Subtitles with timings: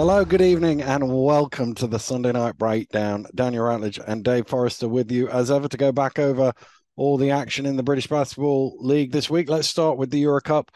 [0.00, 3.26] Hello, good evening, and welcome to the Sunday Night Breakdown.
[3.34, 6.54] Daniel Ratledge and Dave Forrester with you as ever to go back over
[6.96, 9.50] all the action in the British Basketball League this week.
[9.50, 10.70] Let's start with the Euro Cup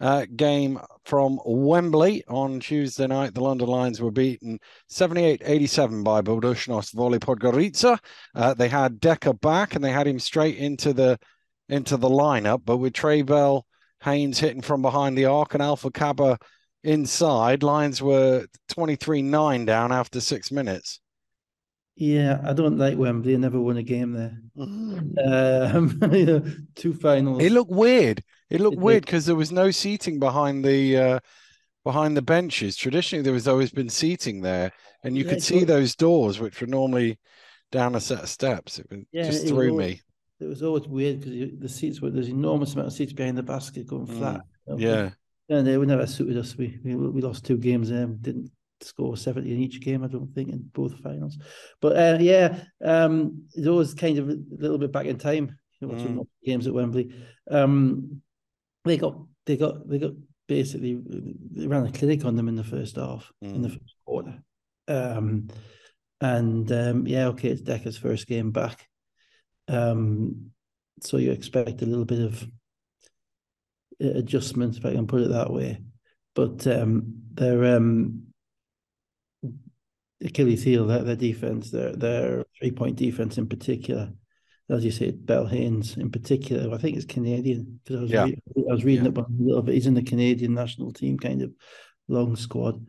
[0.00, 3.34] uh, game from Wembley on Tuesday night.
[3.34, 4.58] The London Lions were beaten
[4.88, 7.98] 78 87 by Budućnost VOLI Podgorica.
[8.34, 11.18] Uh, they had Dekker back and they had him straight into the
[11.68, 13.66] into the lineup, but with Trey Bell
[14.04, 16.38] Haynes hitting from behind the arc and Alpha Kaba
[16.84, 21.00] inside, Lions were 23 9 down after six minutes.
[21.96, 23.34] Yeah, I don't like Wembley.
[23.34, 24.38] I never won a game there.
[24.58, 27.42] um, two finals.
[27.42, 28.24] It looked weird.
[28.48, 31.20] It looked it weird because there was no seating behind the uh,
[31.84, 32.76] behind the benches.
[32.76, 34.72] Traditionally, there was always been seating there,
[35.04, 37.18] and you yeah, could see those doors, which were normally
[37.70, 38.78] down a set of steps.
[38.78, 40.02] It yeah, just threw always, me.
[40.40, 43.42] It was always weird because the seats were there's enormous amount of seats behind the
[43.42, 44.18] basket going mm.
[44.18, 44.40] flat.
[44.76, 45.10] Yeah,
[45.50, 46.56] and they never suited us.
[46.56, 47.90] We we, we lost two games.
[47.90, 48.50] Um, didn't
[48.82, 51.36] score 70 in each game, I don't think, in both finals.
[51.80, 55.88] But uh, yeah, um, it's always kind of a little bit back in time, you
[55.88, 56.26] know, watching mm.
[56.44, 57.12] games at Wembley.
[57.50, 58.22] Um,
[58.84, 60.12] they got they got they got
[60.46, 60.98] basically
[61.52, 63.54] they ran a clinic on them in the first half, mm.
[63.54, 63.72] in the mm.
[63.72, 64.42] first quarter.
[64.88, 65.48] Um,
[66.20, 68.86] and um, yeah, okay, it's Dekker's first game back.
[69.68, 70.50] Um,
[71.00, 72.46] so you expect a little bit of
[74.00, 75.80] adjustment, if I can put it that way.
[76.34, 78.22] But um, they're um,
[80.22, 84.12] Achilles heel, their, their defense, their their three point defense in particular.
[84.68, 88.24] As you say, Bell Haynes in particular, I think it's Canadian because I was yeah.
[88.24, 89.10] re- I was reading yeah.
[89.10, 89.74] about him a little bit.
[89.74, 91.52] He's in the Canadian national team, kind of
[92.08, 92.86] long squad.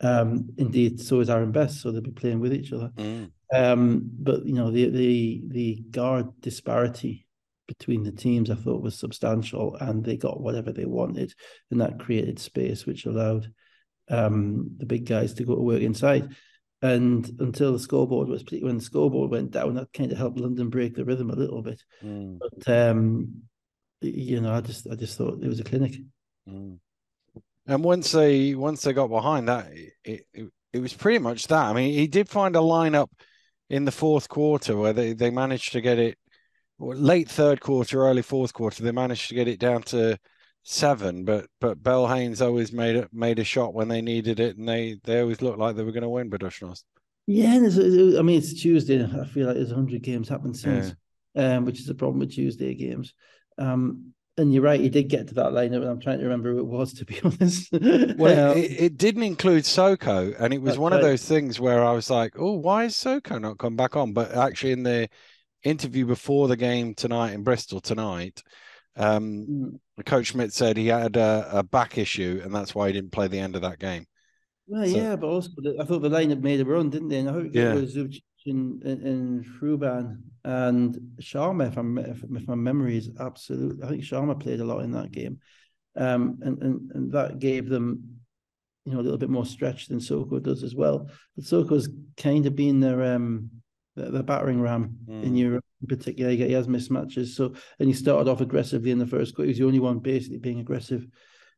[0.00, 2.92] Um, indeed, so is Aaron Best, so they'll be playing with each other.
[2.96, 3.30] Mm.
[3.52, 7.26] Um, but you know, the the the guard disparity
[7.68, 11.32] between the teams I thought was substantial, and they got whatever they wanted,
[11.70, 13.52] and that created space, which allowed
[14.08, 16.34] um, the big guys to go to work inside.
[16.80, 20.70] And until the scoreboard was when the scoreboard went down, that kind of helped London
[20.70, 21.82] break the rhythm a little bit.
[22.04, 22.38] Mm.
[22.38, 23.42] But um,
[24.00, 25.96] you know, I just I just thought it was a clinic.
[26.48, 26.78] Mm.
[27.66, 29.70] And once they once they got behind that,
[30.04, 31.66] it, it, it was pretty much that.
[31.66, 33.08] I mean, he did find a lineup
[33.68, 36.16] in the fourth quarter where they, they managed to get it
[36.78, 38.82] late third quarter, early fourth quarter.
[38.82, 40.18] They managed to get it down to
[40.62, 44.56] seven, but but Bell Haynes always made it made a shot when they needed it,
[44.56, 46.84] and they they always looked like they were going to win Budućnost.
[47.26, 49.04] Yeah, I mean it's Tuesday.
[49.04, 50.94] I feel like there's hundred games happened since,
[51.34, 51.56] yeah.
[51.56, 53.14] um, which is a problem with Tuesday games.
[53.58, 56.52] Um, and you're right, he did get to that lineup, and I'm trying to remember
[56.52, 57.72] who it was to be honest.
[57.72, 60.98] well, um, it, it, didn't include Soko, and it was one right.
[60.98, 64.12] of those things where I was like, "Oh, why is Soko not come back on?"
[64.12, 65.08] But actually, in the
[65.64, 68.42] interview before the game tonight in Bristol tonight,
[68.98, 69.46] um,
[69.98, 70.04] mm.
[70.06, 73.28] Coach Schmidt said he had a, a, back issue, and that's why he didn't play
[73.28, 74.06] the end of that game.
[74.66, 77.18] Well, so, yeah, but also I thought the line had made a run, didn't they?
[77.18, 77.72] And I hope yeah.
[77.72, 83.10] it was Zubcic and, and, Ruban and Sharma, if, I'm, if, if my memory is
[83.20, 83.82] absolute.
[83.82, 85.38] I think Sharma played a lot in that game,
[85.96, 88.20] um, and, and and that gave them,
[88.84, 91.08] you know, a little bit more stretch than Soko does as well.
[91.36, 93.50] But Soko's kind of been their um
[93.98, 95.22] the, the battering ram mm.
[95.22, 96.30] in Europe in particular.
[96.30, 97.28] He has mismatches.
[97.28, 99.46] So and he started off aggressively in the first quarter.
[99.46, 101.06] He was the only one basically being aggressive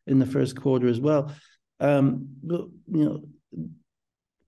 [0.06, 1.34] in the first quarter as well.
[1.78, 2.62] Um, but
[2.92, 3.20] you know,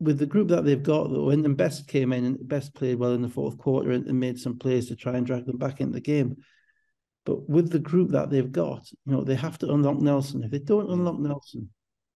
[0.01, 3.13] with the group that they've got though, and Best came in and Best played well
[3.13, 5.81] in the fourth quarter and, and made some plays to try and drag them back
[5.81, 6.37] into the game.
[7.25, 10.43] But with the group that they've got, you know, they have to unlock Nelson.
[10.43, 11.71] If they don't unlock Nelson,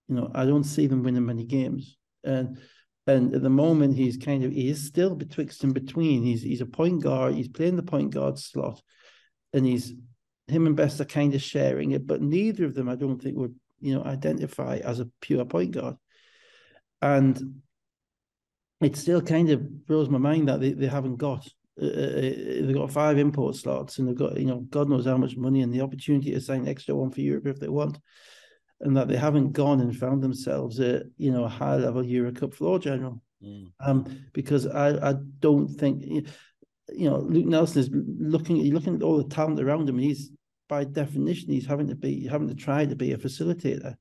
[0.08, 1.96] you know, I don't see them winning many games.
[2.24, 2.58] And
[3.06, 6.22] and at the moment, he's kind of he is still betwixt and between.
[6.24, 7.34] He's he's a point guard.
[7.34, 8.82] He's playing the point guard slot,
[9.52, 9.94] and he's
[10.48, 12.06] him and Best are kind of sharing it.
[12.06, 15.72] But neither of them, I don't think, would you know identify as a pure point
[15.72, 15.96] guard.
[17.00, 17.60] And
[18.80, 21.48] it still kind of blows my mind that they, they haven't got
[21.80, 25.06] uh, uh, uh, they've got five import slots and they've got you know God knows
[25.06, 27.98] how much money and the opportunity to sign extra one for Europe if they want
[28.80, 32.32] and that they haven't gone and found themselves a you know a high level Euro
[32.32, 33.22] Cup floor general.
[33.42, 33.70] Mm.
[33.80, 39.16] Um, because I I don't think you know Luke Nelson is looking looking at all
[39.16, 39.98] the talent around him.
[39.98, 40.30] he's
[40.68, 43.94] by definition he's having to be having to try to be a facilitator,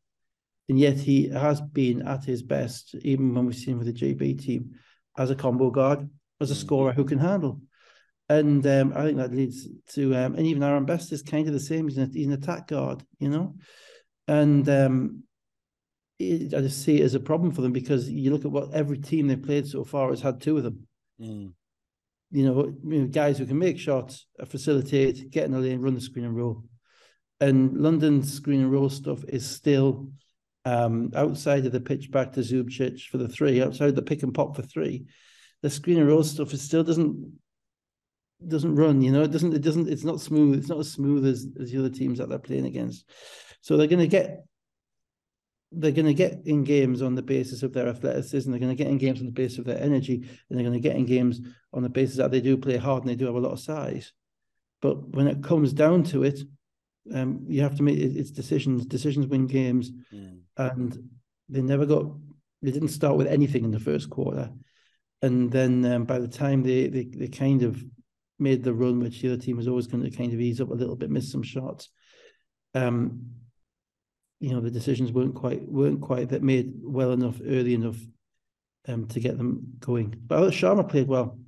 [0.68, 4.42] and yet he has been at his best even when we've seen with the GB
[4.44, 4.72] team
[5.18, 6.10] as a combo guard,
[6.42, 6.58] as a mm.
[6.58, 7.62] scorer who can handle.
[8.28, 11.54] And um, I think that leads to, um, and even Aaron Best is kind of
[11.54, 11.88] the same.
[11.88, 13.54] He's an, he's an attack guard, you know
[14.28, 15.24] and um,
[16.20, 18.74] it, I just see it as a problem for them because you look at what
[18.74, 20.88] every team they've played so far has had two of them.
[21.22, 21.54] Mm.
[22.32, 25.94] You, know, you know, guys who can make shots, facilitate, get in the lane, run
[25.94, 26.64] the screen and roll.
[27.40, 30.10] And London's screen and roll stuff is still
[30.64, 34.34] um, outside of the pitch back to Zubcic for the three, outside the pick and
[34.34, 35.06] pop for three,
[35.62, 37.40] the screen and roll stuff is still doesn't
[38.48, 39.02] doesn't run.
[39.02, 39.54] You know, it doesn't.
[39.54, 39.90] It doesn't.
[39.90, 40.60] It's not smooth.
[40.60, 43.10] It's not as smooth as as the other teams that they're playing against.
[43.66, 44.46] So they're going to get
[45.72, 48.50] they're going to get in games on the basis of their athleticism.
[48.52, 50.80] They're going to get in games on the basis of their energy, and they're going
[50.80, 51.42] to get in games
[51.74, 53.60] on the basis that they do play hard and they do have a lot of
[53.60, 54.14] size.
[54.84, 56.42] But when it comes down to it,
[57.12, 58.86] um, you have to make it's decisions.
[58.86, 60.42] Decisions win games, mm.
[60.58, 61.10] and
[61.50, 62.06] they never got.
[62.62, 64.52] They didn't start with anything in the first quarter,
[65.24, 67.84] and then um, by the time they, they they kind of
[68.38, 70.70] made the run, which the other team was always going to kind of ease up
[70.70, 71.90] a little bit, miss some shots.
[72.76, 73.32] Um,
[74.40, 77.98] you know, the decisions weren't quite weren't quite that made well enough early enough
[78.88, 80.16] um, to get them going.
[80.28, 81.40] But I thought Sharma played well.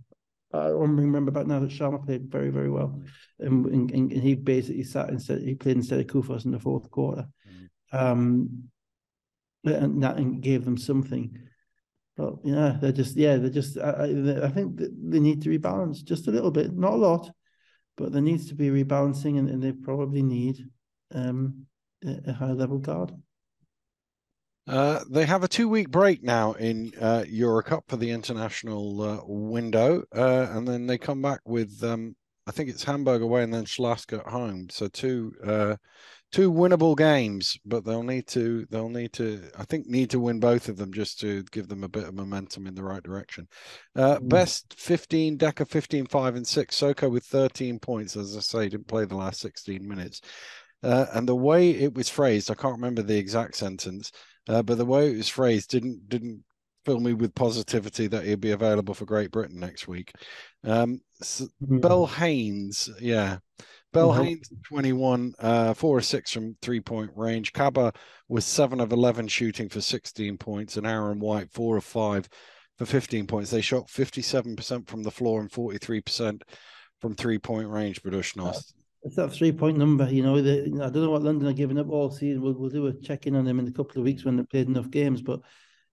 [0.54, 3.02] I remember back now that Sharma played very, very well.
[3.40, 6.90] And, and, and he basically sat instead, he played instead of Koufos in the fourth
[6.90, 7.28] quarter.
[7.94, 8.12] Mm.
[8.12, 8.64] Um,
[9.66, 11.38] and that gave them something.
[12.16, 14.06] But yeah, they're just, yeah, they're just, I,
[14.44, 17.30] I think they need to rebalance just a little bit, not a lot,
[17.96, 20.66] but there needs to be rebalancing and, and they probably need
[21.14, 21.68] um,
[22.06, 23.14] a, high level guard.
[24.68, 30.04] Uh, they have a two-week break now in uh, Eurocup for the international uh, window,
[30.14, 32.16] uh, and then they come back with um,
[32.48, 34.68] I think it's Hamburg away and then Śląsk at home.
[34.70, 35.76] So two uh,
[36.32, 40.40] two winnable games, but they'll need to they'll need to I think need to win
[40.40, 43.50] both of them just to give them a bit of momentum in the right direction.
[43.96, 44.30] Uh, mm.
[44.30, 48.88] Best 15, Dekker 15, 5 and 6, Soko with 13 points, as I say, didn't
[48.88, 50.22] play the last 16 minutes.
[50.84, 54.12] Uh, and the way it was phrased, I can't remember the exact sentence.
[54.48, 56.44] Uh, but the way it was phrased didn't didn't
[56.86, 60.14] fill me with positivity that he'd be available for Great Britain next week.
[60.64, 61.80] Um, so mm-hmm.
[61.80, 63.40] Bell Haynes, yeah.
[63.92, 64.24] Bell mm-hmm.
[64.24, 67.52] Haynes, 21, uh, 4 or 6 from three point range.
[67.52, 67.92] Kaba
[68.30, 72.30] was 7 of 11 shooting for 16 points, and Aaron White, 4 of 5
[72.78, 73.50] for 15 points.
[73.50, 76.42] They shot 57% from the floor and 43%
[77.02, 78.74] from three point range, Budućnost
[79.08, 80.10] it's that three point number.
[80.12, 82.42] You know, the, I don't know what London are giving up all season.
[82.42, 84.50] We'll, we'll do a check in on them in a couple of weeks when they've
[84.50, 85.22] played enough games.
[85.22, 85.40] But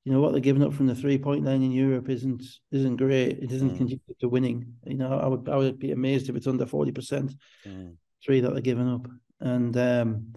[0.04, 2.96] you know what they're giving up from the three point line in Europe isn't isn't
[2.96, 3.38] great.
[3.38, 3.76] It isn't mm.
[3.76, 4.74] conducive to winning.
[4.84, 7.32] You know, I would I would be amazed if it's under forty percent
[7.64, 7.94] mm.
[8.24, 9.06] three that they're giving up,
[9.38, 10.34] and um,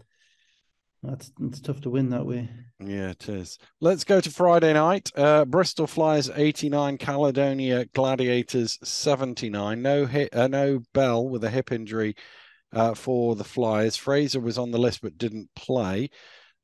[1.02, 2.48] that's it's tough to win that way.
[2.80, 3.58] Yeah, it is.
[3.82, 5.12] Let's go to Friday night.
[5.16, 9.82] Uh, Bristol Flyers 89, Caledonia Gladiators 79.
[9.82, 12.16] No hit, uh, no Bell with a hip injury
[12.74, 13.96] uh, for the Flyers.
[13.96, 16.10] Fraser was on the list but didn't play.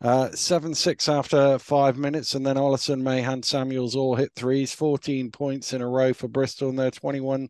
[0.02, 5.32] Uh, 7 6 after five minutes, and then Ollison, Mahan, Samuels all hit threes, 14
[5.32, 7.48] points in a row for Bristol, and they're 21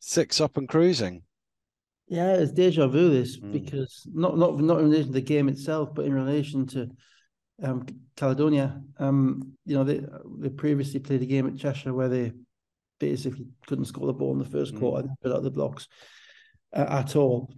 [0.00, 1.22] 6 up and cruising.
[2.08, 3.52] Yeah, it's deja vu this mm.
[3.52, 6.90] because not not not in relation to the game itself, but in relation to
[7.62, 8.82] um, Caledonia.
[8.98, 10.04] Um, you know, they
[10.40, 12.32] they previously played a game at Cheshire where they
[12.98, 14.80] basically couldn't score the ball in the first mm.
[14.80, 15.86] quarter, put out the blocks
[16.74, 17.48] uh, at all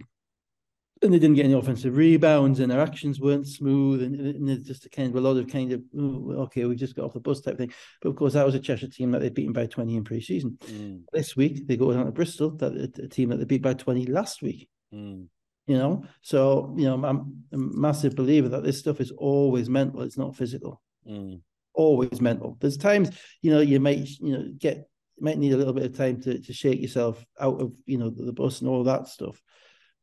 [1.01, 4.67] and they didn't get any offensive rebounds, and their actions weren't smooth, and, and it's
[4.67, 7.19] just a kind of a lot of kind of okay, we just got off the
[7.19, 7.73] bus type thing.
[8.01, 10.57] But of course, that was a Cheshire team that they'd beaten by twenty in pre-season.
[10.65, 11.03] Mm.
[11.11, 14.05] This week they go down to Bristol, that a team that they beat by twenty
[14.05, 14.69] last week.
[14.93, 15.27] Mm.
[15.67, 20.01] You know, so you know, I'm a massive believer that this stuff is always mental;
[20.01, 20.81] it's not physical.
[21.07, 21.41] Mm.
[21.73, 22.57] Always mental.
[22.61, 24.87] There's times you know you might you know get
[25.19, 28.09] might need a little bit of time to to shake yourself out of you know
[28.09, 29.41] the, the bus and all that stuff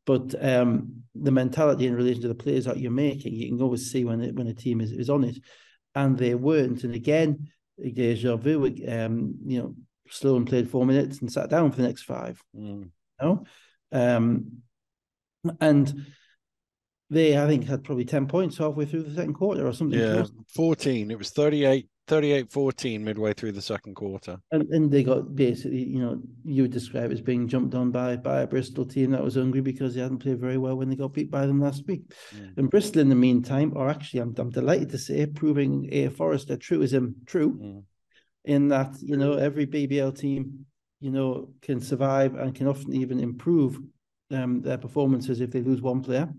[0.05, 3.91] but um, the mentality in relation to the players that you're making, you can always
[3.91, 5.37] see when it, when a team is, is on it,
[5.95, 6.83] and they weren't.
[6.83, 7.49] And again,
[7.81, 8.65] deja vu.
[8.87, 9.75] Um, you know,
[10.09, 12.41] Sloan played four minutes and sat down for the next five.
[12.55, 12.89] Mm.
[12.89, 12.91] You
[13.21, 13.45] know?
[13.91, 14.63] um,
[15.59, 16.05] and
[17.13, 19.99] they, I think, had probably ten points halfway through the second quarter or something.
[19.99, 21.11] Yeah, fourteen.
[21.11, 24.37] It was thirty-eight 38 14 midway through the second quarter.
[24.51, 28.17] And, and they got basically, you know, you would describe as being jumped on by
[28.17, 30.95] by a Bristol team that was hungry because they hadn't played very well when they
[30.95, 32.03] got beat by them last week.
[32.35, 32.57] Mm.
[32.57, 36.57] And Bristol, in the meantime, are actually, I'm, I'm delighted to say, proving a Forrester
[36.57, 37.83] truism true mm.
[38.43, 40.65] in that, you know, every BBL team,
[40.99, 43.79] you know, can survive and can often even improve
[44.31, 46.29] um, their performances if they lose one player.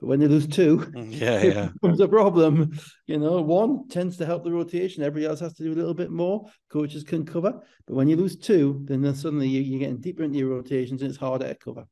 [0.00, 1.68] But when they lose two, mm, yeah, it yeah.
[1.80, 2.78] becomes a problem.
[3.06, 5.02] You know, one tends to help the rotation.
[5.02, 6.46] Everybody else has to do a little bit more.
[6.70, 7.60] Coaches can cover.
[7.86, 11.00] But when you lose two, then, then suddenly you, are getting deeper into your rotations
[11.00, 11.86] and it's harder to cover.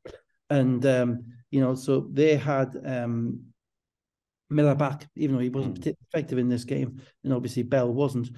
[0.51, 3.41] And, um, you know, so they had um,
[4.51, 5.95] Miller back, even though he wasn't mm.
[6.13, 7.01] effective in this game.
[7.25, 8.29] And obviously Bell wasn't.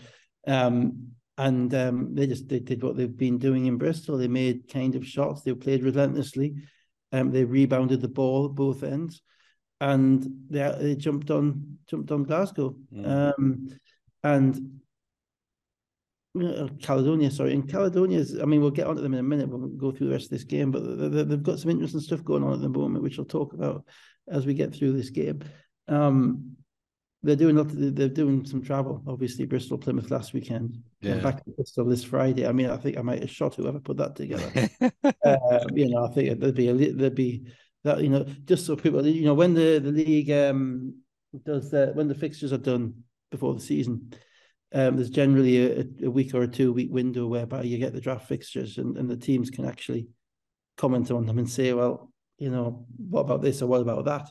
[0.47, 1.09] Um,
[1.39, 4.17] and um, they just they did what they've been doing in Bristol.
[4.17, 5.43] They made kind of shots.
[5.43, 6.55] They played relentlessly.
[7.13, 9.23] Um, they rebounded the ball at both ends.
[9.81, 13.35] And they they jumped on jumped on Glasgow, mm.
[13.39, 13.69] um,
[14.23, 14.81] and
[16.43, 18.39] uh, Caledonia, sorry, in Caledonia's.
[18.41, 19.49] I mean, we'll get onto them in a minute.
[19.49, 20.81] We'll go through the rest of this game, but
[21.29, 23.85] they've got some interesting stuff going on at the moment, which I'll talk about
[24.29, 25.41] as we get through this game.
[25.89, 26.57] Um,
[27.23, 27.57] they're doing
[27.95, 29.03] they're doing some travel.
[29.07, 30.79] Obviously, Bristol, Plymouth last weekend.
[31.01, 31.19] Yeah.
[31.19, 32.47] back to Bristol this Friday.
[32.47, 34.51] I mean, I think I might have shot whoever put that together.
[35.05, 37.47] uh, you know, I think there'd be a there'd be
[37.87, 40.95] that you know just so people you know when the the league um
[41.45, 42.95] does the when the fixtures are done
[43.31, 44.13] before the season.
[44.75, 48.01] Um, there's generally a, a week or a two week window whereby you get the
[48.01, 50.09] draft fixtures and, and the teams can actually
[50.77, 54.29] comment on them and say, well, you know, what about this or what about that?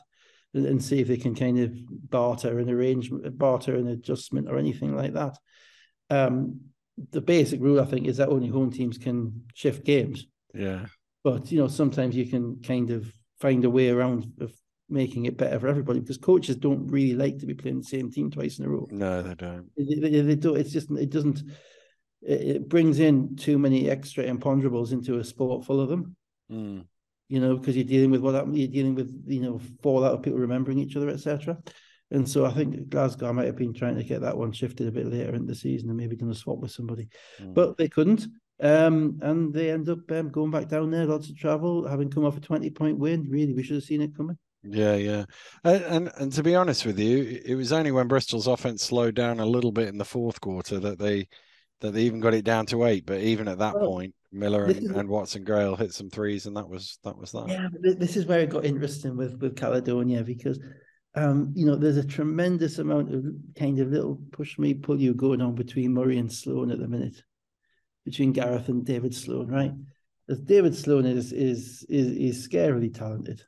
[0.56, 1.74] and, see if they can kind of
[2.10, 5.36] barter an arrangement, barter an adjustment or anything like that.
[6.08, 6.60] Um,
[7.10, 10.26] the basic rule, I think, is that only home teams can shift games.
[10.54, 10.86] Yeah.
[11.22, 14.52] But you know, sometimes you can kind of find a way around of
[14.88, 18.10] making it better for everybody because coaches don't really like to be playing the same
[18.10, 18.86] team twice in a row.
[18.90, 19.70] No, they don't.
[19.76, 20.56] They, they, they don't.
[20.56, 21.42] It's just it doesn't.
[22.22, 26.16] It brings in too many extra imponderables into a sport full of them.
[26.50, 26.84] Mm
[27.28, 30.22] you know, because you're dealing with what happened, you're dealing with, you know, fallout of
[30.22, 31.58] people remembering each other, etc.
[32.10, 34.92] And so I think Glasgow might have been trying to get that one shifted a
[34.92, 37.08] bit later in the season and maybe done a swap with somebody,
[37.40, 37.52] mm.
[37.52, 38.26] but they couldn't.
[38.60, 42.24] Um, and they end up um, going back down there, lots of travel, having come
[42.24, 43.28] off a 20 point win.
[43.28, 44.38] Really, we should have seen it coming.
[44.68, 45.24] Yeah, yeah,
[45.62, 49.14] and, and, and to be honest with you, it was only when Bristol's offense slowed
[49.14, 51.28] down a little bit in the fourth quarter that they
[51.80, 53.06] that they even got it down to eight.
[53.06, 56.46] But even at that well, point, Miller and, is, and, Watson Gale hit some threes,
[56.46, 57.48] and that was that was that.
[57.48, 60.58] Yeah, this is where it got interesting with with Caledonia because,
[61.14, 63.24] um, you know, there's a tremendous amount of
[63.56, 66.88] kind of little push me pull you going on between Murray and Sloan at the
[66.88, 67.22] minute,
[68.06, 69.72] between Gareth and David Sloan, right?
[70.30, 73.42] As David Sloan is is is is scarily talented,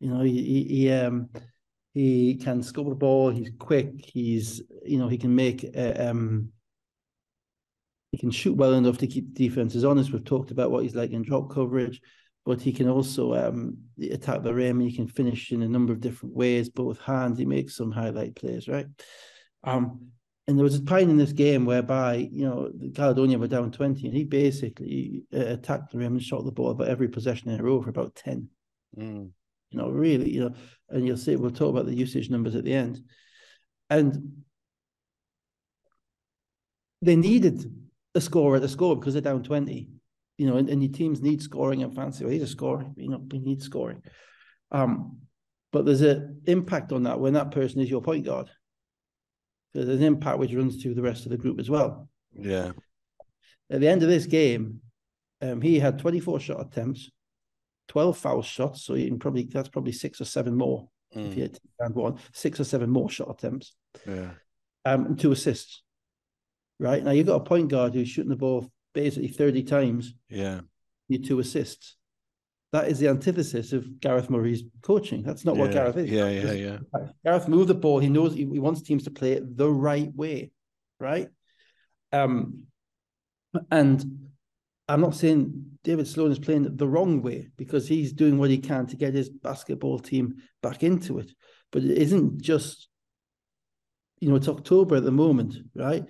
[0.00, 0.22] you know.
[0.22, 1.28] He, he, he um
[1.92, 3.28] he can score the ball.
[3.30, 3.90] He's quick.
[3.98, 6.52] He's you know he can make uh, um
[8.12, 10.12] he can shoot well enough to keep defenses honest.
[10.12, 12.00] We've talked about what he's like in drop coverage,
[12.46, 14.80] but he can also um, attack the rim.
[14.80, 17.38] And he can finish in a number of different ways, both hands.
[17.38, 18.86] He makes some highlight plays, right?
[19.62, 20.12] Um,
[20.48, 24.06] and there was a point in this game whereby you know Caledonia were down twenty,
[24.06, 27.60] and he basically uh, attacked the rim and shot the ball about every possession in
[27.60, 28.48] a row for about ten.
[28.98, 29.30] Mm.
[29.70, 30.54] You know, really, you know,
[30.88, 33.02] and you'll see we'll talk about the usage numbers at the end,
[33.90, 34.42] and
[37.02, 37.70] they needed
[38.14, 39.88] a score at a score because they're down 20.
[40.38, 42.24] You know, and, and your teams need scoring and fancy.
[42.24, 42.86] Well, he's a scorer.
[42.96, 44.02] you know, we need scoring.
[44.70, 45.18] Um,
[45.72, 48.48] but there's an impact on that when that person is your point guard.
[49.72, 52.08] So there's an impact which runs through the rest of the group as well.
[52.32, 52.72] Yeah.
[53.70, 54.80] At the end of this game,
[55.42, 57.10] um, he had 24 shot attempts,
[57.88, 58.82] 12 foul shots.
[58.82, 61.28] So you can probably that's probably six or seven more mm.
[61.28, 63.74] if you had one, six or seven more shot attempts.
[64.06, 64.30] Yeah.
[64.84, 65.82] Um, and two assists
[66.78, 67.02] right?
[67.02, 70.14] Now you've got a point guard who's shooting the ball basically 30 times.
[70.28, 70.60] Yeah.
[71.08, 71.96] You two assists.
[72.72, 75.22] That is the antithesis of Gareth Murray's coaching.
[75.22, 75.62] That's not yeah.
[75.62, 76.10] what Gareth is.
[76.10, 76.78] Yeah, yeah, yeah.
[77.24, 77.98] Gareth moved the ball.
[77.98, 80.52] He knows he, he wants teams to play it the right way,
[81.00, 81.28] right?
[82.12, 82.64] Um,
[83.70, 84.28] and
[84.86, 88.58] I'm not saying David Sloan is playing the wrong way because he's doing what he
[88.58, 91.32] can to get his basketball team back into it.
[91.72, 92.88] But it isn't just,
[94.20, 96.04] you know, it's October at the moment, right?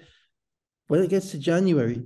[0.88, 2.02] when it gets to January,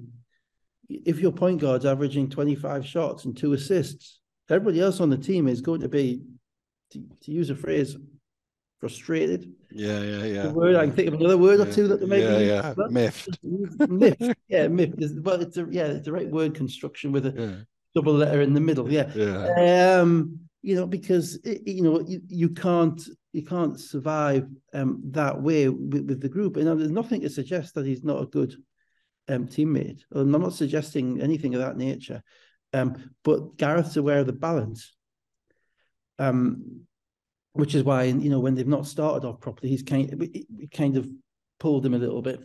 [0.88, 4.20] if your point guard's averaging 25 shots and two assists,
[4.52, 6.22] everybody else on the team is going to be,
[6.92, 7.96] to, to use a phrase,
[8.78, 9.52] frustrated.
[9.70, 10.42] Yeah, yeah, yeah.
[10.42, 11.66] The word I can think of another word yeah.
[11.66, 12.24] or two that they make.
[12.24, 12.38] Yeah,
[12.78, 12.86] yeah.
[12.90, 13.38] Miffed.
[13.88, 14.34] miffed.
[14.48, 14.96] Yeah, miffed.
[15.22, 17.54] Well, it's a yeah, it's the right word construction with a yeah.
[17.94, 18.92] double letter in the middle.
[18.92, 19.10] Yeah.
[19.14, 20.00] Yeah.
[20.00, 23.00] Um, you know, because it, you know you, you can't
[23.32, 27.74] you can't survive um that way with, with the group, and there's nothing to suggest
[27.74, 28.54] that he's not a good
[29.28, 30.00] um, teammate.
[30.12, 32.22] I'm not suggesting anything of that nature,
[32.72, 34.94] um, but Gareth's aware of the balance,
[36.18, 36.82] um,
[37.52, 40.28] which is why you know when they've not started off properly, he's kind of,
[40.74, 41.08] kind of
[41.60, 42.40] pulled him a little bit,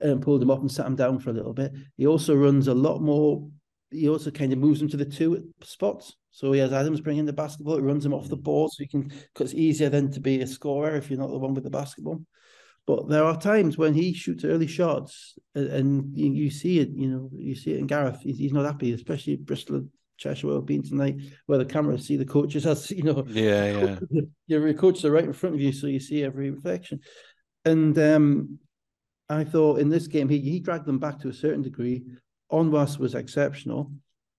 [0.00, 1.72] and um, pulled him up and sat him down for a little bit.
[1.96, 3.48] He also runs a lot more.
[3.90, 6.16] He also kind of moves him to the two spots.
[6.30, 8.88] So he has Adams bringing the basketball, it runs him off the board, so he
[8.88, 11.64] can because it's easier then to be a scorer if you're not the one with
[11.64, 12.24] the basketball.
[12.86, 16.90] But there are times when he shoots early shots, and, you, you, see it.
[16.90, 18.20] You know, you see it in Gareth.
[18.22, 22.16] He's, he's not happy, especially Bristol and Cheshire have been tonight, where the cameras see
[22.16, 23.24] the coaches as you know.
[23.28, 24.20] Yeah, yeah.
[24.46, 27.00] Your coaches are right in front of you, so you see every reflection.
[27.64, 28.58] And um,
[29.28, 32.04] I thought in this game he he dragged them back to a certain degree.
[32.50, 33.92] Onwas was exceptional.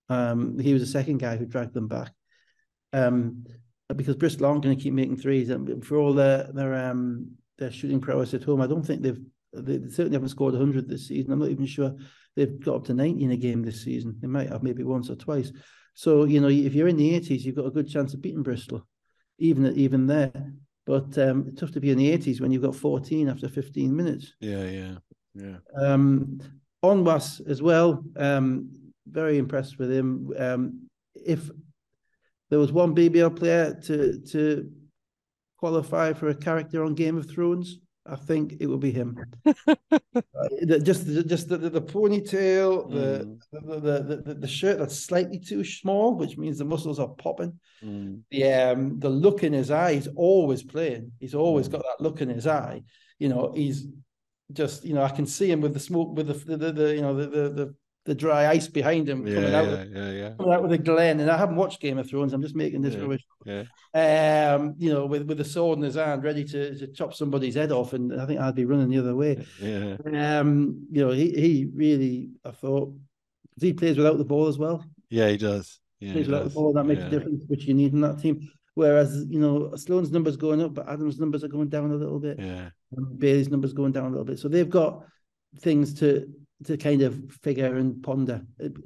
[0.09, 2.11] Um, he was the second guy who dragged them back.
[2.91, 3.45] Um,
[3.95, 7.71] because Bristol aren't going to keep making threes, and for all their their um their
[7.71, 9.21] shooting prowess at home, I don't think they've
[9.53, 11.31] they certainly haven't scored 100 this season.
[11.31, 11.95] I'm not even sure
[12.35, 14.17] they've got up to 90 in a game this season.
[14.19, 15.51] They might have maybe once or twice.
[15.93, 18.43] So you know, if you're in the 80s, you've got a good chance of beating
[18.43, 18.87] Bristol,
[19.37, 20.53] even even there.
[20.85, 23.95] But um, it's tough to be in the 80s when you've got 14 after 15
[23.95, 24.33] minutes.
[24.41, 24.95] Yeah, yeah,
[25.33, 25.57] yeah.
[25.79, 26.39] Um,
[26.83, 28.03] Onwas as well.
[28.17, 28.69] Um,
[29.07, 30.33] very impressed with him.
[30.37, 31.49] Um, if
[32.49, 34.69] there was one BBL player to to
[35.63, 39.17] qualify for a character on Game of Thrones, I think it would be him.
[39.45, 39.79] uh,
[40.89, 43.39] just just the, the, ponytail, mm.
[43.53, 47.57] the, the, the the shirt that's slightly too small, which means the muscles are popping.
[47.81, 48.23] Mm.
[48.29, 51.13] The um the look in his eye, he's always playing.
[51.21, 52.83] He's always got that look in his eye.
[53.17, 53.87] You know, he's
[54.51, 57.01] just you know I can see him with the smoke, with the the, the you
[57.01, 60.29] know the the the dry ice behind him yeah, coming out, yeah, with, yeah, yeah.
[60.37, 61.19] coming out with a glen.
[61.19, 62.33] And I haven't watched Game of Thrones.
[62.33, 62.95] I'm just making this
[63.45, 64.53] yeah, yeah.
[64.55, 67.55] Um, you know, with with a sword in his hand, ready to, to chop somebody's
[67.55, 67.93] head off.
[67.93, 69.45] And I think I'd be running the other way.
[69.61, 69.95] Yeah.
[70.05, 72.93] Um, you know, he he really, I thought,
[73.59, 74.85] he plays without the ball as well.
[75.09, 75.79] Yeah, he does.
[75.99, 76.53] Yeah, plays without does.
[76.53, 76.73] the ball.
[76.73, 78.49] That makes a difference, which you need in that team.
[78.75, 82.19] Whereas, you know, Sloan's numbers going up, but Adams' numbers are going down a little
[82.19, 82.39] bit.
[82.39, 82.69] Yeah.
[83.19, 84.39] Bailey's numbers going down a little bit.
[84.39, 85.05] So they've got
[85.59, 86.27] things to
[86.65, 88.41] to kind of figure and ponder.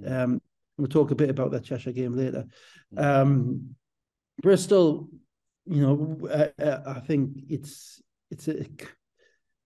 [0.05, 0.41] Um,
[0.77, 2.45] we'll talk a bit about the Cheshire game later.
[2.95, 3.75] Um,
[4.41, 5.09] Bristol,
[5.65, 8.77] you know, uh, uh, I think it's it's an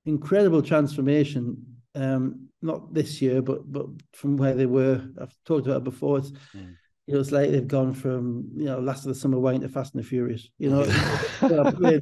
[0.05, 1.65] incredible transformation.
[1.93, 5.03] Um, not this year, but but from where they were.
[5.19, 6.19] I've talked about it before.
[6.19, 6.75] It's mm.
[7.07, 9.69] you know, it's like they've gone from you know last of the summer wine to
[9.69, 10.49] Fast and the Furious.
[10.57, 10.83] You know,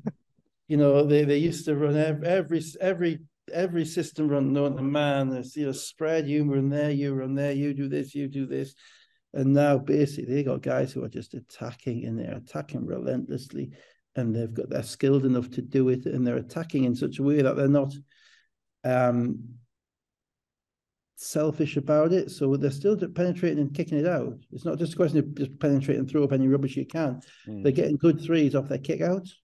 [0.68, 5.29] you know they, they used to run every every every system run known to man.
[5.29, 8.46] There's you know spread you run there, you run there, you do this, you do
[8.46, 8.74] this.
[9.34, 13.72] And now basically they got guys who are just attacking and they're attacking relentlessly
[14.15, 17.24] and they've got they're skilled enough to do it and they're attacking in such a
[17.24, 17.94] way that they're not
[18.84, 19.39] um
[21.15, 22.32] selfish about it.
[22.32, 24.38] So they're still penetrating and kicking it out.
[24.54, 27.19] It's not just a question of just penetrate and throw up any rubbish you can.
[27.47, 27.63] Mm.
[27.63, 29.36] They're getting good threes off their kick outs.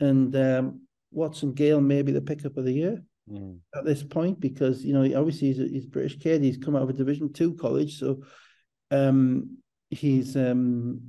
[0.00, 3.58] And um, Watson Gale may be the pickup of the year mm.
[3.74, 6.42] at this point because you know obviously he's a, he's a British kid.
[6.42, 8.22] He's come out of a Division Two college, so
[8.90, 9.58] um,
[9.90, 11.00] he's um,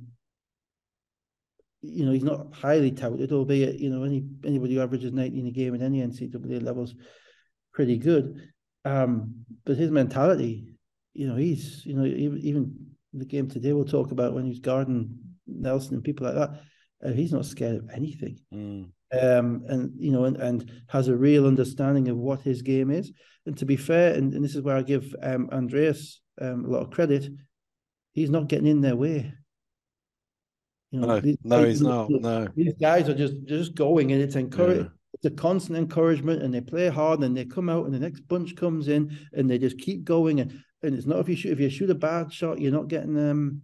[1.82, 5.46] you know he's not highly touted, albeit you know any anybody who averages ninety in
[5.46, 6.94] a game at any NCAA levels
[7.72, 8.50] pretty good.
[8.84, 10.74] Um, but his mentality,
[11.12, 14.60] you know, he's you know even, even the game today we'll talk about when he's
[14.60, 16.60] guarding Nelson and people like that.
[17.04, 18.38] Uh, he's not scared of anything.
[18.52, 22.90] Mm um, and you know, and, and has a real understanding of what his game
[22.90, 23.12] is.
[23.46, 26.68] And to be fair, and, and this is where I give um, Andreas um, a
[26.68, 27.28] lot of credit,
[28.12, 29.32] he's not getting in their way.
[30.90, 32.08] You know, no, these, no, he's not.
[32.10, 34.82] No, these guys are just just going, and it's encourage.
[34.82, 34.88] Yeah.
[35.14, 38.20] It's a constant encouragement, and they play hard, and they come out, and the next
[38.28, 40.40] bunch comes in, and they just keep going.
[40.40, 42.88] And and it's not if you shoot if you shoot a bad shot, you're not
[42.88, 43.62] getting um,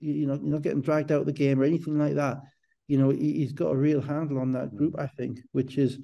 [0.00, 2.38] you, you know, you're not getting dragged out of the game or anything like that
[2.92, 5.98] you know, he, has got a real handle on that group, I think, which is,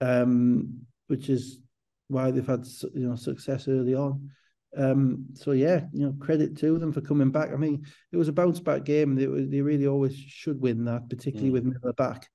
[0.00, 1.60] um, which is
[2.08, 4.28] why they've had you know success early on.
[4.76, 7.52] Um, so yeah, you know, credit to them for coming back.
[7.52, 9.14] I mean, it was a bounce back game.
[9.14, 11.52] They they really always should win that, particularly mm.
[11.52, 12.26] with Miller back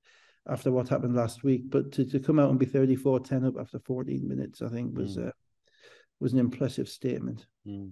[0.48, 1.64] after what happened last week.
[1.68, 5.18] But to, to come out and be 34-10 up after 14 minutes, I think was
[5.18, 5.28] mm.
[5.28, 5.32] uh,
[6.18, 7.44] was an impressive statement.
[7.68, 7.90] Mm.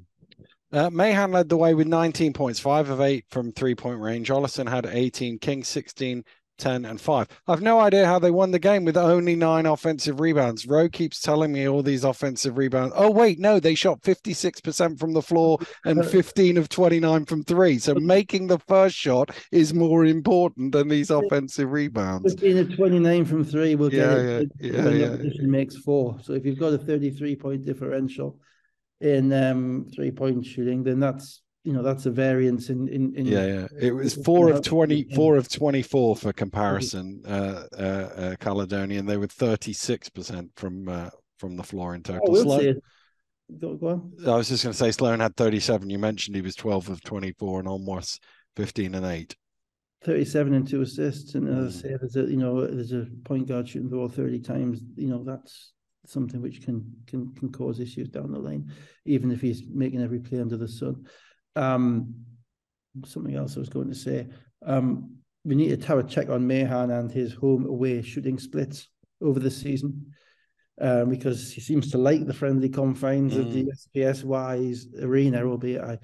[0.72, 4.28] Uh, Mahan led the way with 19 points, five of eight from three point range.
[4.30, 6.24] Ollison had 18, King 16,
[6.58, 7.26] 10, and 5.
[7.48, 10.66] I've no idea how they won the game with only nine offensive rebounds.
[10.66, 12.94] Rowe keeps telling me all these offensive rebounds.
[12.96, 17.78] Oh, wait, no, they shot 56% from the floor and 15 of 29 from three.
[17.78, 22.32] So making the first shot is more important than these offensive rebounds.
[22.34, 24.52] 15 of 29 from three will yeah, get it.
[24.60, 26.18] Yeah, yeah, yeah, makes four.
[26.22, 28.38] So if you've got a 33 point differential,
[29.00, 33.26] in um, three point shooting, then that's you know that's a variance in in, in
[33.26, 33.66] yeah yeah.
[33.78, 39.18] It was four of 20 four of 24 for comparison uh, uh, uh caledonian they
[39.18, 42.22] were 36 percent from uh, from the floor in total.
[42.26, 42.74] Oh, we'll
[43.58, 44.12] go, go on.
[44.26, 47.02] i was just going to say sloan had 37 you mentioned he was 12 of
[47.02, 48.22] 24 and almost
[48.56, 49.36] 15 and 8
[50.04, 53.48] 37 and two assists and as i say there's a you know there's a point
[53.48, 55.72] guard shooting the ball 30 times you know that's
[56.10, 58.70] something which can can can cause issues down the line,
[59.04, 61.06] even if he's making every play under the sun.
[61.56, 62.14] Um,
[63.04, 64.28] something else I was going to say.
[64.64, 68.88] Um, we need to have a check on Mahan and his home away shooting splits
[69.22, 70.12] over the season.
[70.82, 73.40] Um, because he seems to like the friendly confines mm.
[73.40, 75.98] of the SGS Wise arena, albeit I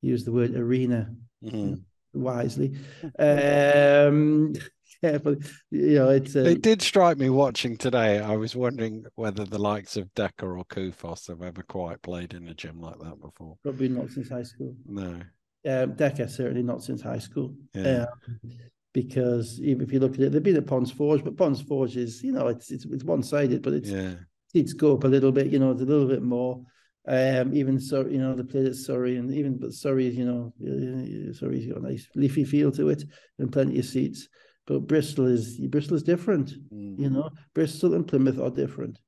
[0.00, 1.14] use the word arena
[1.44, 1.74] mm-hmm.
[2.12, 2.76] wisely.
[3.20, 4.52] um,
[5.02, 5.38] yeah, but
[5.70, 6.36] you know, it's.
[6.36, 6.46] Um...
[6.46, 8.20] It did strike me watching today.
[8.20, 12.48] I was wondering whether the likes of Dekker or Koufos have ever quite played in
[12.48, 13.56] a gym like that before.
[13.62, 14.74] Probably not since high school.
[14.86, 15.20] No.
[15.66, 17.54] Um, Dekker certainly not since high school.
[17.74, 18.06] Yeah.
[18.28, 18.52] Um,
[18.92, 21.98] because even if you look at it, they've been at Ponds Forge, but Ponds Forge
[21.98, 24.14] is, you know, it's it's, it's one sided, but it's yeah.
[24.54, 26.64] it's go up a little bit, you know, it's a little bit more.
[27.06, 31.32] Um, even so, you know, the played at Surrey, and even but Surrey, you know,
[31.34, 33.04] Surrey's got a nice leafy feel to it
[33.38, 34.28] and plenty of seats.
[34.66, 36.52] But Bristol is Bristol is different.
[36.72, 36.98] Mm.
[36.98, 38.98] You know, Bristol and Plymouth are different.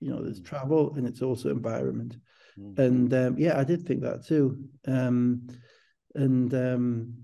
[0.00, 0.46] You know, there's mm.
[0.46, 2.16] travel and it's also environment.
[2.58, 2.78] Mm.
[2.78, 4.58] And um, yeah, I did think that too.
[4.86, 5.48] Um,
[6.14, 7.14] and um,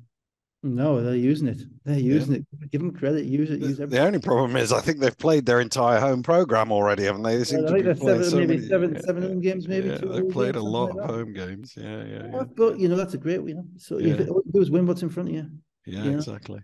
[0.64, 1.60] no, they're using it.
[1.84, 2.38] They're using yeah.
[2.62, 2.70] it.
[2.72, 3.26] Give them credit.
[3.26, 3.60] Use it.
[3.60, 7.04] Use the, the only problem is, I think they've played their entire home program already,
[7.04, 7.36] haven't they?
[7.36, 9.90] They seem yeah, to be seven, so maybe many, seven, yeah, seven home games, maybe.
[9.90, 11.74] Yeah, they've played a lot of like home games.
[11.76, 12.42] Yeah, yeah, yeah.
[12.56, 13.66] But you know, that's a great, you know.
[13.76, 14.16] So yeah.
[14.16, 15.50] you do is win what's in front of you.
[15.84, 16.60] Yeah, you exactly.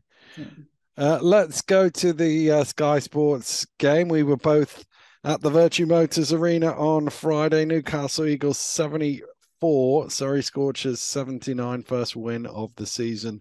[1.01, 4.07] Uh, let's go to the uh, Sky Sports game.
[4.09, 4.85] We were both
[5.25, 7.65] at the Vertu Motors Arena on Friday.
[7.65, 13.41] Newcastle Eagles 74, Surrey Scorchers 79, first win of the season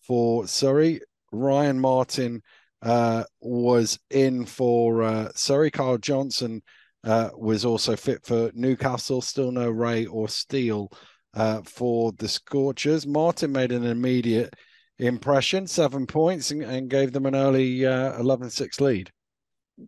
[0.00, 1.02] for Surrey.
[1.30, 2.40] Ryan Martin
[2.80, 5.70] uh, was in for uh, Surrey.
[5.70, 6.62] Kyle Johnson
[7.04, 9.20] uh, was also fit for Newcastle.
[9.20, 10.90] Still no Ray or Steele
[11.34, 13.06] uh, for the Scorchers.
[13.06, 14.54] Martin made an immediate
[14.98, 19.10] impression, seven points, and, and gave them an early uh, 11 6 lead.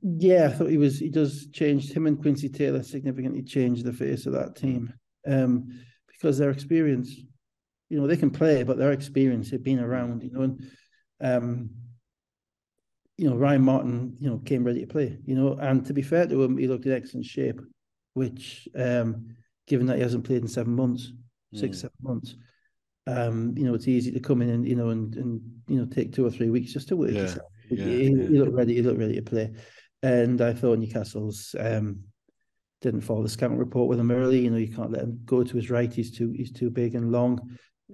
[0.03, 0.99] Yeah, I thought he was.
[0.99, 1.92] He does change.
[1.92, 4.92] Him and Quincy Taylor significantly changed the face of that team
[5.27, 5.69] um,
[6.09, 7.14] because their experience.
[7.88, 10.25] You know, they can play, but their experience, they've been around.
[10.25, 10.71] You know, and
[11.21, 11.71] um,
[13.16, 15.19] you know Ryan Martin, you know, came ready to play.
[15.25, 17.61] You know, and to be fair to him, he looked in excellent shape,
[18.14, 19.37] which, um,
[19.69, 21.12] given that he hasn't played in seven months,
[21.55, 21.81] six, mm.
[21.83, 22.35] seven months,
[23.07, 25.87] um, you know, it's easy to come in and you know and and you know
[25.87, 27.12] take two or three weeks just to work.
[27.12, 27.35] Yeah,
[27.71, 28.29] yeah, he, yeah.
[28.29, 28.75] he, looked ready.
[28.75, 29.53] He looked ready to play,
[30.03, 32.01] and I thought Newcastle's um,
[32.83, 34.40] didn't follow the scouting report with him early.
[34.40, 35.92] You know, you can't let him go to his right.
[35.92, 37.40] He's too he's too big and long,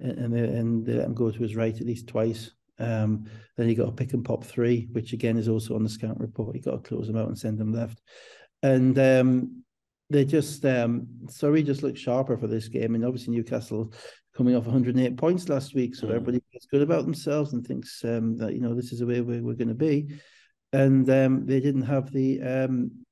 [0.01, 2.51] and they, and they let him go to his right at least twice.
[2.79, 5.89] Um, then he got a pick and pop three, which again is also on the
[5.89, 6.55] scouting report.
[6.55, 8.01] He got to close him out and send him left,
[8.63, 9.63] and um,
[10.09, 13.93] they just um, Surrey just looked sharper for this game, and obviously Newcastle
[14.35, 15.95] coming off 108 points last week.
[15.95, 16.11] So mm.
[16.11, 19.21] everybody feels good about themselves and thinks um, that, you know, this is the way
[19.21, 20.19] we're, we're going to be.
[20.71, 23.03] And um, they didn't have the um,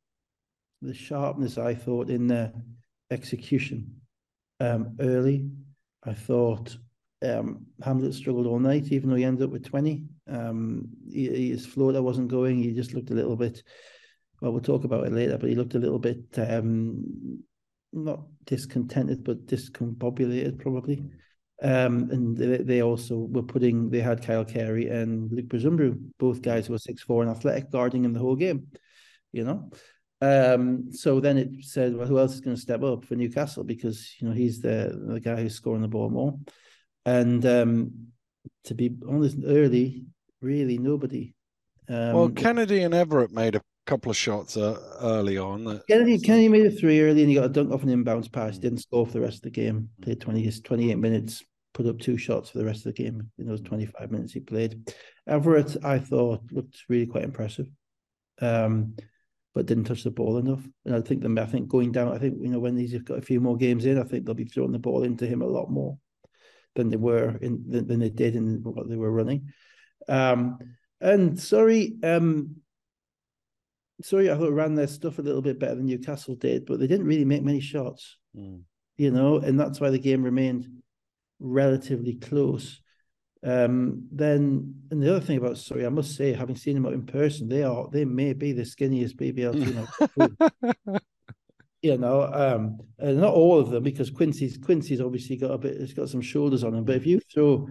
[0.81, 2.51] the sharpness, I thought, in their
[3.11, 4.01] execution
[4.59, 5.47] um, early.
[6.03, 6.75] I thought
[7.23, 10.03] um, Hamlet struggled all night, even though he ended up with 20.
[10.27, 12.57] Um, he, his floater wasn't going.
[12.57, 13.61] He just looked a little bit,
[14.41, 17.43] well, we'll talk about it later, but he looked a little bit um,
[17.93, 21.03] not discontented, but discombobulated probably.
[21.61, 26.41] Um, and they, they, also were putting, they had Kyle Carey and Luke Brezumbru, both
[26.41, 28.67] guys who were six four and athletic, guarding in the whole game,
[29.31, 29.69] you know.
[30.21, 33.63] Um, so then it said, well, who else is going to step up for Newcastle?
[33.63, 36.39] Because, you know, he's the, the guy who's scoring the ball more.
[37.05, 38.07] And um,
[38.65, 40.05] to be honest, early,
[40.41, 41.35] really nobody.
[41.87, 45.65] Um, well, Kennedy and Everett made a couple of shots uh, early on.
[45.65, 48.31] That, Kennedy, Kennedy made a three early and he got a dunk off an inbounds
[48.31, 48.57] pass.
[48.57, 49.89] Didn't score for the rest of the game.
[50.01, 53.47] Played 20, 28 minutes, put up two shots for the rest of the game in
[53.47, 54.93] those 25 minutes he played.
[55.27, 57.67] Everett, I thought, looked really quite impressive.
[58.39, 58.95] Um,
[59.53, 60.65] but didn't touch the ball enough.
[60.85, 63.03] And I think them, I think going down, I think, you know, when these have
[63.03, 65.41] got a few more games in, I think they'll be throwing the ball into him
[65.41, 65.97] a lot more
[66.75, 69.51] than they were in than, than they did in what they were running.
[70.07, 70.59] Um,
[71.01, 72.61] and sorry, um,
[74.03, 76.87] sorry, I thought ran their stuff a little bit better than Newcastle did, but they
[76.87, 78.17] didn't really make many shots.
[78.35, 78.61] Mm.
[78.97, 80.67] You know, and that's why the game remained
[81.39, 82.81] relatively close.
[83.43, 86.93] Um, then, and the other thing about sorry, I must say, having seen them out
[86.93, 90.97] in person, they are they may be the skinniest BBL team.
[91.81, 95.77] you know, um, and not all of them because Quincy's Quincy's obviously got a bit,
[95.77, 96.83] it's got some shoulders on him.
[96.83, 97.67] But if you throw,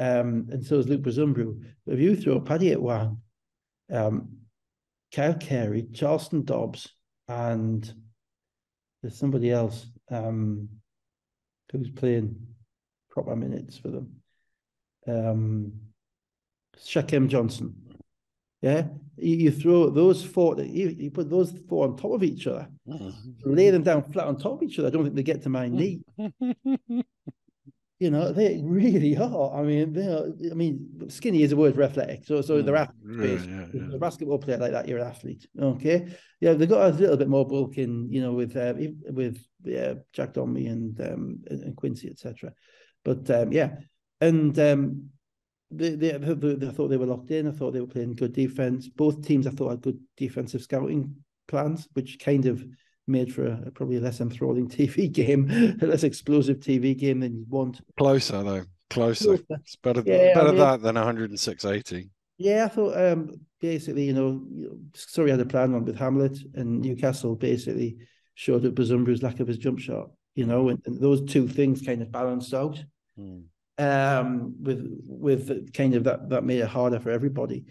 [0.00, 3.18] um, and so is Luke Brezumbru, if you throw Paddy at one,
[3.92, 4.38] um,
[5.14, 6.90] Kyle Carey, Charleston Dobbs,
[7.28, 7.92] and
[9.00, 10.68] there's somebody else um,
[11.70, 12.34] who's playing
[13.10, 14.16] proper minutes for them.
[15.06, 15.72] Um,
[16.76, 17.76] Shaquem Johnson.
[18.60, 22.46] Yeah, you, you, throw those four, you, you, put those four on top of each
[22.48, 23.30] other, mm-hmm.
[23.44, 24.88] lay them down flat on top of each other.
[24.88, 26.02] I don't think they get to my knee.
[28.04, 29.58] You know, they really are.
[29.58, 32.26] I mean, they are, I mean, skinny is a word for athletic.
[32.26, 33.46] So, so they're athletes.
[33.46, 33.94] Yeah, yeah.
[33.94, 35.46] A basketball player like that, you're an athlete.
[35.58, 36.14] Okay.
[36.38, 38.74] Yeah, they've got a little bit more bulk in, you know, with uh,
[39.10, 42.52] with yeah, Jack Donby and um, and Quincy, etc.
[43.06, 43.76] But um, yeah,
[44.20, 45.08] and um,
[45.70, 47.48] they, they, they, they thought they were locked in.
[47.48, 48.86] I thought they were playing good defense.
[48.86, 51.16] Both teams, I thought, had good defensive scouting
[51.48, 52.62] plans, which kind of
[53.06, 55.50] made for a, probably a less enthralling TV game,
[55.82, 57.80] a less explosive TV game than you want.
[57.98, 59.38] Closer though, closer.
[59.50, 62.08] It's better, yeah, better I mean, that than 106.80.
[62.38, 64.42] Yeah, I thought um, basically, you know,
[64.94, 67.96] Surrey had a plan on with Hamlet and Newcastle basically
[68.34, 71.82] showed up Bazumbru's lack of his jump shot, you know, and, and those two things
[71.82, 72.82] kind of balanced out.
[73.16, 73.40] Hmm.
[73.76, 77.64] Um, with with kind of that that made it harder for everybody.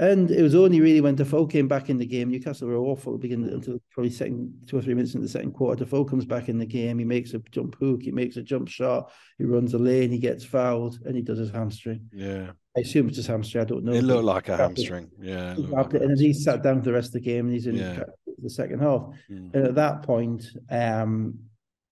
[0.00, 3.18] And it was only really when Defoe came back in the game, Newcastle were awful
[3.18, 5.84] beginning until probably second two or three minutes in the second quarter.
[5.84, 8.68] Defoe comes back in the game, he makes a jump hook, he makes a jump
[8.68, 12.08] shot, he runs a lane, he gets fouled, and he does his hamstring.
[12.14, 12.52] Yeah.
[12.74, 13.60] I assume it's his hamstring.
[13.60, 13.92] I don't know.
[13.92, 15.10] It looked like a hamstring.
[15.20, 15.54] Yeah.
[15.58, 18.04] Like and he sat down for the rest of the game and he's in yeah.
[18.38, 19.02] the second half.
[19.30, 19.54] Mm.
[19.54, 21.40] And at that point, um,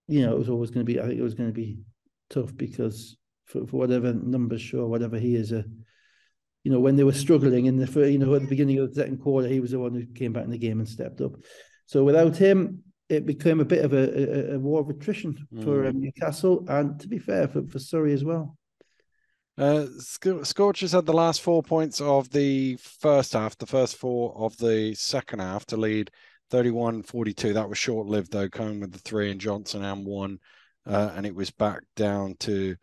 [0.07, 1.77] you know, it was always going to be, I think it was going to be
[2.31, 5.67] tough because for, for whatever numbers show, whatever he is a
[6.69, 8.91] you know, when they were struggling in the first, you know, at the beginning of
[8.91, 11.23] the second quarter, he was the one who came back in the game and stepped
[11.23, 11.33] up.
[11.87, 15.87] So without him, it became a bit of a, a, a war of attrition for
[15.87, 18.55] um, Newcastle, and to be fair, for, for Surrey as well.
[19.57, 24.55] Uh, Scorchers had the last four points of the first half, the first four of
[24.59, 26.11] the second half to lead
[26.51, 27.55] 31 42.
[27.55, 30.39] That was short lived, though, coming with the three and Johnson and one,
[30.85, 32.77] uh, and it was back down to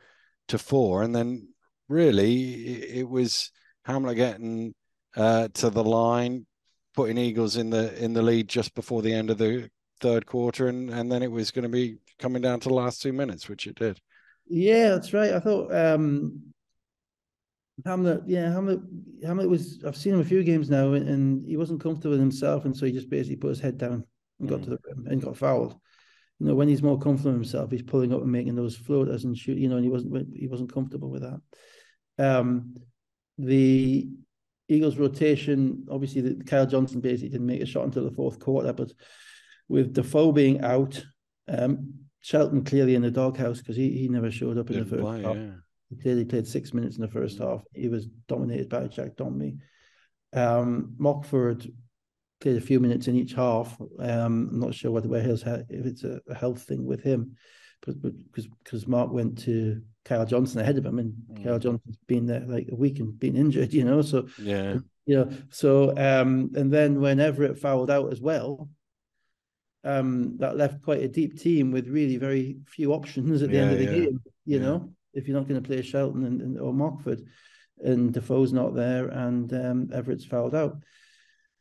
[0.47, 1.03] to four.
[1.03, 1.49] And then
[1.87, 3.51] really, it, it was
[3.85, 4.73] Hamlet getting
[5.15, 6.45] uh, to the line,
[6.95, 9.69] putting Eagles in the in the lead just before the end of the
[10.01, 13.01] third quarter, and and then it was going to be coming down to the last
[13.01, 13.99] two minutes, which it did.
[14.47, 15.33] Yeah, that's right.
[15.33, 16.53] I thought um,
[17.85, 18.79] Hamlet, yeah, Hamlet,
[19.23, 19.83] Hamlet was.
[19.85, 22.85] I've seen him a few games now, and he wasn't comfortable with himself, and so
[22.85, 24.05] he just basically put his head down
[24.39, 24.63] and got mm.
[24.63, 25.75] to the rim and got fouled.
[26.39, 29.23] You know, when he's more comfortable with himself, he's pulling up and making those floaters
[29.23, 29.57] and shoot.
[29.57, 31.39] You know, and he wasn't he wasn't comfortable with that.
[32.17, 32.75] Um,
[33.37, 34.07] the
[34.67, 38.73] Eagles rotation, obviously, the, Kyle Johnson basically didn't make a shot until the fourth quarter,
[38.73, 38.91] but
[39.67, 41.03] with Defoe being out,
[41.47, 45.01] um, Shelton clearly in the doghouse because he, he never showed up in the first
[45.01, 45.35] play, half.
[45.35, 45.51] Yeah.
[45.89, 47.63] He clearly played six minutes in the first half.
[47.73, 49.59] He was dominated by Jack Donme.
[50.33, 51.71] Um, Mockford
[52.41, 53.79] played a few minutes in each half.
[53.99, 57.35] Um, I'm not sure whether where his if it's a, health thing with him,
[57.85, 61.43] but because because Mark went to Kyle Johnson ahead of him, and mm.
[61.43, 64.01] Kyle Johnson's been there like a week and been injured, you know.
[64.01, 68.69] So yeah, you know, so um, and then when Everett fouled out as well,
[69.83, 73.61] um, that left quite a deep team with really very few options at the yeah,
[73.63, 73.91] end of the yeah.
[73.91, 74.21] game.
[74.45, 74.59] You yeah.
[74.59, 77.21] know, if you're not going to play Shelton and, and, or Mockford,
[77.83, 80.77] and Defoe's not there, and um, Everett's fouled out.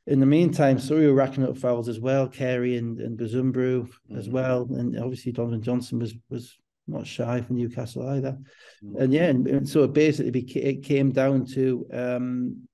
[0.07, 4.19] In the meantime, Surrey were racking up fouls as well, Carey and, and Bazumbru mm-hmm.
[4.19, 8.37] as well, and obviously Donovan Johnson was was not shy for Newcastle either.
[8.85, 9.01] Mm.
[9.01, 12.69] And yeah, and, so it basically it came down to um,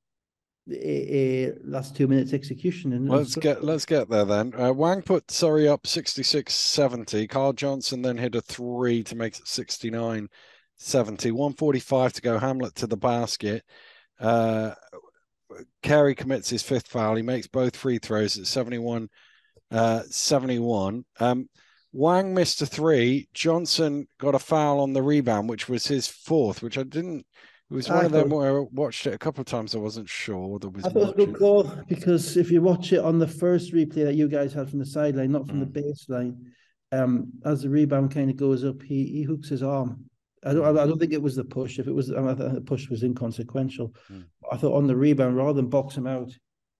[0.70, 2.92] a, a, last two minutes execution.
[2.92, 4.53] And let's so, get let's get there then.
[4.55, 7.29] Uh, Wang put Surrey up 66-70.
[7.29, 10.29] Carl Johnson then hit a three to make it 69
[10.77, 11.31] 70.
[11.31, 12.38] 145 to go.
[12.38, 13.64] Hamlet to the basket.
[14.18, 14.75] Uh,
[15.83, 17.16] Carey commits his fifth foul.
[17.16, 19.09] He makes both free throws at 71
[19.70, 21.05] uh, 71.
[21.18, 21.49] Um,
[21.92, 23.29] Wang missed a three.
[23.35, 27.26] Johnson got a foul on the rebound, which was his fourth, which I didn't.
[27.70, 29.74] It was one I of them where I watched it a couple of times.
[29.74, 30.85] I wasn't sure there was.
[30.85, 33.72] I thought it was a good call because if you watch it on the first
[33.72, 35.72] replay that you guys had from the sideline, not from mm.
[35.72, 36.37] the baseline,
[36.90, 40.05] um, as the rebound kind of goes up, he he hooks his arm.
[40.44, 40.79] I don't.
[40.79, 41.79] I don't think it was the push.
[41.79, 43.94] If it was, I think the push was inconsequential.
[44.11, 44.24] Mm.
[44.50, 46.33] I thought on the rebound, rather than box him out,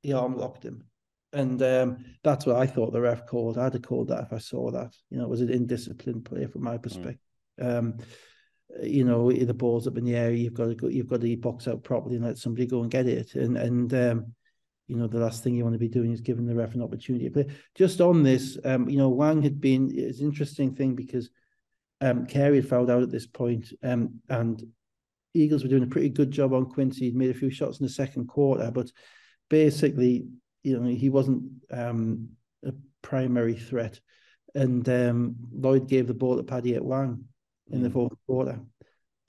[0.03, 0.85] he arm locked him.
[1.33, 3.57] And um, that's what I thought the ref called.
[3.57, 4.95] I'd have called that if I saw that.
[5.11, 6.83] You know, it was an indisciplined play from my mm.
[6.83, 7.19] perspective.
[7.61, 7.79] Mm.
[7.79, 7.99] Um,
[8.83, 10.33] you know, the ball's up in the air.
[10.33, 10.89] You've got to go.
[10.89, 13.35] You've got to box out properly and let somebody go and get it.
[13.35, 14.35] And and um,
[14.87, 16.83] you know, the last thing you want to be doing is giving the ref an
[16.83, 17.47] opportunity to play.
[17.75, 19.91] Just on this, um, you know, Wang had been.
[19.93, 21.31] It's an interesting thing because
[22.01, 24.63] um, Carey had fouled out at this point, um, and
[25.35, 27.07] Eagles were doing a pretty good job on Quincy.
[27.07, 28.91] He'd made a few shots in the second quarter, but
[29.49, 30.27] basically
[30.63, 32.31] you know he wasn't um,
[32.65, 34.01] a primary threat,
[34.55, 37.25] and um, Lloyd gave the ball to Paddy at Wang
[37.71, 37.83] in mm.
[37.85, 38.61] the fourth quarter,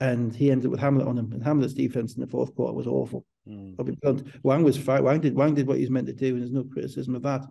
[0.00, 1.32] and he ended up with Hamlet on him.
[1.32, 3.24] And Hamlet's defense in the fourth quarter was awful.
[3.48, 4.42] Mm.
[4.42, 5.04] Wang was fine.
[5.04, 7.44] Wang did Wang did what he's meant to do, and there's no criticism of that.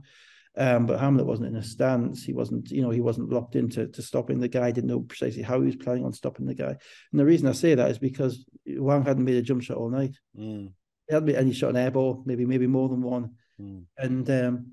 [0.58, 2.24] Um, but Hamlet wasn't in a stance.
[2.24, 4.72] He wasn't, you know, he wasn't locked into to stopping the guy.
[4.72, 6.76] Didn't know precisely how he was planning on stopping the guy.
[7.12, 9.90] And the reason I say that is because Wang hadn't made a jump shot all
[9.90, 10.18] night.
[10.38, 10.74] Mm.
[11.08, 13.36] He hadn't made any shot an air ball, maybe maybe more than one.
[13.62, 13.86] Mm.
[13.98, 14.66] And um,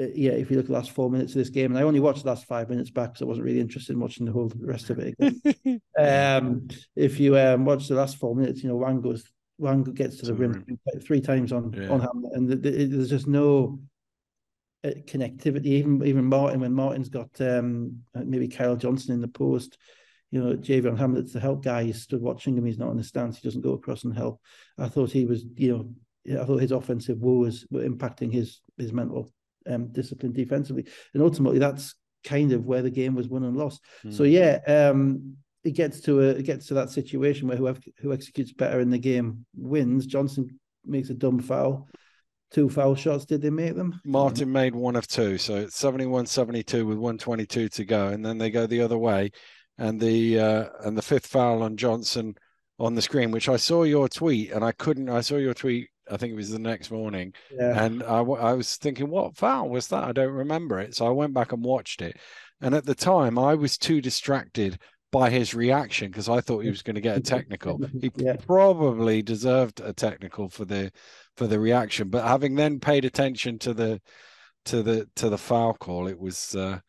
[0.00, 1.82] uh, yeah, if you look at the last four minutes of this game, and I
[1.82, 4.32] only watched the last five minutes back because I wasn't really interested in watching the
[4.32, 5.14] whole rest of it.
[5.98, 9.24] um, if you um, watch the last four minutes, you know Wang goes
[9.58, 11.88] one gets to the rim, rim, three times on yeah.
[11.88, 13.80] on Hamlet, and the, the, there's just no
[14.84, 15.66] uh, connectivity.
[15.66, 19.78] Even even Martin, when Martin's got um, maybe Kyle Johnson in the post,
[20.30, 21.84] you know, Javion Hamlet's the help guy.
[21.84, 22.66] He stood watching him.
[22.66, 23.38] He's not in the stance.
[23.38, 24.40] He doesn't go across and help.
[24.78, 25.90] I thought he was, you know,
[26.30, 29.30] I thought his offensive woes were impacting his his mental
[29.68, 33.80] um, discipline defensively, and ultimately that's kind of where the game was won and lost.
[34.04, 34.12] Mm.
[34.12, 34.30] So hmm.
[34.30, 38.52] yeah, um, it gets to a it gets to that situation where whoever who executes
[38.52, 40.06] better in the game wins.
[40.06, 41.88] Johnson makes a dumb foul.
[42.52, 44.00] Two foul shots, did they make them?
[44.04, 48.38] Martin made one of two, so it's 71 72 with 122 to go, and then
[48.38, 49.32] they go the other way.
[49.78, 52.36] And the uh, and the fifth foul on Johnson
[52.78, 55.08] on the screen, which I saw your tweet, and I couldn't.
[55.08, 55.88] I saw your tweet.
[56.10, 57.84] I think it was the next morning, yeah.
[57.84, 60.04] and I, I was thinking, what foul was that?
[60.04, 60.94] I don't remember it.
[60.94, 62.16] So I went back and watched it,
[62.60, 64.78] and at the time, I was too distracted
[65.12, 67.80] by his reaction because I thought he was going to get a technical.
[68.00, 68.36] He yeah.
[68.36, 70.90] probably deserved a technical for the
[71.36, 74.00] for the reaction, but having then paid attention to the
[74.66, 76.80] to the to the foul call, it was uh,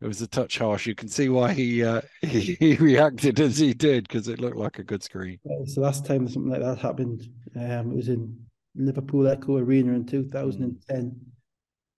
[0.00, 0.86] it was a touch harsh.
[0.86, 4.56] You can see why he uh, he, he reacted as he did because it looked
[4.56, 5.38] like a good screen.
[5.44, 7.22] It's the last time something like that happened.
[7.56, 8.43] Um, it was in
[8.74, 11.20] Liverpool Echo Arena in 2010.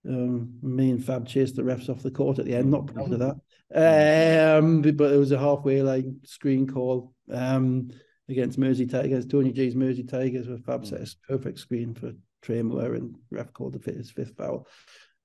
[0.07, 2.71] Um, me and Fab chased the refs off the court at the end.
[2.71, 4.57] Not proud of that.
[4.59, 7.89] Um, but it was a halfway line screen call um,
[8.29, 12.61] against Mersey Tigers, Tony G's Mersey Tigers, where Fab set a perfect screen for Trey
[12.61, 14.67] Moore and ref called the his fifth foul.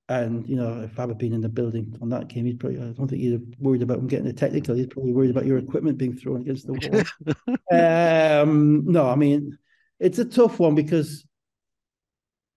[0.09, 2.79] And you know, if Fab had been in the building on that game, he'd probably
[2.79, 4.75] I don't think he'd have worried about him getting a technical.
[4.75, 7.37] He's probably worried about your equipment being thrown against the wall.
[8.41, 9.57] um, no, I mean
[9.99, 11.25] it's a tough one because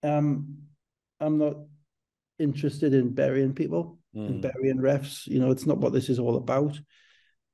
[0.07, 0.59] um,
[1.21, 1.57] I'm not
[2.39, 4.27] interested in burying people mm.
[4.27, 5.27] and burying refs.
[5.27, 6.79] You know, it's not what this is all about.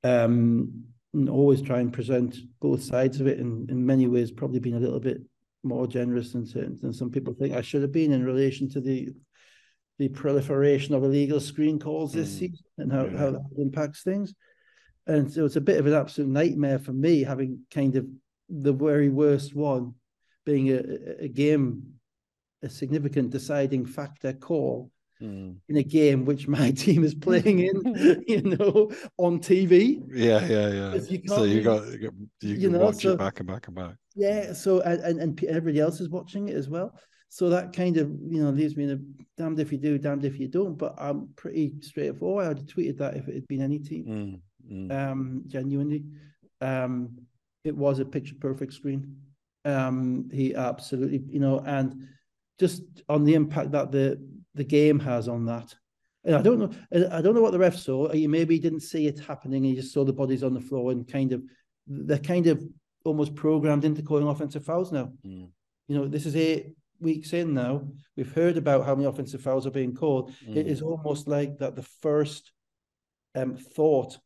[0.03, 3.39] Um, and always try and present both sides of it.
[3.39, 5.21] And in many ways, probably been a little bit
[5.63, 6.45] more generous than,
[6.81, 9.09] than some people think I should have been in relation to the
[9.99, 12.39] the proliferation of illegal screen calls this mm.
[12.39, 13.17] season and how, yeah.
[13.17, 14.33] how that impacts things.
[15.05, 18.07] And so it's a bit of an absolute nightmare for me having kind of
[18.49, 19.93] the very worst one
[20.45, 21.93] being a, a game
[22.63, 24.89] a significant deciding factor call
[25.21, 25.55] mm.
[25.67, 30.01] in a game which my team is playing in, you know, on TV.
[30.11, 30.95] Yeah, yeah, yeah.
[30.95, 33.95] You so you got you, you know, watch so, it back and back and back.
[34.15, 34.53] Yeah.
[34.53, 36.97] So and, and everybody else is watching it as well.
[37.29, 40.25] So that kind of you know leaves me in a damned if you do, damned
[40.25, 40.77] if you don't.
[40.77, 42.47] But I'm pretty straightforward.
[42.47, 44.41] I'd have tweeted that if it had been any team.
[44.69, 44.91] Mm, mm.
[44.91, 46.05] Um, genuinely,
[46.61, 47.17] um,
[47.63, 49.17] it was a picture perfect screen.
[49.65, 52.07] Um, he absolutely, you know, and
[52.59, 54.19] just on the impact that the
[54.55, 55.73] the game has on that.
[56.25, 56.71] And I don't know,
[57.11, 58.11] I don't know what the ref saw.
[58.13, 60.91] You maybe didn't see it happening, and you just saw the bodies on the floor,
[60.91, 61.43] and kind of
[61.85, 62.63] they're kind of
[63.03, 65.11] almost programmed into calling offensive fouls now.
[65.25, 65.49] Mm.
[65.87, 67.87] You know, this is eight weeks in now.
[68.15, 70.31] We've heard about how many offensive fouls are being called.
[70.47, 70.55] Mm.
[70.55, 71.75] It is almost like that.
[71.75, 72.53] The first
[73.35, 74.17] um, thought,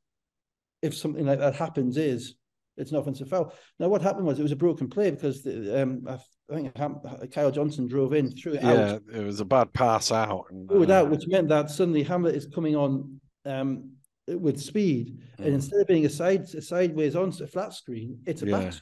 [0.84, 2.36] if something like that happens, is
[2.78, 3.54] it's an offensive foul.
[3.80, 6.20] Now, what happened was it was a broken play because the, um, I
[6.56, 9.02] think Kyle Johnson drove in, threw it yeah, out.
[9.12, 10.46] Yeah, it was a bad pass out.
[10.50, 13.92] And, threw it out, uh, which meant that suddenly Hamlet is coming on um,
[14.28, 15.46] with speed, mm.
[15.46, 18.60] and instead of being a side a sideways on a flat screen, it's a yeah.
[18.60, 18.74] back.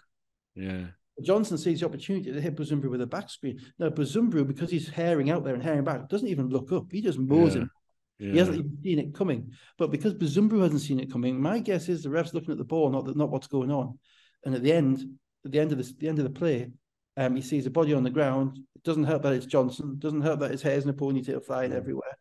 [0.56, 0.86] Yeah.
[1.24, 3.60] Johnson sees the opportunity to hit Buzumbru with a back screen.
[3.80, 6.88] Now Buzumbru, because he's herring out there and herring back, doesn't even look up.
[6.92, 7.62] He just mows yeah.
[7.62, 7.72] him
[8.20, 8.32] yeah.
[8.32, 9.52] He hasn't even seen it coming.
[9.78, 12.64] But because Buzumbru hasn't seen it coming, my guess is the ref's looking at the
[12.64, 13.98] ball, not the, not what's going on.
[14.46, 15.04] And at the end,
[15.44, 16.72] at the end of the, the end of the play,
[17.18, 18.58] um, he sees a body on the ground.
[18.76, 19.94] It doesn't help that it's Johnson.
[19.94, 21.76] It doesn't help that his hair's in a ponytail flying mm.
[21.76, 22.18] everywhere.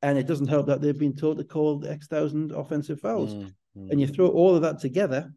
[0.00, 3.34] And it doesn't help that they've been told to call X thousand offensive fouls.
[3.34, 3.52] Mm.
[3.76, 3.90] Mm.
[3.90, 5.32] And you throw all of that together,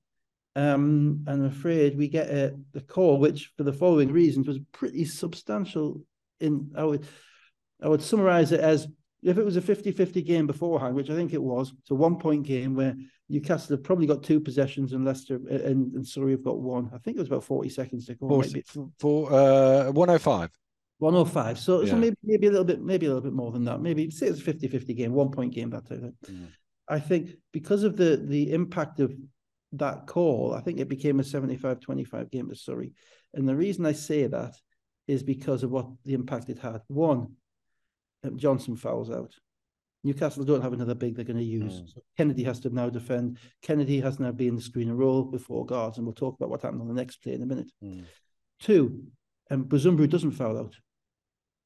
[0.55, 5.05] um, I'm afraid we get a, a call, which for the following reasons was pretty
[5.05, 6.01] substantial.
[6.39, 7.05] In I would
[7.81, 8.87] I would summarize it as
[9.23, 12.43] if it was a 50-50 game beforehand, which I think it was, it's a one-point
[12.43, 12.95] game where
[13.29, 16.89] Newcastle have probably got two possessions and Leicester and, and Surrey have got one.
[16.93, 18.41] I think it was about 40 seconds to go.
[18.41, 20.49] For, for uh, 105.
[20.97, 21.59] 105.
[21.59, 21.89] So, yeah.
[21.91, 23.81] so maybe maybe a little bit, maybe a little bit more than that.
[23.81, 26.35] Maybe say it's a 50-50 game, one point game, that type of thing.
[26.35, 26.47] Mm.
[26.87, 29.13] I think because of the the impact of
[29.73, 32.93] that call, I think it became a 75-25 game to Surrey.
[33.33, 34.55] And the reason I say that
[35.07, 36.81] is because of what the impact it had.
[36.87, 37.33] One,
[38.35, 39.33] Johnson fouls out.
[40.03, 41.81] Newcastle don't have another big they're going to use.
[41.81, 41.93] Mm.
[41.93, 43.37] So Kennedy has to now defend.
[43.61, 46.49] Kennedy has now been the screen and roll with four guards, and we'll talk about
[46.49, 47.71] what happened on the next play in a minute.
[47.83, 48.05] Mm.
[48.59, 49.03] Two,
[49.49, 50.75] and um, Buzumbru doesn't foul out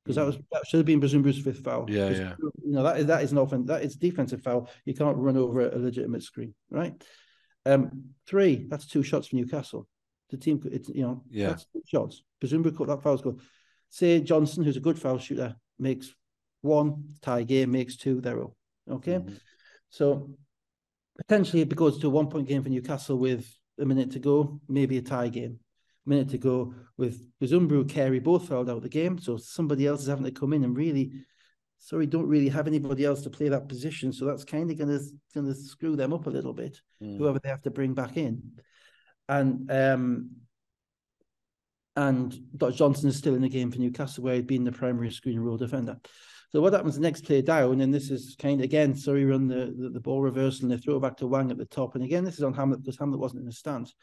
[0.03, 0.19] because mm.
[0.19, 1.85] that was that should have been Buzumbru's fifth foul.
[1.89, 2.33] Yeah, yeah.
[2.63, 4.69] You know that is that is an offense that is defensive foul.
[4.83, 6.93] You can't run over a legitimate screen, right?
[7.65, 9.87] Um, three, that's two shots for Newcastle.
[10.29, 12.23] The team, it's you know, yeah, that's shots.
[12.39, 13.39] Presumably, that foul's good.
[13.89, 16.13] Say Johnson, who's a good foul shooter, makes
[16.65, 18.55] one tie game, makes two, they're all
[18.89, 19.19] okay.
[19.19, 19.35] Mm-hmm.
[19.89, 20.31] So
[21.17, 23.47] potentially, it goes to a one point game for Newcastle with
[23.79, 25.59] a minute to go, maybe a tie game.
[26.05, 30.01] A minute to go with Bisumbu, Carey both fouled out the game, so somebody else
[30.01, 31.13] is having to come in and really
[31.85, 34.11] sorry, don't really have anybody else to play that position.
[34.11, 35.03] So that's kind of going to
[35.33, 36.79] going to screw them up a little bit.
[37.01, 37.17] Mm.
[37.17, 38.41] Whoever they have to bring back in,
[39.29, 40.31] and um,
[41.95, 42.75] and Dr.
[42.75, 45.57] Johnson is still in the game for Newcastle, where he'd been the primary screen role
[45.57, 45.97] defender.
[46.51, 49.47] So what happens the next play down, and this is kind of again, sorry, run
[49.47, 51.95] the, the, the ball reversal and they throw it back to Wang at the top.
[51.95, 53.93] And again, this is on Hamlet because Hamlet wasn't in the stance.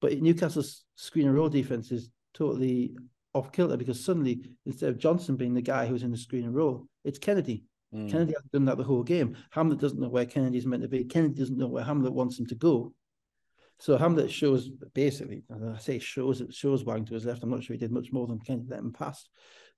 [0.00, 2.96] But Newcastle's screen and roll defense is totally
[3.34, 6.54] off kilter because suddenly instead of Johnson being the guy who's in the screen and
[6.54, 7.64] roll, it's Kennedy.
[7.94, 8.10] Mm.
[8.10, 9.36] Kennedy hasn't done that the whole game.
[9.50, 11.04] Hamlet doesn't know where Kennedy's meant to be.
[11.04, 12.92] Kennedy doesn't know where Hamlet wants him to go.
[13.78, 17.42] So Hamlet shows basically, I say shows it shows Wang to his left.
[17.42, 19.28] I'm not sure he did much more than Kennedy let him pass,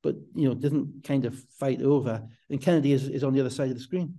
[0.03, 2.23] but you know, doesn't kind of fight over.
[2.51, 4.15] And Kennedy is, is on the other side of the screen.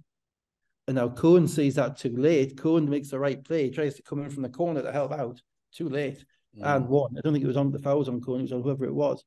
[0.88, 2.57] And now Cohen sees that too late.
[2.57, 5.41] Cohen makes the right play, tries to come in from the corner to help out.
[5.71, 6.25] Too late
[6.57, 6.75] mm.
[6.75, 7.15] and one.
[7.17, 8.86] I don't think it was on the foul was on Cohen, it was on whoever
[8.86, 9.23] it was.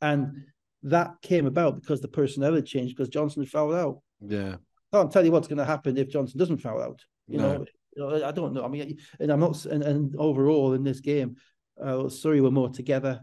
[0.00, 0.44] And
[0.84, 4.00] that came about because the personnel had changed because Johnson fouled out.
[4.20, 4.56] Yeah.
[4.92, 7.04] I can't tell you what's going to happen if Johnson doesn't foul out.
[7.28, 7.66] You no.
[7.96, 8.64] know, I don't know.
[8.64, 11.36] I mean, and I'm not, and, and overall in this game,
[11.82, 13.20] uh, Surrey were more together.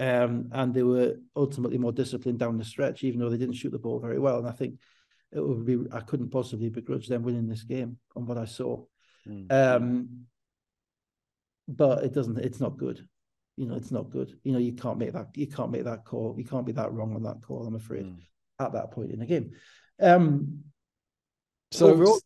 [0.00, 3.70] Um, and they were ultimately more disciplined down the stretch, even though they didn't shoot
[3.70, 4.38] the ball very well.
[4.38, 4.78] And I think
[5.32, 8.84] it would be I couldn't possibly begrudge them winning this game on what I saw.
[9.26, 9.52] Mm.
[9.52, 10.08] Um,
[11.66, 12.38] but it doesn't.
[12.38, 13.06] It's not good.
[13.56, 14.38] You know, it's not good.
[14.44, 15.28] You know, you can't make that.
[15.34, 16.34] You can't make that call.
[16.38, 17.66] You can't be that wrong on that call.
[17.66, 18.18] I'm afraid mm.
[18.60, 19.50] at that point in the game.
[20.00, 20.62] Um,
[21.70, 22.20] so, overall,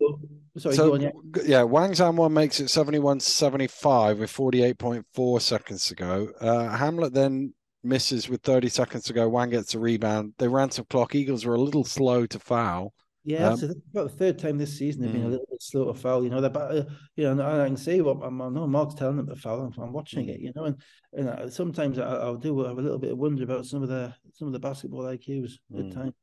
[0.57, 1.11] sorry, so, on, yeah.
[1.45, 6.29] yeah, Wang Zhanwen makes it 71 75 with 48.4 seconds to go.
[6.41, 9.29] Uh, Hamlet then misses with 30 seconds to go.
[9.29, 10.35] Wang gets a rebound.
[10.39, 11.15] They ran some clock.
[11.15, 12.93] Eagles were a little slow to foul.
[13.25, 15.31] Yeah, um, about the third time this season they've been a mm.
[15.31, 16.25] little bit slow to foul.
[16.25, 18.43] You know, that uh, you know, and I can see what I'm.
[18.43, 19.61] I know Mark's telling them to foul.
[19.61, 20.41] I'm, I'm watching it.
[20.41, 20.77] You know, and
[21.13, 23.89] and I, sometimes I, will do have a little bit of wonder about some of
[23.89, 25.87] the some of the basketball IQs mm.
[25.87, 26.15] at times.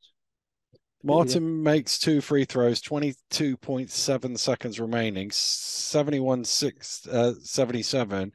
[1.01, 1.72] Martin yeah.
[1.72, 8.34] makes two free throws, 22.7 seconds remaining, 71 6 uh, 77.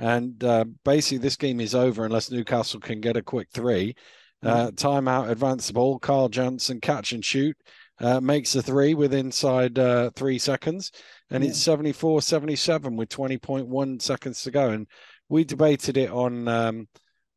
[0.00, 3.94] And uh, basically, this game is over unless Newcastle can get a quick three.
[4.42, 4.72] Uh, mm.
[4.72, 5.98] timeout, advance the ball.
[5.98, 7.56] Carl Johnson catch and shoot
[8.00, 10.90] uh, makes a three with inside uh, three seconds,
[11.30, 11.50] and yeah.
[11.50, 14.70] it's 74 77 with 20.1 seconds to go.
[14.70, 14.86] And
[15.28, 16.88] we debated it on um,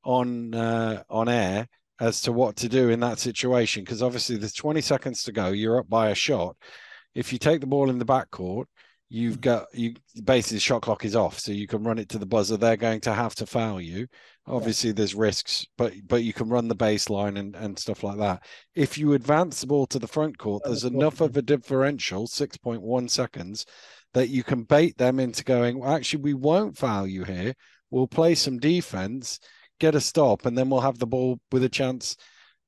[0.04, 1.68] on uh, on air
[2.00, 5.50] as to what to do in that situation because obviously there's 20 seconds to go.
[5.50, 6.56] You're up by a shot.
[7.14, 8.66] If you take the ball in the backcourt,
[9.14, 9.94] you've got you
[10.24, 12.58] basically the shot clock is off, so you can run it to the buzzer.
[12.58, 14.08] They're going to have to foul you.
[14.48, 14.96] Obviously, yeah.
[14.96, 18.44] there's risks, but but you can run the baseline and and stuff like that.
[18.74, 22.58] If you advance the ball to the front court, there's enough of a differential, six
[22.58, 23.68] point one seconds,
[24.16, 25.80] that you can bait them into going.
[25.80, 27.54] Well, actually, we won't foul you here.
[27.92, 29.40] We'll play some defense,
[29.80, 32.18] get a stop, and then we'll have the ball with a chance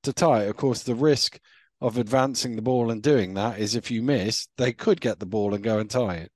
[0.04, 0.44] to tie.
[0.44, 0.50] It.
[0.50, 1.40] Of course, the risk
[1.82, 5.26] of advancing the ball and doing that is if you miss, they could get the
[5.26, 6.32] ball and go and tie it.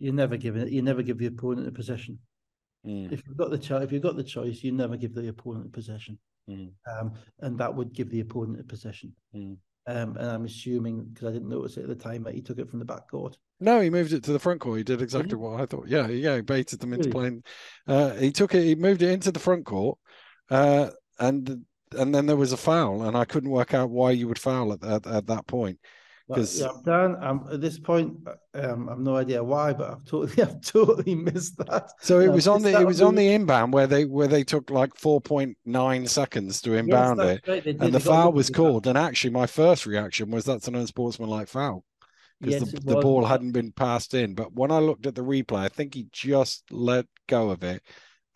[0.00, 0.70] You never give it.
[0.70, 2.18] You never give the opponent a possession.
[2.86, 3.12] Mm.
[3.12, 5.66] If you've got the choice, if you've got the choice, you never give the opponent
[5.66, 6.70] a possession, mm.
[6.90, 9.14] um, and that would give the opponent a possession.
[9.36, 9.58] Mm.
[9.86, 12.58] Um, and I'm assuming because I didn't notice it at the time that he took
[12.58, 13.36] it from the back court.
[13.60, 14.78] No, he moved it to the front court.
[14.78, 15.52] He did exactly really?
[15.52, 15.86] what I thought.
[15.86, 17.12] Yeah, yeah, he baited them into really?
[17.12, 17.44] playing.
[17.86, 18.64] Uh, he took it.
[18.64, 19.98] He moved it into the front court,
[20.48, 24.28] uh, and and then there was a foul, and I couldn't work out why you
[24.28, 25.78] would foul at at, at that point
[26.30, 28.16] because yeah, Dan, I'm at this point.
[28.26, 31.90] Uh, um, I've no idea why, but I've totally, I've totally missed that.
[32.00, 34.44] So it um, was on the, it was on the inbound where they, where they
[34.44, 37.66] took like four point nine seconds to inbound yes, it, right.
[37.66, 38.86] and the foul was called.
[38.86, 41.84] And actually, my first reaction was that's an unsportsmanlike foul
[42.40, 44.34] because yes, the, the ball hadn't been passed in.
[44.34, 47.82] But when I looked at the replay, I think he just let go of it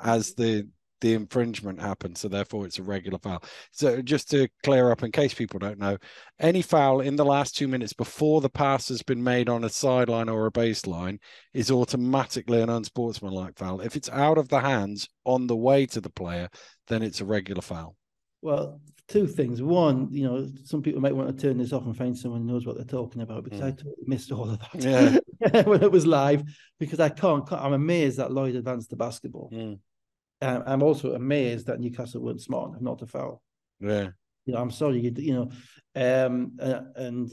[0.01, 0.68] as the
[1.05, 3.44] the infringement happened, so therefore it's a regular foul.
[3.72, 5.98] So just to clear up, in case people don't know,
[6.40, 9.68] any foul in the last two minutes before the pass has been made on a
[9.68, 11.18] sideline or a baseline
[11.52, 13.82] is automatically an unsportsmanlike foul.
[13.82, 16.48] If it's out of the hands on the way to the player,
[16.88, 17.96] then it's a regular foul.
[18.40, 19.61] Well, two things.
[19.61, 22.46] One, you know, some people might want to turn this off and find someone who
[22.46, 23.66] knows what they're talking about because mm.
[23.66, 25.62] I totally missed all of that yeah.
[25.64, 26.44] when it was live
[26.80, 29.50] because I can't, I'm amazed that Lloyd advanced the basketball.
[29.52, 29.80] Mm.
[30.45, 33.42] Um, I'm also amazed that Newcastle weren't smart enough not to foul.
[33.80, 34.09] Yeah.
[34.45, 37.30] You know, I'm sorry, you, you know, um, uh, and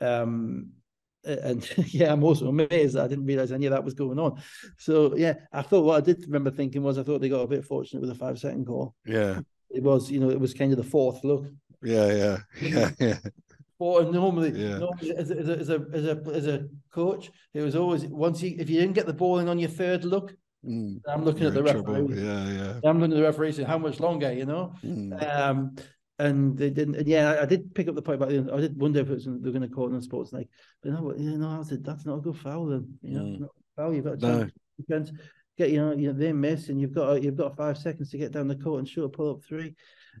[0.00, 0.70] um,
[1.24, 4.40] and yeah, I'm also amazed I didn't realize any of that was going on.
[4.78, 7.48] So yeah, I thought what I did remember thinking was I thought they got a
[7.48, 8.94] bit fortunate with a five second call.
[9.04, 11.44] Yeah, it was you know it was kind of the fourth look.
[11.82, 13.18] Yeah, yeah, yeah, yeah.
[13.78, 14.78] Or normally, yeah.
[14.78, 18.56] normally as, a, as, a, as a as a coach, it was always once you
[18.58, 20.34] if you didn't get the ball in on your third look,
[20.68, 22.14] mm, I'm looking at the referee.
[22.14, 22.80] Yeah, yeah.
[22.84, 24.74] I'm looking at the referee saying how much longer, you know.
[24.84, 25.38] Mm.
[25.38, 25.76] Um,
[26.18, 26.96] and they didn't.
[26.96, 28.32] And yeah, I did pick up the point about.
[28.32, 30.32] You know, I did wonder if it was, they're going to call it on sports
[30.32, 30.48] like,
[30.82, 32.66] but no, you know, I said that's not a good foul.
[32.66, 33.48] Then you know, mm.
[33.76, 33.94] foul.
[33.94, 34.50] You've got to
[34.88, 35.04] no.
[35.56, 38.18] get you know, you know they miss, and you've got you've got five seconds to
[38.18, 39.74] get down the court and shoot a pull up three.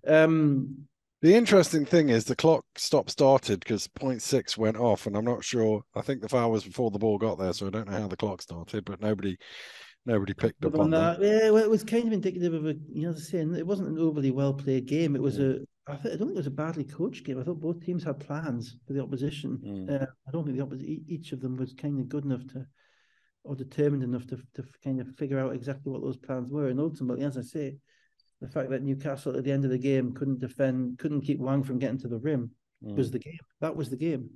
[0.06, 0.86] Um,
[1.20, 5.24] the interesting thing is the clock stop started because point six went off, and I'm
[5.24, 5.82] not sure.
[5.96, 8.06] I think the foul was before the ball got there, so I don't know how
[8.06, 9.36] the clock started, but nobody
[10.06, 11.20] nobody picked up on that.
[11.20, 11.26] that.
[11.26, 13.98] Yeah, well, it was kind of indicative of a you know saying it wasn't an
[13.98, 15.16] overly well played game.
[15.16, 15.62] It was mm.
[15.62, 17.40] a I, th- I don't think it was a badly coached game.
[17.40, 19.58] I thought both teams had plans for the opposition.
[19.64, 20.02] Mm.
[20.02, 22.66] Uh, I don't think the opposition each of them was kind of good enough to
[23.44, 26.68] or determined enough to to kind of figure out exactly what those plans were.
[26.68, 27.76] And ultimately, as I say,
[28.40, 31.62] the fact that Newcastle at the end of the game couldn't defend, couldn't keep Wang
[31.62, 32.50] from getting to the rim
[32.84, 32.96] mm.
[32.96, 33.38] was the game.
[33.60, 34.30] That was the game.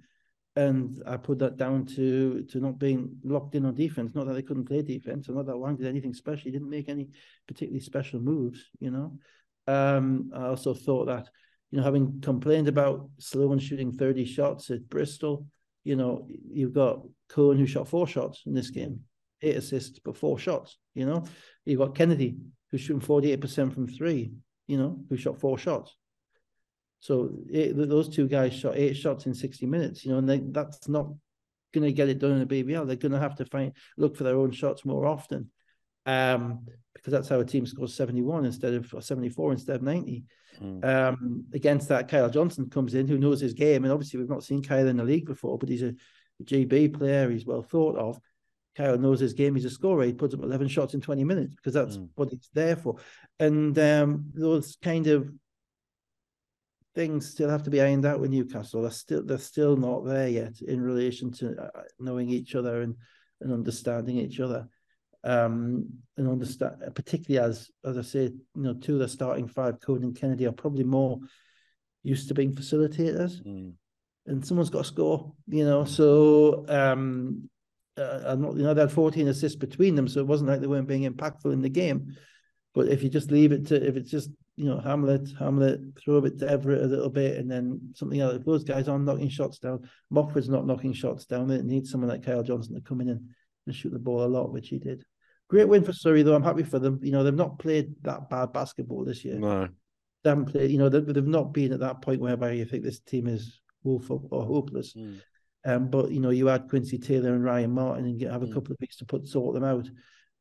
[0.54, 4.14] And I put that down to to not being locked in on defense.
[4.14, 6.44] Not that they couldn't play defense, or not that Wang did anything special.
[6.44, 7.08] He didn't make any
[7.48, 9.18] particularly special moves, you know.
[9.66, 11.28] Um, I also thought that,
[11.70, 15.46] you know, having complained about Sloan shooting 30 shots at Bristol,
[15.84, 19.00] you know, you've got Cohen who shot four shots in this game,
[19.40, 21.24] eight assists, but four shots, you know.
[21.64, 22.36] You've got Kennedy
[22.70, 24.32] who's shooting 48% from three,
[24.66, 25.96] you know, who shot four shots.
[27.02, 30.38] So it, those two guys shot eight shots in 60 minutes, you know, and they,
[30.38, 31.08] that's not
[31.74, 32.86] going to get it done in a BBL.
[32.86, 35.50] They're going to have to find look for their own shots more often,
[36.06, 40.22] um, because that's how a team scores 71 instead of 74 instead of 90.
[40.62, 40.84] Mm.
[40.84, 44.44] Um, against that, Kyle Johnson comes in, who knows his game, and obviously we've not
[44.44, 47.28] seen Kyle in the league before, but he's a, a GB player.
[47.28, 48.20] He's well thought of.
[48.76, 49.56] Kyle knows his game.
[49.56, 50.04] He's a scorer.
[50.04, 52.08] He puts up 11 shots in 20 minutes because that's mm.
[52.14, 52.94] what he's there for.
[53.40, 55.28] And um, those kind of
[56.94, 58.82] things still have to be ironed out with Newcastle.
[58.82, 62.96] They're still they're still not there yet in relation to uh, knowing each other and
[63.40, 64.68] and understanding each other.
[65.24, 69.80] Um, and understand particularly as as I say, you know, two of the starting five,
[69.80, 71.20] Cohen and Kennedy, are probably more
[72.02, 73.44] used to being facilitators.
[73.46, 73.72] Mm.
[74.26, 75.84] And someone's got to score, you know.
[75.84, 77.48] So um,
[77.96, 80.66] uh, not, you know, they had 14 assists between them, so it wasn't like they
[80.66, 82.14] weren't being impactful in the game.
[82.74, 86.16] But if you just leave it to, if it's just, you know, Hamlet, Hamlet, throw
[86.16, 88.36] a bit to Everett a little bit, and then something else.
[88.36, 91.48] If those guys aren't knocking shots down, Mofford's not knocking shots down.
[91.48, 93.30] They need someone like Kyle Johnson to come in and,
[93.66, 95.04] and shoot the ball a lot, which he did.
[95.48, 96.34] Great win for Surrey, though.
[96.34, 97.00] I'm happy for them.
[97.02, 99.38] You know, they've not played that bad basketball this year.
[99.38, 99.68] No.
[100.22, 102.84] They haven't played, you know, they, they've not been at that point whereby you think
[102.84, 104.94] this team is woeful or hopeless.
[104.94, 105.20] Mm.
[105.64, 108.46] Um, but you know, you add Quincy Taylor and Ryan Martin and get, have a
[108.46, 108.54] mm.
[108.54, 109.88] couple of weeks to put sort them out,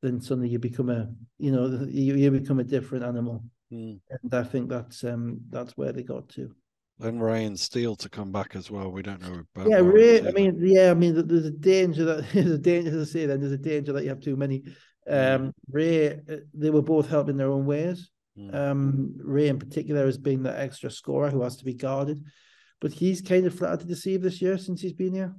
[0.02, 3.44] then suddenly you become a you know you, you become a different animal.
[3.72, 4.00] Mm.
[4.10, 6.54] And I think that's um that's where they got to.
[7.00, 8.92] Then Ray and Steele to come back as well.
[8.92, 9.70] We don't know about.
[9.70, 10.28] Yeah, Ray.
[10.28, 13.26] I mean, yeah, I mean, there's a danger that there's a danger to say.
[13.26, 14.64] Then there's a danger that you have too many.
[15.10, 15.36] Mm.
[15.36, 18.12] Um, Ray, uh, they were both helping their own ways.
[18.38, 18.54] Mm.
[18.54, 22.24] Um, Ray in particular has been the extra scorer who has to be guarded
[22.82, 25.34] but he's kind of flattered to deceive this year since he's been here.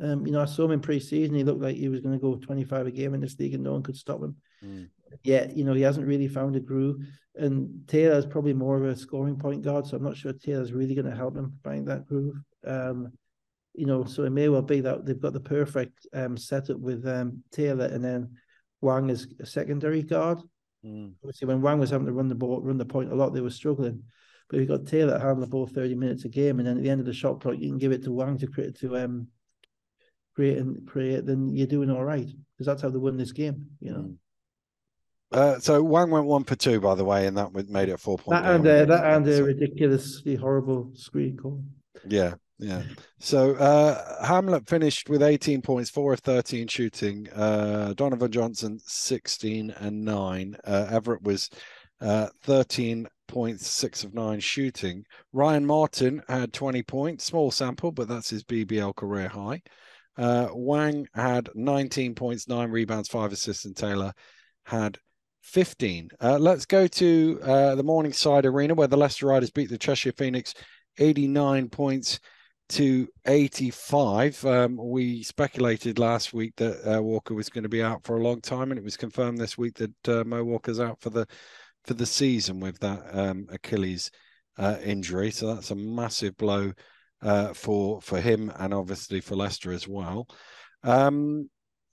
[0.00, 1.34] Um, you know, I saw him in pre-season.
[1.34, 3.64] He looked like he was going to go 25 a game in this league, and
[3.64, 4.36] no one could stop him.
[4.64, 4.88] Mm.
[5.22, 6.96] Yet, you know, he hasn't really found a groove.
[7.34, 10.72] And Taylor is probably more of a scoring point guard, so I'm not sure Taylor's
[10.72, 12.36] really going to help him find that groove.
[12.66, 13.12] Um,
[13.74, 17.06] you know, so it may well be that they've got the perfect um, setup with
[17.06, 18.36] um, Taylor, and then
[18.80, 20.38] Wang is a secondary guard.
[20.84, 21.12] Mm.
[21.22, 23.40] Obviously, when Wang was having to run the ball, run the point a lot, they
[23.40, 24.02] were struggling.
[24.48, 26.90] But you've got Taylor handling the ball 30 minutes a game, and then at the
[26.90, 29.28] end of the shot clock, you can give it to Wang to create to um
[30.34, 32.26] create and create, then you're doing all right.
[32.26, 34.14] Because that's how they won this game, you know.
[35.32, 38.18] Uh, so Wang went one for two, by the way, and that made it four
[38.18, 38.42] point.
[38.42, 41.62] That and uh, that and a ridiculously horrible screen call.
[42.06, 42.82] Yeah, yeah.
[43.20, 47.28] So uh, Hamlet finished with 18 points, four of 13 shooting.
[47.34, 50.56] Uh, Donovan Johnson 16 and nine.
[50.64, 51.48] Uh, Everett was
[52.00, 55.04] uh, 13 points, six of nine shooting.
[55.32, 59.62] Ryan Martin had 20 points, small sample, but that's his BBL career high.
[60.18, 64.12] Uh, Wang had 19 points, nine rebounds, five assists, and Taylor
[64.64, 64.98] had
[65.50, 66.10] 15.
[66.20, 70.12] Uh, let's go to uh, the Morningside Arena where the Leicester Riders beat the Cheshire
[70.16, 70.54] Phoenix
[70.98, 72.20] 89 points
[72.70, 74.44] to 85.
[74.44, 78.22] Um, we speculated last week that uh, Walker was going to be out for a
[78.22, 81.26] long time, and it was confirmed this week that uh, Mo Walker's out for the
[81.84, 84.10] for the season with that um, Achilles
[84.56, 85.30] uh, injury.
[85.32, 86.72] So that's a massive blow
[87.22, 90.28] uh, for for him and obviously for Leicester as well.
[90.84, 91.50] Um,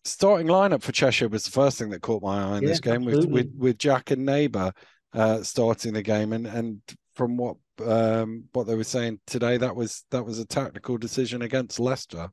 [0.07, 2.79] starting lineup for Cheshire was the first thing that caught my eye in yeah, this
[2.79, 4.73] game with, with, with Jack and Neighbour
[5.13, 6.81] uh, starting the game, and and
[7.15, 11.41] from what um, what they were saying today, that was that was a tactical decision
[11.41, 12.29] against Leicester.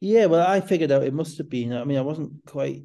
[0.00, 1.72] Yeah, well, I figured out it must have been.
[1.72, 2.82] I mean, I wasn't quite.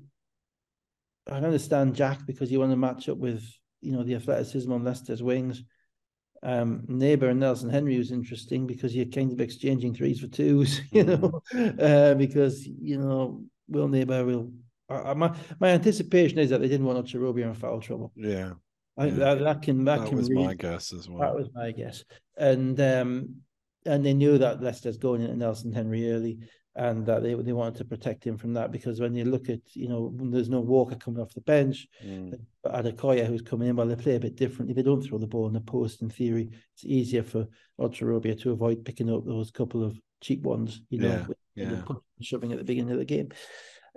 [1.29, 3.43] I understand Jack because you want to match up with
[3.81, 5.63] you know the athleticism on Leicester's wings.
[6.43, 10.81] Um, Neighbour and Nelson Henry was interesting because you're kind of exchanging threes for twos,
[10.91, 11.81] you know, mm.
[11.81, 14.51] uh, because you know Will Neighbour will.
[14.89, 18.11] Uh, my my anticipation is that they didn't want Ocherobia in foul trouble.
[18.15, 18.53] Yeah,
[18.97, 19.35] I think yeah.
[19.35, 21.19] that, that can that, that can was my guess as well.
[21.19, 22.03] That was my guess,
[22.37, 23.35] and um,
[23.85, 26.39] and they knew that Leicester's going into Nelson Henry early,
[26.75, 29.59] and that they they wanted to protect him from that because when you look at
[29.73, 32.39] you know there's no Walker coming off the bench, mm.
[32.63, 34.73] but Adekoya who's coming in, well they play a bit differently.
[34.73, 36.01] They don't throw the ball in the post.
[36.01, 37.47] In theory, it's easier for
[37.79, 41.25] Ocherobia to avoid picking up those couple of cheap ones, you know, yeah,
[41.57, 41.81] yeah.
[42.21, 43.29] shoving at the beginning of the game.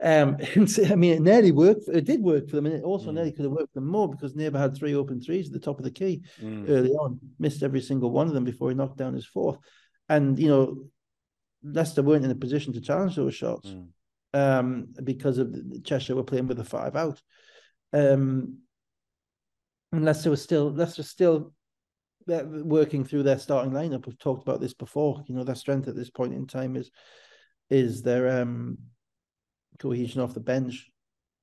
[0.03, 0.39] Um,
[0.91, 1.89] I mean, it nearly worked.
[1.89, 3.15] It did work for them, and it also mm.
[3.15, 5.61] nearly could have worked for them more because Neighbour had three open threes at the
[5.61, 6.69] top of the key mm.
[6.69, 9.59] early on, missed every single one of them before he knocked down his fourth.
[10.09, 10.85] And you know,
[11.63, 13.89] Leicester weren't in a position to challenge those shots mm.
[14.35, 17.21] um, because of the, Cheshire were playing with a five out.
[17.93, 18.59] Um,
[19.93, 21.53] and Leicester was still Leicester still
[22.31, 24.07] uh, working through their starting lineup.
[24.07, 25.25] We've talked about this before.
[25.27, 26.91] You know, their strength at this point in time is
[27.71, 28.79] is their um,
[29.79, 30.91] cohesion off the bench,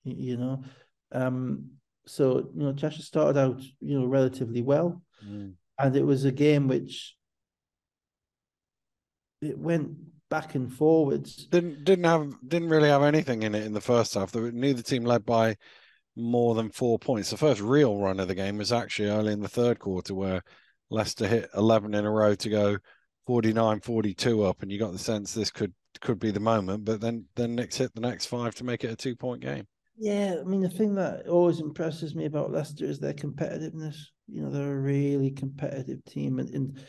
[0.04, 0.64] you know.
[1.12, 1.72] Um,
[2.06, 5.54] so you know, Cheshire started out you know relatively well, mm.
[5.80, 7.16] and it was a game which
[9.42, 9.92] it went
[10.30, 11.46] back and forwards.
[11.48, 14.34] Didn't didn't have didn't really have anything in it in the first half.
[14.36, 15.56] Neither team led by
[16.16, 17.30] more than four points.
[17.30, 20.42] The first real run of the game was actually early in the third quarter where
[20.90, 22.78] Leicester hit 11 in a row to go
[23.28, 27.02] 49 42 up and you got the sense this could could be the moment, but
[27.02, 29.68] then then Knicks hit the next five to make it a two point game.
[29.98, 33.96] Yeah, I mean the thing that always impresses me about Leicester is their competitiveness.
[34.28, 36.80] You know, they're a really competitive team, and, and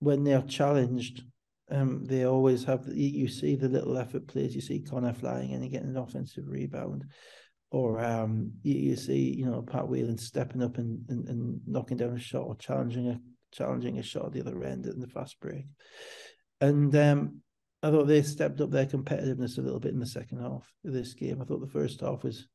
[0.00, 1.22] when they are challenged,
[1.70, 2.84] um, they always have.
[2.84, 4.54] The, You see the little effort plays.
[4.54, 7.04] You see Connor flying in and getting an offensive rebound,
[7.70, 11.96] or um, you, you see you know Pat Whelan stepping up and, and, and knocking
[11.96, 13.20] down a shot or challenging a
[13.52, 15.64] challenging a shot at the other end in the fast break,
[16.60, 17.40] and um,
[17.84, 20.92] I thought they stepped up their competitiveness a little bit in the second half of
[20.92, 21.40] this game.
[21.40, 22.48] I thought the first half was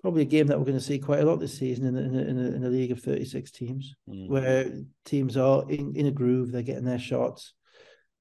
[0.00, 2.00] probably a game that we're going to see quite a lot this season in a,
[2.00, 4.28] in a, in a, in a league of 36 teams, mm.
[4.28, 4.72] where
[5.04, 7.54] teams are in, in a groove, they're getting their shots,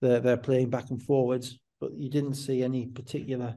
[0.02, 3.56] they're, they're playing back and forwards, but you didn't see any particular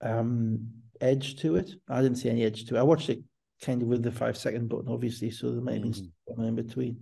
[0.00, 0.66] um,
[0.98, 1.72] edge to it.
[1.90, 2.78] I didn't see any edge to it.
[2.78, 3.20] I watched it
[3.62, 6.48] kind of with the five second button, obviously, so there might have been mm.
[6.48, 7.00] in between.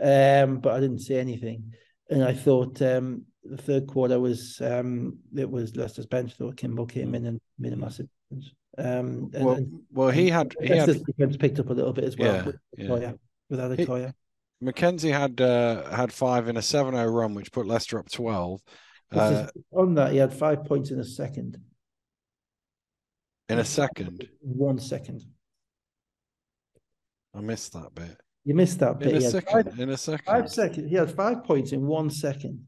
[0.00, 1.72] Um, but I didn't see anything.
[2.10, 6.36] And I thought um, the third quarter was um, it was Leicester's bench.
[6.36, 8.52] Though Kimball came in and made a massive difference.
[8.76, 12.04] Um, and, well, and, well, he had he had defense picked up a little bit
[12.04, 12.34] as well.
[12.76, 13.12] Yeah, with yeah.
[13.48, 14.12] with Adekoya.
[14.60, 18.60] Mackenzie had uh, had five in a 7-0 run, which put Leicester up twelve.
[19.10, 21.58] Uh, on that, he had five points in a second.
[23.48, 24.28] In a second.
[24.40, 25.22] One second.
[27.34, 28.20] I missed that bit.
[28.44, 29.08] You missed that bit.
[29.08, 29.64] In a second.
[29.64, 30.26] Five, in a second.
[30.26, 30.90] Five seconds.
[30.90, 32.66] He had five points in one second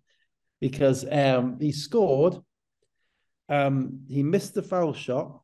[0.61, 2.36] because um, he scored.
[3.48, 5.40] Um, he missed the foul shot.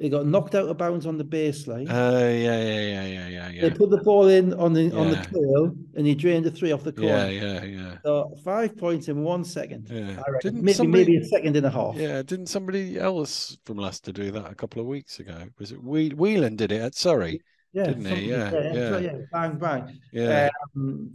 [0.00, 1.90] He got knocked out of bounds on the baseline.
[1.90, 3.62] Uh, yeah, yeah, yeah, yeah, yeah, yeah.
[3.62, 4.96] They put the ball in on the yeah.
[4.96, 7.28] on the curl, and he drained a three off the corner.
[7.28, 7.94] Yeah, yeah, yeah.
[8.04, 9.88] So five points in one second.
[9.90, 11.96] Yeah, didn't maybe somebody, maybe a second and a half.
[11.96, 15.36] Yeah, didn't somebody else from Leicester do that a couple of weeks ago?
[15.58, 17.42] Was it we- Whelan did it at Surrey?
[17.72, 18.30] Yeah, didn't he?
[18.30, 18.98] Yeah, yeah, yeah.
[18.98, 19.12] yeah.
[19.32, 19.98] Bang, bang.
[20.12, 20.48] Yeah.
[20.76, 21.10] Um,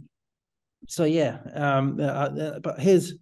[0.86, 3.18] so yeah, um, uh, uh, but his,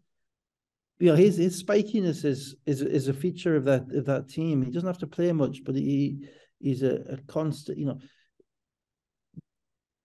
[0.98, 4.62] you know, his his spikiness is is is a feature of that of that team.
[4.62, 6.28] He doesn't have to play much, but he
[6.60, 7.98] he's a, a constant, you know.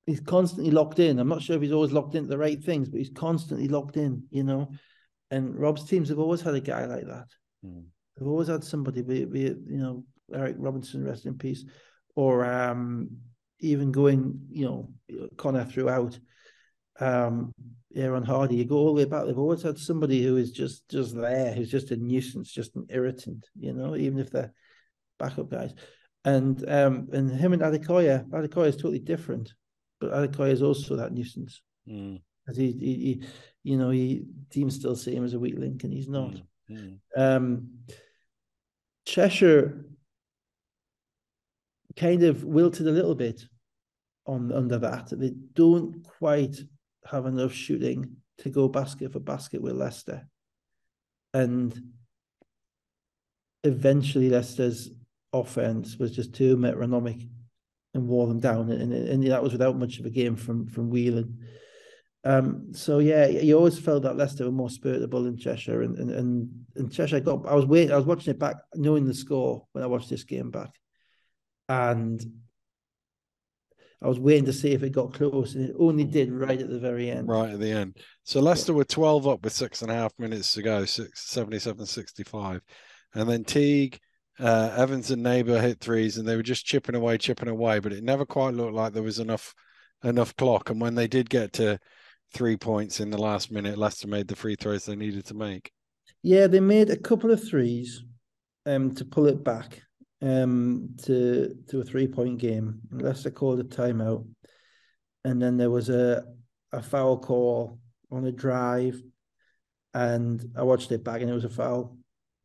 [0.06, 1.20] He's constantly locked in.
[1.20, 3.98] I'm not sure if he's always locked into the right things, but he's constantly locked
[3.98, 4.72] in, you know.
[5.32, 7.28] And Rob's teams have always had a guy like that.
[7.66, 7.84] Mm.
[8.16, 11.66] They've always had somebody, be it, be it you know, Eric Robinson, rest in peace,
[12.16, 13.10] or um,
[13.60, 14.90] even going, you know,
[15.36, 16.18] Connor throughout
[17.00, 17.54] um,
[17.96, 19.26] Aaron Hardy, you go all the way back.
[19.26, 22.86] They've always had somebody who is just just there, who's just a nuisance, just an
[22.90, 24.54] irritant, you know, even if they're
[25.18, 25.74] backup guys.
[26.26, 29.54] And um, and him and Adekoya, Adekoya is totally different,
[30.00, 31.62] but Adekoya is also that nuisance.
[31.88, 32.22] Mm.
[32.48, 33.24] As he, he, he,
[33.64, 36.36] you know, he teams still see him as a weak link, and he's not.
[36.70, 37.00] Mm.
[37.16, 37.70] Um,
[39.06, 39.86] Cheshire
[41.96, 43.44] kind of wilted a little bit
[44.26, 45.10] on under that.
[45.12, 46.58] They don't quite
[47.10, 50.28] have enough shooting to go basket for basket with Leicester.
[51.34, 51.74] And
[53.64, 54.90] eventually Leicester's
[55.34, 57.22] offense was just too metronomic
[57.94, 58.72] and wore them down.
[58.72, 61.40] And, and, that was without much of a game from from Whelan.
[62.24, 66.12] Um, so yeah, you always felt that Leicester were more spiritable in Cheshire, and and
[66.12, 67.48] and, and Cheshire got.
[67.48, 67.92] I was waiting.
[67.92, 70.72] I was watching it back, knowing the score when I watched this game back,
[71.70, 72.22] and
[74.02, 76.70] I was waiting to see if it got close, and it only did right at
[76.70, 77.28] the very end.
[77.28, 77.98] Right at the end.
[78.24, 81.86] So Leicester were 12 up with six and a half minutes to go, six, 77
[81.86, 82.62] 65.
[83.16, 84.00] And then Teague,
[84.40, 87.92] uh, Evans, and Neighbour hit threes, and they were just chipping away, chipping away, but
[87.94, 89.56] it never quite looked like there was enough
[90.04, 90.70] enough clock.
[90.70, 91.80] And when they did get to
[92.34, 95.72] three points in the last minute, Leicester made the free throws they needed to make.
[96.22, 98.04] Yeah, they made a couple of threes
[98.68, 99.82] um, to pull it back
[100.22, 102.80] um, to to a three point game.
[102.92, 104.26] Leicester called a timeout,
[105.24, 106.24] and then there was a
[106.72, 107.80] a foul call
[108.12, 109.02] on a drive,
[109.94, 111.98] and I watched it back, and it was a foul.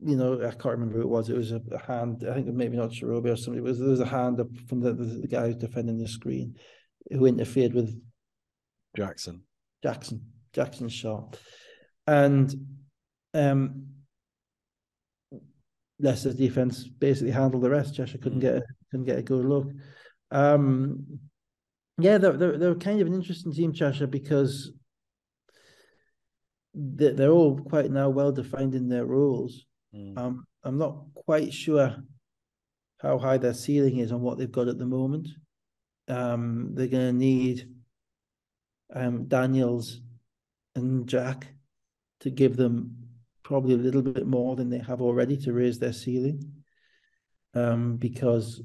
[0.04, 1.30] You know, I can't remember who it was.
[1.30, 2.24] It was a, a hand.
[2.28, 3.58] I think maybe not Cherobi or somebody.
[3.58, 6.08] It was there was a hand up from the, the, the guy who's defending the
[6.08, 6.56] screen,
[7.10, 8.00] who interfered with
[8.96, 9.44] Jackson.
[9.82, 10.32] Jackson.
[10.52, 11.38] Jackson's shot,
[12.06, 12.54] and
[13.34, 13.86] um
[16.02, 17.94] Leicester's defense basically handled the rest.
[17.94, 18.42] Cheshire couldn't mm.
[18.42, 19.68] get a, couldn't get a good look.
[20.30, 21.20] Um,
[21.98, 24.72] yeah, they're, they're they're kind of an interesting team, Cheshire, because
[26.74, 29.64] they're, they're all quite now well defined in their roles.
[29.94, 30.18] Mm.
[30.18, 31.96] Um, I'm not quite sure
[32.98, 35.28] how high their ceiling is on what they've got at the moment.
[36.08, 37.68] Um, they're going to need
[38.94, 40.00] um, Daniels
[40.74, 41.46] and Jack
[42.20, 43.01] to give them
[43.52, 46.54] probably a little bit more than they have already to raise their ceiling.
[47.52, 48.62] Um, because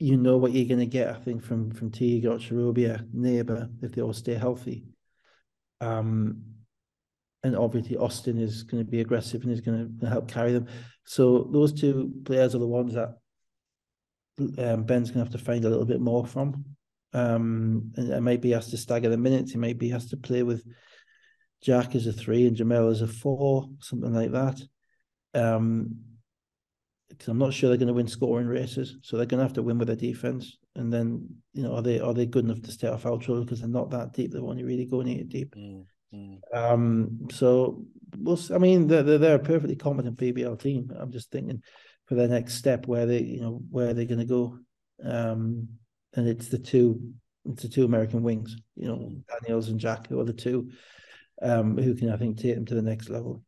[0.00, 3.70] you know what you're going to get, I think, from from Teague or Cherubia, Neighbour,
[3.80, 4.86] if they all stay healthy.
[5.80, 6.42] Um,
[7.44, 10.66] and obviously Austin is going to be aggressive and is going to help carry them.
[11.04, 13.10] So those two players are the ones that
[14.58, 16.64] um, Ben's going to have to find a little bit more from.
[17.12, 19.52] Um, and maybe he has to stagger the minutes.
[19.52, 20.64] He maybe has to play with
[21.66, 24.62] Jack is a three and Jamel is a four, something like that.
[25.34, 25.96] Um,
[27.08, 29.54] because I'm not sure they're going to win scoring races, so they're going to have
[29.54, 30.58] to win with their defense.
[30.76, 33.60] And then, you know, are they are they good enough to stay off trouble because
[33.60, 34.30] they're not that deep?
[34.30, 35.56] They're only really going eight deep.
[35.56, 35.84] Mm,
[36.54, 37.84] Um, so
[38.16, 38.38] we'll.
[38.54, 40.92] I mean, they're, they're they're a perfectly competent BBL team.
[40.96, 41.62] I'm just thinking
[42.06, 44.58] for their next step where they, you know, where they're going to go.
[45.02, 45.68] Um,
[46.14, 47.12] and it's the two,
[47.44, 48.56] it's the two American wings.
[48.76, 49.22] You know, mm.
[49.42, 50.70] Daniels and Jack, who are the two
[51.42, 53.42] um, who can I think take them to the next level.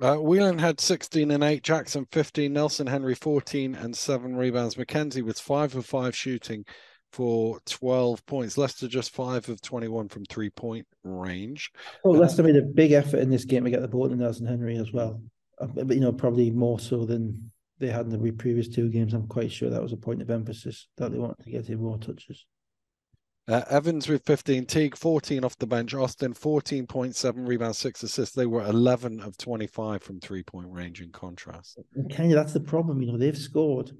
[0.00, 4.78] Uh, Whelan had 16 and 8, Jackson 15, Nelson Henry 14 and 7 rebounds.
[4.78, 6.64] Mackenzie was 5 of 5 shooting
[7.12, 8.56] for 12 points.
[8.56, 11.70] Leicester just 5 of 21 from three point range.
[12.02, 14.46] Well, Leicester made a big effort in this game to get the ball to Nelson
[14.46, 15.20] Henry as well.
[15.60, 19.12] Uh, but, you know, probably more so than they had in the previous two games.
[19.12, 21.80] I'm quite sure that was a point of emphasis that they wanted to get him
[21.82, 22.46] more touches.
[23.50, 28.32] Uh, Evans with 15, Teague 14 off the bench, Austin 14.7 rebounds, six assists.
[28.32, 31.76] They were 11 of 25 from three point range in contrast.
[31.76, 31.84] Of
[32.32, 33.90] that's the problem, you know, they've scored,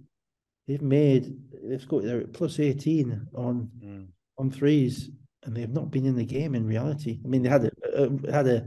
[0.68, 4.06] they've made, they've scored, they're plus 18 on mm.
[4.38, 5.10] on threes,
[5.42, 7.18] and they've not been in the game in reality.
[7.24, 8.66] I mean, they had a, had a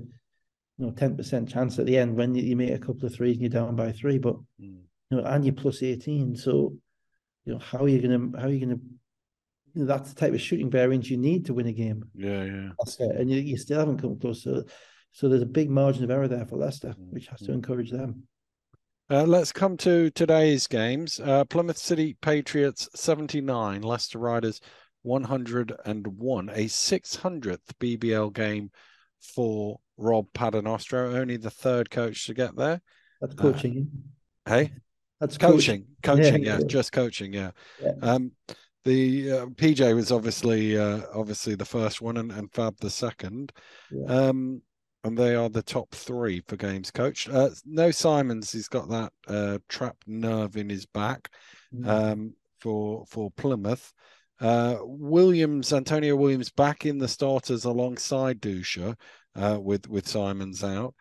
[0.78, 3.38] you know 10% chance at the end when you, you make a couple of threes
[3.38, 4.82] and you're down by three, but mm.
[5.10, 6.36] you know, and you're plus 18.
[6.36, 6.76] So,
[7.46, 8.82] you know, how are you gonna how are you gonna
[9.76, 12.06] that's the type of shooting variance you need to win a game.
[12.16, 12.70] Yeah, yeah.
[12.80, 13.16] That's it.
[13.16, 14.44] And you, you still haven't come close.
[14.44, 14.64] So,
[15.12, 17.54] so there's a big margin of error there for Leicester, which has to mm-hmm.
[17.54, 18.24] encourage them.
[19.10, 21.20] Uh, let's come to today's games.
[21.20, 24.62] Uh, Plymouth City Patriots 79, Leicester Riders
[25.02, 28.72] 101, a 600th BBL game
[29.22, 32.82] for Rob Paternostro, only the third coach to get there.
[33.22, 33.90] That's coaching.
[34.46, 34.74] Uh, hey?
[35.20, 35.86] That's coaching.
[36.02, 37.52] Coaching, coaching yeah, yeah, just coaching, yeah.
[37.82, 37.92] yeah.
[38.02, 38.32] Um,
[38.86, 43.52] the uh, PJ was obviously uh, obviously the first one and, and Fab the second.
[43.92, 44.06] Yeah.
[44.06, 44.62] Um,
[45.04, 47.30] and they are the top three for games coached.
[47.30, 51.30] Uh, no Simons, he's got that uh, trapped nerve in his back
[51.74, 51.88] mm.
[51.88, 53.94] um, for for Plymouth.
[54.40, 58.96] Uh, Williams, Antonio Williams, back in the starters alongside Dusha
[59.36, 60.96] uh, with with Simons out.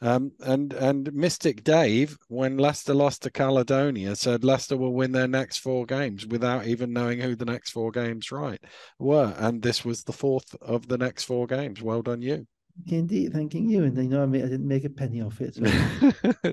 [0.00, 5.28] Um, and and Mystic Dave, when Leicester lost to Caledonia, said Leicester will win their
[5.28, 8.60] next four games without even knowing who the next four games right
[8.98, 11.80] were, and this was the fourth of the next four games.
[11.80, 12.46] Well done, you.
[12.86, 13.84] Indeed, thanking you.
[13.84, 15.54] And you know, I, mean, I didn't make a penny off it.
[15.54, 16.52] So.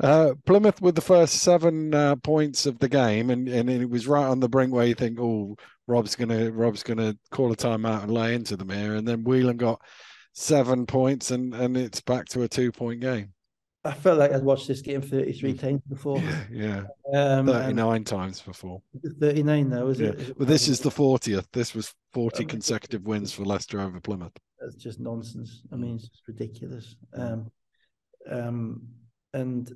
[0.00, 4.08] uh, Plymouth with the first seven uh, points of the game, and, and it was
[4.08, 5.56] right on the brink where you think, oh,
[5.86, 9.56] Rob's gonna Rob's gonna call a timeout and lay into them here, and then Whelan
[9.56, 9.80] got
[10.36, 13.32] seven points, and and it's back to a two point game.
[13.84, 15.60] I felt like I'd watched this game 33 mm.
[15.60, 16.20] times before.
[16.50, 16.84] Yeah.
[17.14, 18.82] Um, 39 times before.
[19.20, 20.08] 39 now, is yeah.
[20.08, 20.20] it?
[20.20, 21.46] Is it well, this is the 40th.
[21.52, 24.32] This was 40 um, consecutive wins for Leicester over Plymouth.
[24.58, 25.62] That's just nonsense.
[25.72, 26.96] I mean, it's just ridiculous.
[27.14, 27.48] Um,
[28.28, 28.88] um,
[29.34, 29.72] and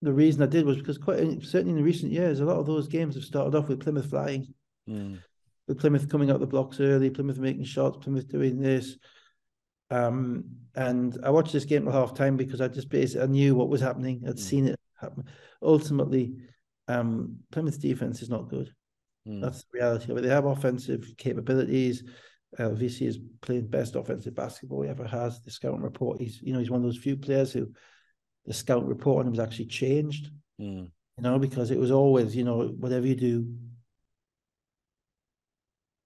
[0.00, 2.66] the reason I did was because quite certainly in the recent years, a lot of
[2.66, 4.54] those games have started off with Plymouth flying,
[4.88, 5.18] mm.
[5.68, 8.96] with Plymouth coming out the blocks early, Plymouth making shots, Plymouth doing this.
[9.94, 13.54] Um, and I watched this game at half time because I just basically I knew
[13.54, 14.24] what was happening.
[14.26, 14.38] I'd mm.
[14.40, 15.24] seen it happen.
[15.62, 16.34] Ultimately,
[16.88, 18.74] um, Plymouth's defense is not good.
[19.28, 19.40] Mm.
[19.40, 20.22] That's the reality of it.
[20.22, 22.02] They have offensive capabilities.
[22.58, 25.40] Uh, VC is playing best offensive basketball he ever has.
[25.40, 27.70] The scouting report, he's you know he's one of those few players who
[28.46, 30.30] the scout report on him was actually changed.
[30.60, 30.90] Mm.
[31.16, 33.46] You know because it was always you know whatever you do,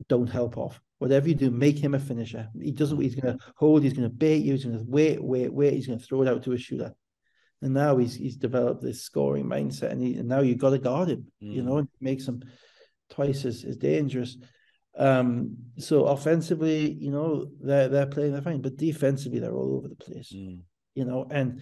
[0.08, 0.78] don't help off.
[0.98, 2.48] Whatever you do, make him a finisher.
[2.60, 3.00] He doesn't.
[3.00, 3.84] He's going to hold.
[3.84, 4.52] He's going to bait you.
[4.52, 5.74] He's going to wait, wait, wait.
[5.74, 6.92] He's going to throw it out to a shooter.
[7.62, 10.78] And now he's he's developed this scoring mindset, and, he, and now you've got to
[10.78, 11.26] guard him.
[11.42, 11.54] Mm.
[11.54, 12.42] You know, and makes him
[13.10, 14.36] twice as, as dangerous.
[14.96, 19.88] Um, so offensively, you know, they're they're playing they're fine, but defensively they're all over
[19.88, 20.32] the place.
[20.34, 20.60] Mm.
[20.94, 21.60] You know, and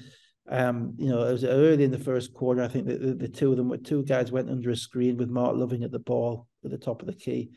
[0.49, 2.63] um, you know, it was early in the first quarter.
[2.63, 5.29] I think the, the, the two of them, two guys went under a screen with
[5.29, 7.51] Mark Loving at the ball at the top of the key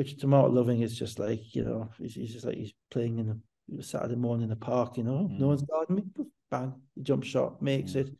[0.00, 3.18] which to Mark Loving is just like you know he's, he's just like he's playing
[3.18, 3.42] in
[3.78, 4.96] a Saturday morning in the park.
[4.96, 5.38] You know, mm.
[5.38, 6.04] no one's guarding me.
[6.50, 6.72] Bang,
[7.02, 7.96] jump shot makes mm.
[7.96, 8.10] it,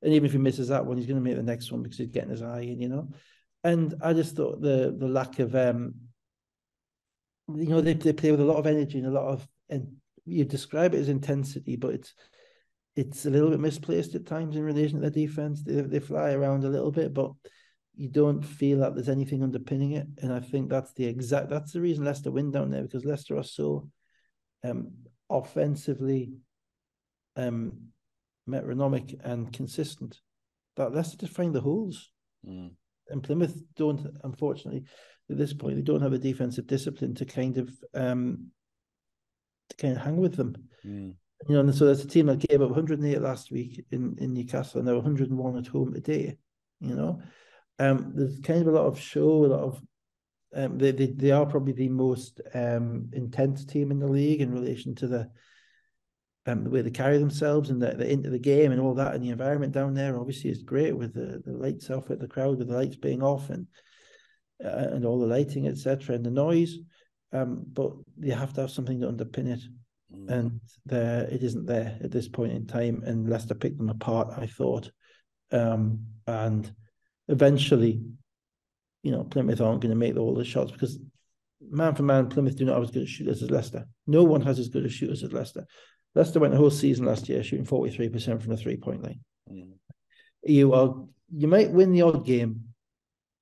[0.00, 1.98] and even if he misses that one, he's going to make the next one because
[1.98, 2.80] he's getting his eye in.
[2.80, 3.08] You know,
[3.62, 5.96] and I just thought the the lack of um,
[7.54, 9.96] you know, they they play with a lot of energy and a lot of and
[10.24, 12.14] you describe it as intensity, but it's
[12.96, 15.62] it's a little bit misplaced at times in relation to their defense.
[15.62, 17.32] They they fly around a little bit, but
[17.98, 20.06] you don't feel that there's anything underpinning it.
[20.22, 23.36] And I think that's the exact that's the reason Leicester win down there because Leicester
[23.36, 23.88] are so
[24.64, 24.92] um,
[25.28, 26.34] offensively
[27.34, 27.72] um,
[28.46, 30.20] metronomic and consistent
[30.76, 32.10] that Leicester just find the holes.
[32.48, 32.70] Mm.
[33.08, 34.84] And Plymouth don't, unfortunately,
[35.28, 38.52] at this point, they don't have a defensive discipline to kind of um,
[39.70, 40.54] to kind of hang with them.
[40.86, 41.14] Mm.
[41.48, 44.34] You know, and so there's a team that gave up 108 last week in, in
[44.34, 46.36] Newcastle, and they're 101 at home today.
[46.80, 47.22] You know,
[47.78, 49.82] um, there's kind of a lot of show, a lot of
[50.54, 54.52] um, they, they they are probably the most um intense team in the league in
[54.52, 55.30] relation to the
[56.46, 59.14] um the way they carry themselves and the, the into the game and all that
[59.14, 62.28] and the environment down there obviously is great with the, the lights off at the
[62.28, 63.66] crowd with the lights being off and
[64.64, 66.76] uh, and all the lighting etc and the noise.
[67.32, 69.60] Um but you have to have something to underpin it.
[70.10, 70.30] Mm.
[70.30, 74.32] and there it isn't there at this point in time and Leicester picked them apart
[74.38, 74.90] I thought.
[75.52, 76.72] Um and
[77.28, 78.02] eventually,
[79.02, 80.98] you know, Plymouth aren't going to make all the shots because
[81.70, 83.86] man for man, Plymouth do not have as good a shooters as Leicester.
[84.06, 85.66] No one has as good a shooters as Leicester.
[86.14, 89.20] Leicester went the whole season last year shooting 43% from the three point line.
[89.50, 89.74] Mm.
[90.42, 90.94] You are
[91.34, 92.64] you might win the odd game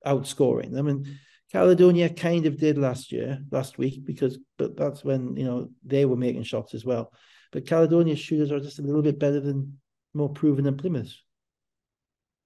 [0.05, 0.77] outscoring.
[0.77, 1.19] I mean,
[1.51, 6.05] Caledonia kind of did last year, last week, because but that's when you know they
[6.05, 7.11] were making shots as well.
[7.51, 9.79] But Caledonia's shooters are just a little bit better than
[10.13, 11.23] more proven than Plymouth's.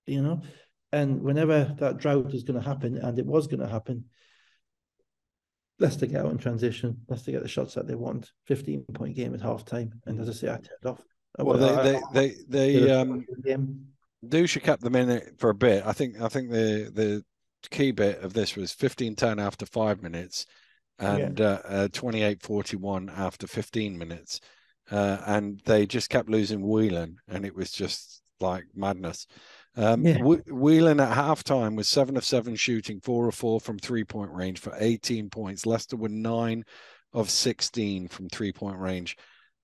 [0.06, 0.42] You know,
[0.92, 4.06] and whenever that drought is going to happen, and it was going to happen,
[5.80, 6.98] Leicester get out in transition.
[7.08, 8.32] Leicester get the shots that they want.
[8.48, 9.92] 15 point game at half time.
[10.06, 11.02] And as I say, I turned off.
[11.39, 13.26] Well, they, they, they, they, um,
[14.26, 15.84] Dusha kept them in it for a bit.
[15.86, 17.24] I think, I think the, the
[17.70, 20.46] key bit of this was 15 10 after five minutes
[21.00, 21.46] and yeah.
[21.46, 24.39] uh, uh, 28 41 after 15 minutes.
[24.89, 29.26] Uh, and they just kept losing Whelan, and it was just like madness.
[29.78, 30.17] Um, yeah.
[30.22, 34.59] Whelan at halftime was seven of seven shooting, four of four from three point range
[34.59, 35.65] for 18 points.
[35.65, 36.63] Leicester were nine
[37.13, 39.17] of 16 from three point range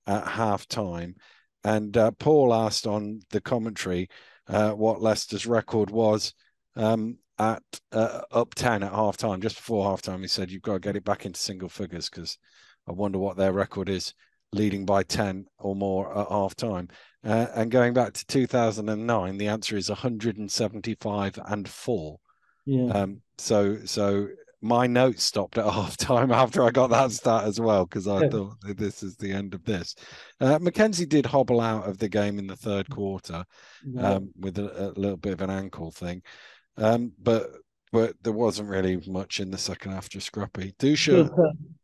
[0.05, 1.15] at halftime.
[1.63, 4.09] And uh, Paul asked on the commentary
[4.47, 6.33] uh, what Leicester's record was
[6.75, 9.41] um, at uh, up 10 at halftime.
[9.41, 12.37] Just before halftime, he said, You've got to get it back into single figures because
[12.87, 14.13] I wonder what their record is
[14.53, 16.89] leading by 10 or more at half time.
[17.23, 22.19] Uh, and going back to 2009, the answer is 175 and four.
[22.65, 22.91] Yeah.
[22.91, 24.29] Um, so, so
[24.61, 28.23] my notes stopped at half time after I got that stat as well, because I
[28.23, 28.29] yeah.
[28.29, 29.95] thought this is the end of this.
[30.39, 33.43] Uh, Mackenzie did hobble out of the game in the third quarter
[33.85, 34.13] yeah.
[34.13, 36.21] um, with a, a, little bit of an ankle thing.
[36.77, 37.49] Um, but
[37.91, 40.73] but there wasn't really much in the second half, just scrappy.
[40.79, 41.29] Dusha,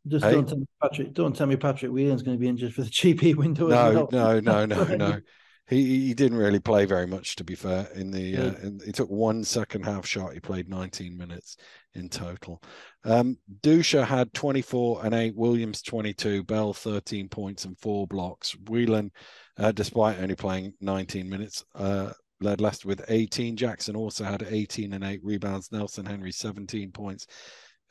[0.07, 0.31] just hey?
[0.31, 1.13] don't tell me Patrick.
[1.13, 3.67] Don't tell me Patrick Whelan's going to be injured for the GB window.
[3.67, 5.19] No, no, no, no, no.
[5.67, 7.87] he he didn't really play very much to be fair.
[7.95, 10.33] In the uh, in, he took one second half shot.
[10.33, 11.57] He played 19 minutes
[11.95, 12.61] in total.
[13.05, 15.35] Um, Dusha had 24 and eight.
[15.35, 16.43] Williams 22.
[16.43, 18.55] Bell 13 points and four blocks.
[18.67, 19.11] Whelan,
[19.57, 22.11] uh, despite only playing 19 minutes, uh,
[22.41, 23.55] led Leicester with 18.
[23.55, 25.71] Jackson also had 18 and eight rebounds.
[25.71, 27.27] Nelson Henry 17 points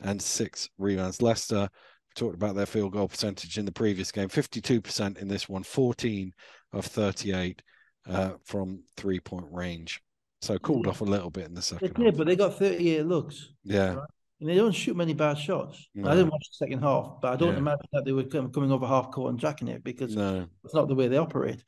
[0.01, 1.23] and six rebounds.
[1.23, 1.69] Leicester
[2.15, 6.33] talked about their field goal percentage in the previous game 52% in this one 14
[6.73, 7.63] of 38
[8.09, 10.03] uh, from three point range
[10.41, 13.53] so cooled off a little bit in the second yeah but they got 38 looks
[13.65, 14.09] yeah right?
[14.41, 16.11] and they don't shoot many bad shots no.
[16.11, 17.59] i didn't watch the second half but i don't yeah.
[17.59, 20.47] imagine that they were coming over half court and jacking it because no.
[20.65, 21.63] it's not the way they operate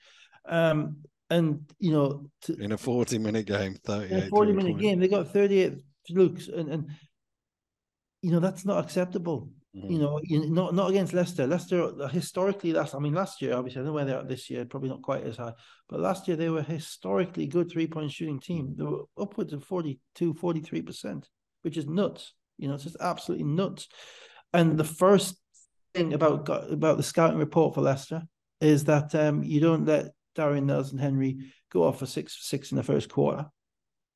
[0.46, 0.96] um,
[1.34, 4.80] and you know to, in a 40 minute game 38 40 minute point.
[4.80, 5.74] game they got 38
[6.10, 6.90] looks and, and
[8.22, 9.90] you know that's not acceptable Mm-hmm.
[9.90, 11.46] You know, not not against Leicester.
[11.46, 12.94] Leicester historically last.
[12.94, 14.64] I mean, last year obviously I don't know where they are this year.
[14.64, 15.52] Probably not quite as high,
[15.88, 18.74] but last year they were historically good three point shooting team.
[18.76, 21.28] They were upwards of 42, 43 percent,
[21.62, 22.34] which is nuts.
[22.56, 23.88] You know, it's just absolutely nuts.
[24.52, 25.36] And the first
[25.92, 28.22] thing about about the scouting report for Leicester
[28.60, 31.38] is that um, you don't let Darien Nelson Henry
[31.70, 33.46] go off for six six in the first quarter,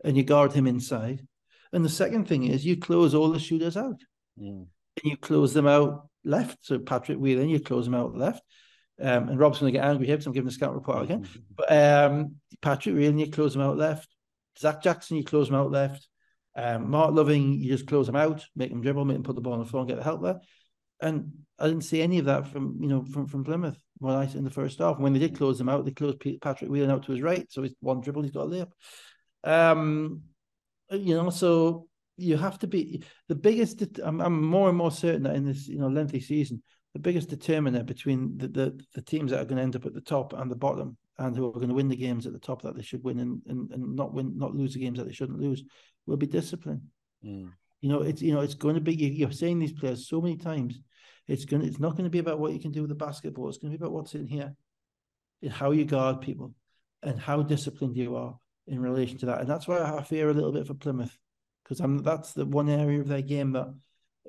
[0.05, 1.27] and you guard him inside.
[1.73, 4.01] And the second thing is you close all the shooters out.
[4.41, 4.67] Mm
[5.03, 6.59] and you close them out left.
[6.63, 8.43] So Patrick Whelan, you close them out left.
[9.01, 11.25] Um, and Rob's going to get angry here because I'm giving the scout report again.
[11.25, 11.41] Mm-hmm.
[11.57, 14.09] But um, Patrick Whelan, you close them out left.
[14.59, 16.09] Zach Jackson, you close them out left.
[16.57, 19.41] Um, Mark Loving, you just close them out, make them dribble, make them put the
[19.41, 20.41] ball on the floor and get the help there.
[21.01, 24.25] And I didn't see any of that from you know from from Plymouth when I
[24.25, 24.99] in the first half.
[24.99, 27.63] When they did close them out, they closed Patrick Whelan out to his right, so
[27.63, 28.71] he's one dribble, he's got a layup.
[29.45, 30.23] Um,
[30.91, 33.83] you know, so you have to be the biggest.
[34.03, 36.63] I'm, I'm more and more certain that in this you know lengthy season,
[36.95, 39.95] the biggest determiner between the, the, the teams that are going to end up at
[39.95, 42.39] the top and the bottom, and who are going to win the games at the
[42.39, 45.07] top that they should win and, and, and not win, not lose the games that
[45.07, 45.65] they shouldn't lose,
[46.07, 46.83] will be discipline.
[47.25, 47.51] Mm.
[47.81, 48.95] You know, it's you know it's going to be.
[48.95, 50.81] You're saying these players so many times.
[51.29, 51.63] It's going.
[51.63, 53.49] It's not going to be about what you can do with the basketball.
[53.49, 54.55] It's going to be about what's in here,
[55.43, 56.55] and how you guard people,
[57.03, 59.41] and how disciplined you are in relation to that.
[59.41, 61.17] And that's why I fear a little bit for Plymouth
[61.69, 63.69] because I'm that's the one area of their game that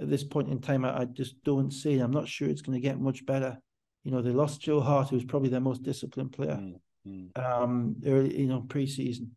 [0.02, 2.00] at this point in time I, I just don't see.
[2.00, 3.58] I'm not sure it's going to get much better.
[4.04, 6.60] You know, they lost Joe Hart, who was probably their most disciplined player,
[7.08, 7.42] mm-hmm.
[7.42, 9.30] um, early, you know, preseason,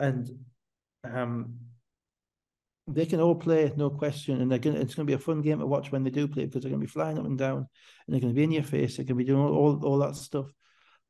[0.00, 0.28] and
[1.04, 1.56] um,
[2.88, 5.42] they can all play, no question, and they're gonna, It's going to be a fun
[5.42, 7.38] game to watch when they do play because they're going to be flying up and
[7.38, 7.66] down, and
[8.08, 8.96] they're going to be in your face.
[8.96, 10.46] They're going to be doing all all, all that stuff,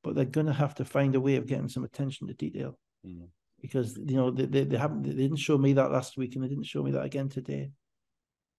[0.03, 2.79] but they're going to have to find a way of getting some attention to detail.
[3.07, 3.29] Mm
[3.61, 6.45] because you know they, they, they haven't they didn't show me that last week and
[6.45, 7.71] they didn't show me that again today.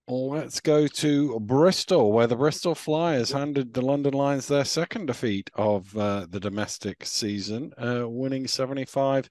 [0.08, 5.08] Well, let's go to Bristol, where the Bristol Flyers handed the London Lions their second
[5.08, 9.28] defeat of uh, the domestic season, uh, winning 75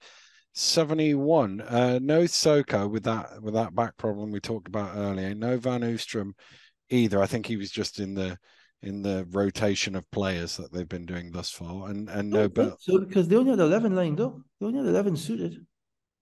[0.57, 1.61] 71.
[1.61, 5.35] Uh, no Soko with that with that back problem we talked about earlier.
[5.35, 6.31] No Van Oostrum
[6.89, 7.21] either.
[7.21, 8.37] I think he was just in the
[8.81, 12.81] in the rotation of players that they've been doing thus far, and and no, but
[12.81, 15.65] so because they only had eleven lined up, they only had eleven suited.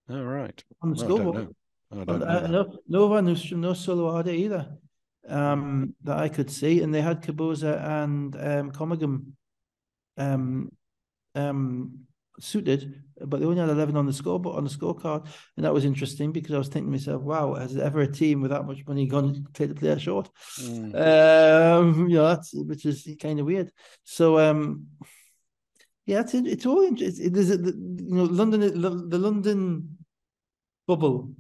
[0.10, 0.50] All oh,
[0.82, 1.56] on the scoreboard.
[1.92, 2.28] I don't know.
[2.28, 2.78] I don't know.
[2.88, 4.78] no one no Soloade either
[5.28, 9.32] um, that I could see, and they had Kaboza and um, Comagum
[10.18, 10.70] um,
[11.36, 12.05] um,
[12.40, 15.86] suited, but they only had 11 on the scoreboard on the scorecard, and that was
[15.86, 18.86] interesting because I was thinking to myself, "Wow, has ever a team with that much
[18.88, 20.30] money gone to play the player short?"
[20.60, 20.96] Mm.
[20.96, 23.72] Um, you know, that's which is kind of weird.
[24.04, 24.88] So, um,
[26.06, 27.32] yeah, it's it's all interesting.
[27.32, 29.98] There's a, you know, London, the London
[30.88, 31.32] bubble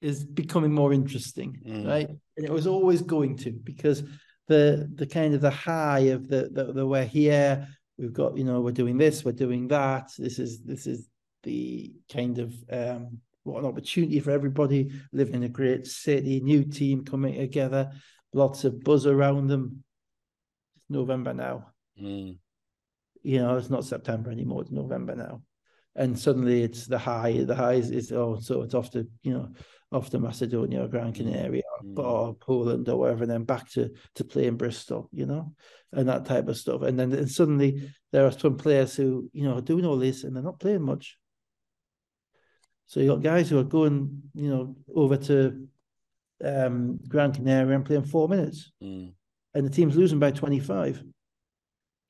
[0.00, 1.86] is becoming more interesting, mm.
[1.86, 2.08] right?
[2.36, 4.02] And it was always going to because
[4.48, 7.68] the the kind of the high of the the, the we're here
[8.00, 10.10] we've got you know we're doing this we're doing that.
[10.18, 11.08] This is this is
[11.42, 16.64] the kind of um, what an opportunity for everybody living in a great city new
[16.64, 17.90] team coming together
[18.32, 19.84] lots of buzz around them.
[20.76, 21.66] It's november now.
[22.00, 22.38] Mm.
[23.22, 25.42] you know it's not september anymore it's november now.
[25.96, 29.34] And suddenly it's the high the high is, is oh so it's off to you
[29.34, 29.48] know
[29.92, 31.98] off to Macedonia or Gran Canaria mm.
[31.98, 35.54] or Poland or wherever, and then back to to play in Bristol, you know,
[35.92, 36.82] and that type of stuff.
[36.82, 40.24] And then and suddenly there are some players who you know are doing all this
[40.24, 41.18] and they're not playing much.
[42.86, 45.68] So you got guys who are going, you know, over to
[46.44, 49.12] um, Gran Canaria and playing four minutes, mm.
[49.54, 51.02] and the team's losing by twenty five.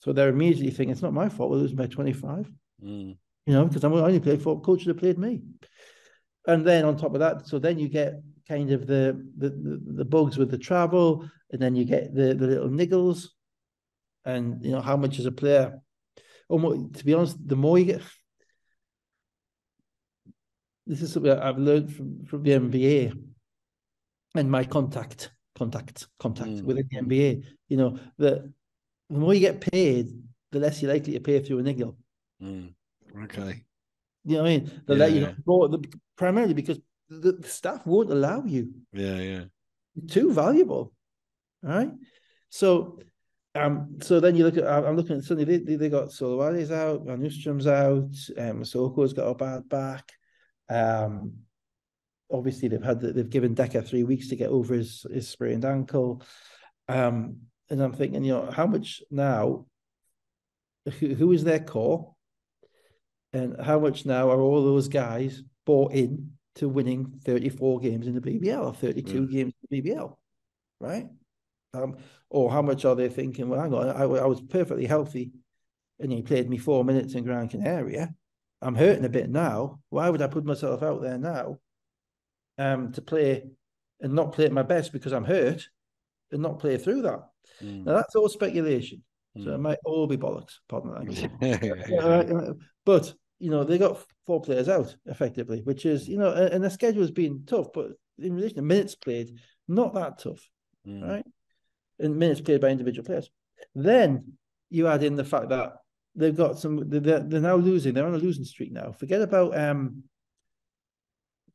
[0.00, 2.50] So they're immediately thinking it's not my fault we're losing by twenty five.
[2.82, 3.16] Mm.
[3.46, 5.42] You know, because I'm only played four coaches have played me
[6.46, 8.14] and then on top of that, so then you get
[8.51, 9.05] kind of the
[9.38, 11.07] the, the, the bugs with the travel,
[11.53, 13.28] and then you get the, the little niggles,
[14.24, 15.78] and you know how much as a player.
[16.48, 18.03] Almost to be honest, the more you get,
[20.86, 23.12] this is something I've learned from from the NBA
[24.34, 26.64] and my contact contact contact mm.
[26.64, 27.44] within the NBA.
[27.68, 28.53] You know that
[29.09, 30.09] the more you get paid,
[30.51, 31.96] the less you're likely to pay through a niggle.
[32.42, 32.74] Mm.
[33.24, 33.62] Okay.
[34.24, 34.82] You know what I mean?
[34.86, 35.80] They yeah, let you know,
[36.16, 36.78] primarily because
[37.11, 38.72] the, the, staff won't allow you.
[38.92, 39.44] Yeah, yeah.
[40.08, 40.92] too valuable.
[41.64, 41.90] All right.
[42.48, 42.98] So
[43.54, 47.04] um, so then you look at I'm looking at suddenly they, they got Solowade's out,
[47.04, 50.12] Van Oostrom's out, um Soko's got a bad back.
[50.68, 51.32] Um
[52.32, 56.22] obviously they've had they've given Dekker three weeks to get over his his sprained ankle.
[56.88, 57.38] Um,
[57.68, 59.66] and I'm thinking, you know, how much now?
[60.98, 62.14] Who, who is their core?
[63.32, 68.14] And how much now are all those guys bought in to winning 34 games in
[68.14, 69.30] the BBL or 32 mm.
[69.30, 70.16] games in the BBL,
[70.78, 71.08] right?
[71.72, 71.96] Um,
[72.28, 73.48] or how much are they thinking?
[73.48, 75.32] Well, hang on, I, I was perfectly healthy,
[75.98, 78.14] and he played me four minutes in Gran Canaria.
[78.61, 79.80] I'm hurting a bit now.
[79.88, 81.58] Why would I put myself out there now
[82.58, 83.44] um, to play
[84.00, 85.66] and not play at my best because I'm hurt
[86.30, 87.20] and not play through that.
[87.62, 87.84] Mm.
[87.84, 89.02] Now that's all speculation.
[89.36, 89.44] Mm.
[89.44, 90.92] So it might all be bollocks, pardon
[91.40, 92.56] that.
[92.84, 96.70] but you know, they got four players out effectively, which is, you know, and the
[96.70, 100.47] schedule has been tough, but in relation to minutes played, not that tough.
[100.86, 101.09] Mm.
[101.09, 101.26] Right.
[101.99, 103.30] And minutes played by individual players.
[103.74, 104.34] Then
[104.68, 105.72] you add in the fact that
[106.14, 108.93] they've got some they're, they're now losing, they're on a losing streak now.
[108.93, 110.05] Forget about um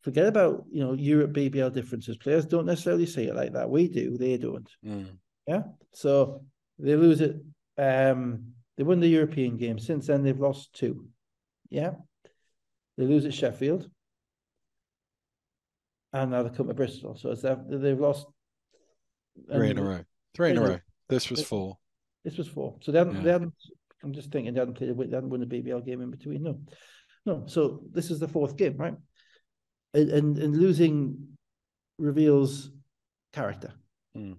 [0.01, 2.17] forget about you know Europe BBL differences.
[2.17, 3.69] Players don't necessarily say it like that.
[3.69, 4.69] We do, they don't.
[4.85, 5.17] Mm.
[5.47, 5.63] Yeah.
[5.93, 6.43] So
[6.79, 7.37] they lose it.
[7.77, 9.79] Um, they won the European game.
[9.79, 11.07] Since then, they've lost two.
[11.75, 11.91] Yeah.
[12.97, 13.89] They lose at Sheffield.
[16.13, 17.17] And now they come to Bristol.
[17.17, 18.27] So it's they've lost
[19.51, 19.99] three in a row.
[20.33, 20.79] Three in a row.
[21.09, 21.77] This was four.
[22.23, 22.77] This was four.
[22.81, 23.23] So they haven't, yeah.
[23.23, 23.53] they haven't
[24.01, 26.43] I'm just thinking they hadn't played they hadn't won a BBL game in between.
[26.43, 26.61] No.
[27.25, 27.43] No.
[27.47, 28.95] So this is the fourth game, right?
[29.93, 31.17] and and losing
[31.97, 32.71] reveals
[33.33, 33.73] character.
[34.15, 34.37] Mm.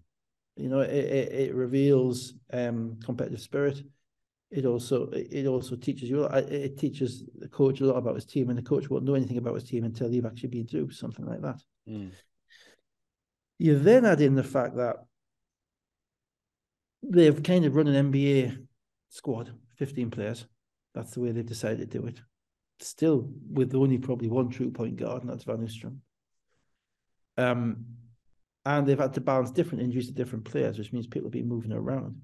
[0.56, 3.82] You know, it, it, it reveals um, competitive spirit.
[4.56, 8.48] It also it also teaches you it teaches the coach a lot about his team,
[8.48, 11.26] and the coach won't know anything about his team until you've actually been through something
[11.26, 11.60] like that.
[11.86, 12.12] Mm.
[13.58, 14.96] You then add in the fact that
[17.02, 18.66] they've kind of run an NBA
[19.10, 20.46] squad, 15 players.
[20.94, 22.18] That's the way they've decided to do it
[22.80, 25.98] still with only probably one true point guard, and that's Van Oostrom.
[27.36, 27.84] Um,
[28.64, 31.46] and they've had to balance different injuries to different players, which means people have been
[31.46, 32.16] moving around.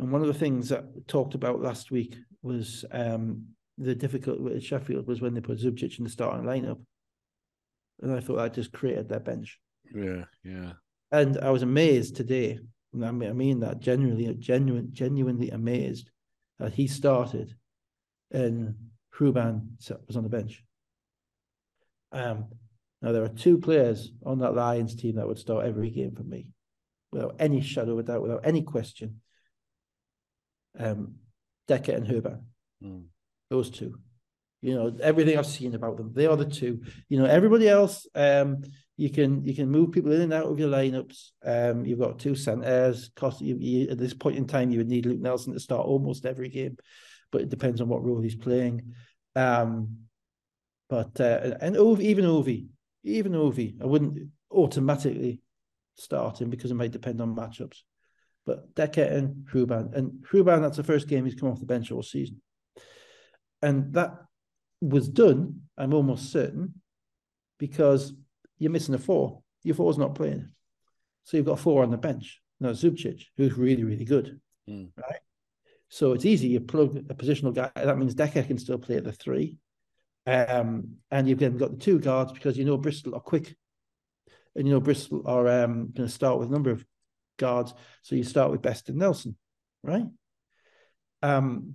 [0.00, 3.44] And one of the things that we talked about last week was um,
[3.76, 6.80] the difficult with Sheffield was when they put Zubcic in the starting lineup.
[8.00, 9.58] And I thought that just created their bench.
[9.94, 10.72] Yeah, yeah.
[11.12, 12.58] And I was amazed today.
[12.94, 16.10] And I mean, I mean that genuinely, genuine, genuinely amazed
[16.58, 17.54] that he started
[18.30, 18.74] and
[19.14, 19.66] Ruban
[20.06, 20.64] was on the bench.
[22.10, 22.46] Um,
[23.02, 26.22] now there are two players on that Lions team that would start every game for
[26.22, 26.48] me,
[27.12, 29.20] without any shadow of doubt, without any question.
[30.78, 31.16] Um,
[31.68, 32.42] Dekker and Ruban,
[32.82, 33.04] mm.
[33.48, 33.98] those two.
[34.62, 36.12] You know everything I've seen about them.
[36.14, 36.82] They are the two.
[37.08, 38.06] You know everybody else.
[38.14, 38.62] Um,
[38.96, 41.30] you can you can move people in and out of your lineups.
[41.42, 43.10] Um, you've got two centers.
[43.16, 45.86] Cost you, you, at this point in time, you would need Luke Nelson to start
[45.86, 46.76] almost every game,
[47.32, 48.92] but it depends on what role he's playing.
[49.34, 50.00] Um,
[50.90, 52.68] but uh, and Ovie, even Ovie,
[53.02, 55.40] even Ovie, I wouldn't automatically
[55.96, 57.78] start him because it might depend on matchups.
[58.46, 61.92] But Dekker and Ruban, and Ruban, that's the first game he's come off the bench
[61.92, 62.40] all season,
[63.62, 64.14] and that
[64.80, 65.62] was done.
[65.76, 66.80] I'm almost certain
[67.58, 68.14] because
[68.58, 69.42] you're missing a four.
[69.62, 70.48] Your four's not playing,
[71.24, 72.40] so you've got four on the bench.
[72.60, 74.88] Now Zubcic, who's really really good, mm.
[74.96, 75.20] right?
[75.90, 76.48] So it's easy.
[76.48, 77.70] You plug a positional guy.
[77.74, 79.58] That means Dekker can still play at the three.
[80.24, 83.56] Um, and you've then got the two guards because you know Bristol are quick.
[84.54, 86.84] And you know Bristol are um, going to start with a number of
[87.40, 87.74] guards.
[88.02, 89.36] So you start with Best and Nelson,
[89.82, 90.06] right?
[91.22, 91.74] Um,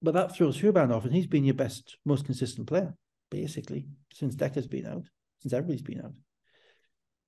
[0.00, 2.94] but that throws Ruban off, and he's been your best, most consistent player,
[3.30, 5.04] basically, since Dekker's been out,
[5.40, 6.14] since everybody's been out.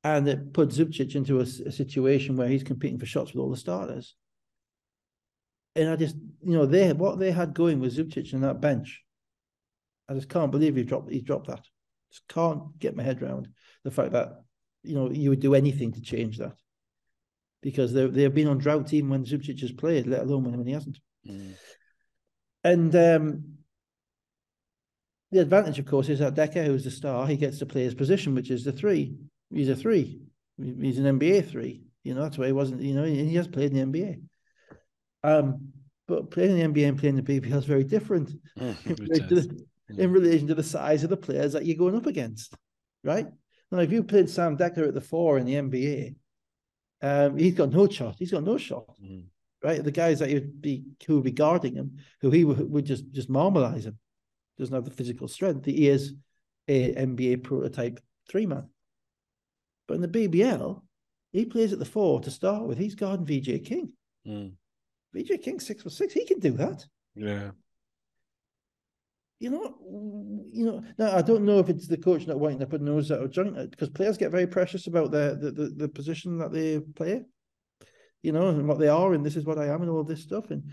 [0.03, 3.51] And it put Zubcic into a, a situation where he's competing for shots with all
[3.51, 4.15] the starters
[5.77, 9.03] and I just, you know, they what they had going with Zubcic on that bench.
[10.09, 11.65] I just can't believe he dropped he dropped that.
[12.11, 13.49] Just can't get my head around
[13.83, 14.43] the fact that
[14.83, 16.57] you know you would do anything to change that
[17.65, 20.67] because they they've been on drought even when Zubcic has played, let alone when, when
[20.67, 20.99] he hasn't.
[21.27, 21.55] Mm.
[22.63, 23.45] And um,
[25.33, 27.95] the advantage, of course, is that Dekker, who's the star, he gets to play his
[27.95, 29.17] position, which is the three.
[29.53, 30.21] He's a three.
[30.59, 31.83] He's an NBA three.
[32.05, 34.21] You know, that's why he wasn't, you know, and he has played in the NBA.
[35.23, 35.73] Um,
[36.07, 38.31] but playing the NBA and playing the BBL is very different.
[38.57, 39.99] Mm, mm.
[39.99, 42.55] in relation to the size of the players that you're going up against,
[43.03, 43.27] right?
[43.71, 46.15] Now, if you played Sam Dekker at the four in the NBA,
[47.03, 48.17] um, he's got no shot.
[48.19, 49.25] He's got no shot, mm.
[49.63, 49.83] right?
[49.83, 53.11] The guys that would be who would be guarding him, who he would, would just
[53.13, 53.99] just normalize him,
[54.59, 55.65] doesn't have the physical strength.
[55.67, 56.15] He is
[56.69, 58.69] a NBA prototype three man.
[59.87, 60.81] But in the BBL,
[61.33, 62.79] he plays at the four to start with.
[62.79, 63.93] He's guarding VJ King.
[64.27, 64.53] Mm.
[65.15, 66.15] VJ King six for six.
[66.15, 66.87] He can do that.
[67.15, 67.51] Yeah.
[69.41, 69.75] You know,
[70.53, 70.83] you know.
[70.97, 73.31] Now I don't know if it's the coach not wanting to put nose out of
[73.31, 77.23] joint because players get very precious about their the, the, the position that they play.
[78.23, 80.23] You know, and what they are, and this is what I am, and all this
[80.23, 80.51] stuff.
[80.51, 80.73] And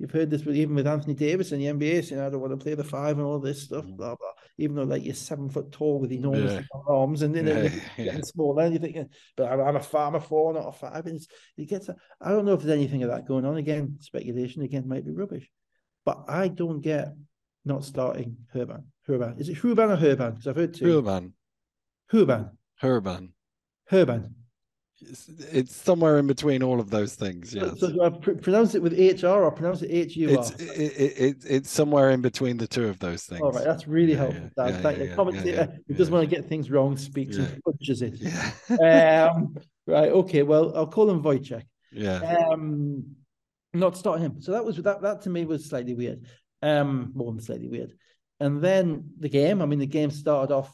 [0.00, 2.58] You've heard this with even with Anthony Davis in the NBA saying, I don't want
[2.58, 3.98] to play the five and all this stuff, mm.
[3.98, 4.32] blah, blah.
[4.56, 6.62] Even though like you're seven foot tall with enormous yeah.
[6.88, 7.68] arms and then yeah,
[7.98, 11.04] you're getting smaller, and you're thinking, but I'm, I'm a farmer four, not a five.
[11.04, 11.26] And it's,
[11.58, 13.58] it gets, I don't know if there's anything of that going on.
[13.58, 15.46] Again, speculation again might be rubbish.
[16.06, 17.08] But I don't get
[17.64, 18.84] not starting Herban.
[19.08, 19.40] Herban.
[19.40, 20.32] Is it Herban or Herban?
[20.32, 20.84] Because I've heard two.
[20.84, 21.32] Herban.
[22.12, 22.50] Herban.
[22.82, 23.30] Herban.
[23.90, 24.32] Herban.
[25.02, 27.54] It's, it's, somewhere in between all of those things.
[27.54, 27.80] Yes.
[27.80, 30.44] So, so I pr- pronounce it with HR or pronounce it H U R?
[30.44, 33.40] It's, it, it, it's somewhere in between the two of those things.
[33.40, 34.50] All right, that's really yeah, helpful.
[34.58, 35.14] Yeah, yeah, Thank you.
[35.14, 38.20] Commentator who doesn't want to get things wrong speaks and punches it.
[38.70, 39.56] um,
[39.86, 40.10] right.
[40.10, 40.42] Okay.
[40.42, 41.62] Well, I'll call him Wojciech.
[41.92, 42.20] Yeah.
[42.52, 43.16] Um,
[43.72, 44.40] not starting him.
[44.42, 45.00] So that was that.
[45.00, 46.26] That to me was slightly weird.
[46.62, 47.92] Um, more than slightly weird.
[48.38, 49.60] And then the game.
[49.62, 50.72] I mean, the game started off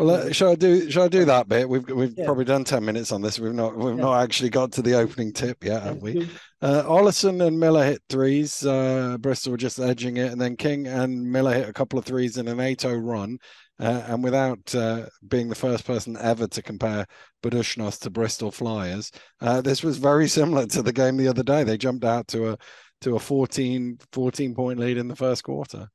[0.00, 0.90] well, uh, shall I do?
[0.90, 1.68] Shall I do that bit?
[1.68, 2.24] We've we've yeah.
[2.24, 3.38] probably done ten minutes on this.
[3.38, 4.02] We've not we've yeah.
[4.02, 6.26] not actually got to the opening tip yet, have we?
[6.62, 8.64] Uh, Ollison and Miller hit threes.
[8.64, 12.04] Uh, Bristol were just edging it, and then King and Miller hit a couple of
[12.04, 13.38] threes in an 8-0 run.
[13.78, 17.06] Uh, and without uh, being the first person ever to compare
[17.42, 19.10] Budućnost to Bristol Flyers,
[19.40, 21.64] uh, this was very similar to the game the other day.
[21.64, 22.58] They jumped out to a
[23.00, 25.88] to a 14, 14 point lead in the first quarter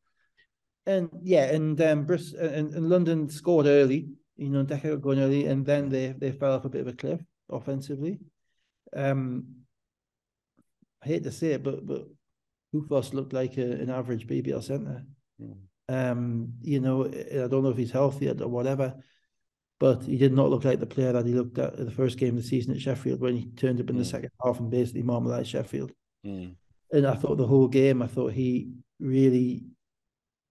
[0.86, 4.10] and yeah, and um, Bristol and, and London scored early.
[4.38, 6.88] You know, Dekker got going early, and then they they fell off a bit of
[6.88, 8.20] a cliff offensively.
[8.96, 9.46] Um,
[11.04, 12.08] I hate to say it, but but
[12.74, 15.06] Koufos looked like a, an average BBL centre.
[15.42, 15.58] Mm.
[15.88, 18.96] Um, you know, I don't know if he's healthy or whatever,
[19.80, 22.38] but he did not look like the player that he looked at the first game
[22.38, 24.00] of the season at Sheffield when he turned up in mm.
[24.00, 24.10] the hmm.
[24.10, 25.92] second half and basically marmalised Sheffield.
[26.26, 26.56] Mm.
[26.96, 28.70] And I thought the whole game, I thought he
[29.00, 29.66] really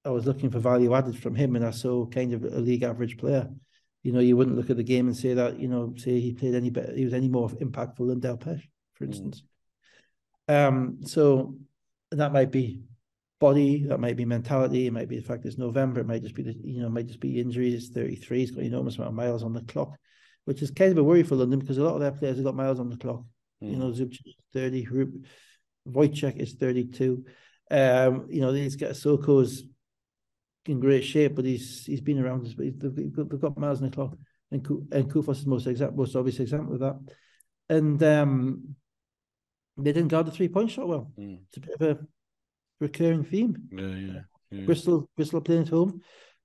[0.04, 2.82] I was looking for value added from him, and I saw kind of a league
[2.82, 3.48] average player.
[4.02, 6.34] You know, you wouldn't look at the game and say that you know, say he
[6.34, 9.08] played any better, he was any more impactful than Del Pesh, for mm.
[9.08, 9.42] instance.
[10.48, 10.68] Mm.
[10.68, 11.56] Um, so
[12.10, 12.82] that might be
[13.40, 16.34] body, that might be mentality, it might be the fact it's November, it might just
[16.34, 17.72] be the you know, it might just be injuries.
[17.72, 19.96] It's 33, he's got an enormous amount of miles on the clock,
[20.44, 22.44] which is kind of a worry for London because a lot of their players have
[22.44, 23.22] got miles on the clock.
[23.62, 23.70] Mm.
[23.70, 24.84] You know, Zubcic 30,
[25.88, 27.24] Wojciech is 32.
[27.70, 29.64] Um, you know, these guys Soko's
[30.66, 32.46] in great shape, but he's he's been around.
[32.56, 32.78] They've,
[33.12, 34.16] got, they've got miles in the clock,
[34.50, 36.98] and and Koufos is the most exact, most obvious example of that.
[37.68, 38.76] And um,
[39.76, 41.10] they didn't guard the three point shot well.
[41.18, 41.40] Mm.
[41.48, 42.06] It's a bit of a
[42.80, 43.56] recurring theme.
[43.72, 44.20] Yeah, yeah,
[44.50, 44.64] yeah.
[44.64, 46.00] Bristol, Bristol playing at home,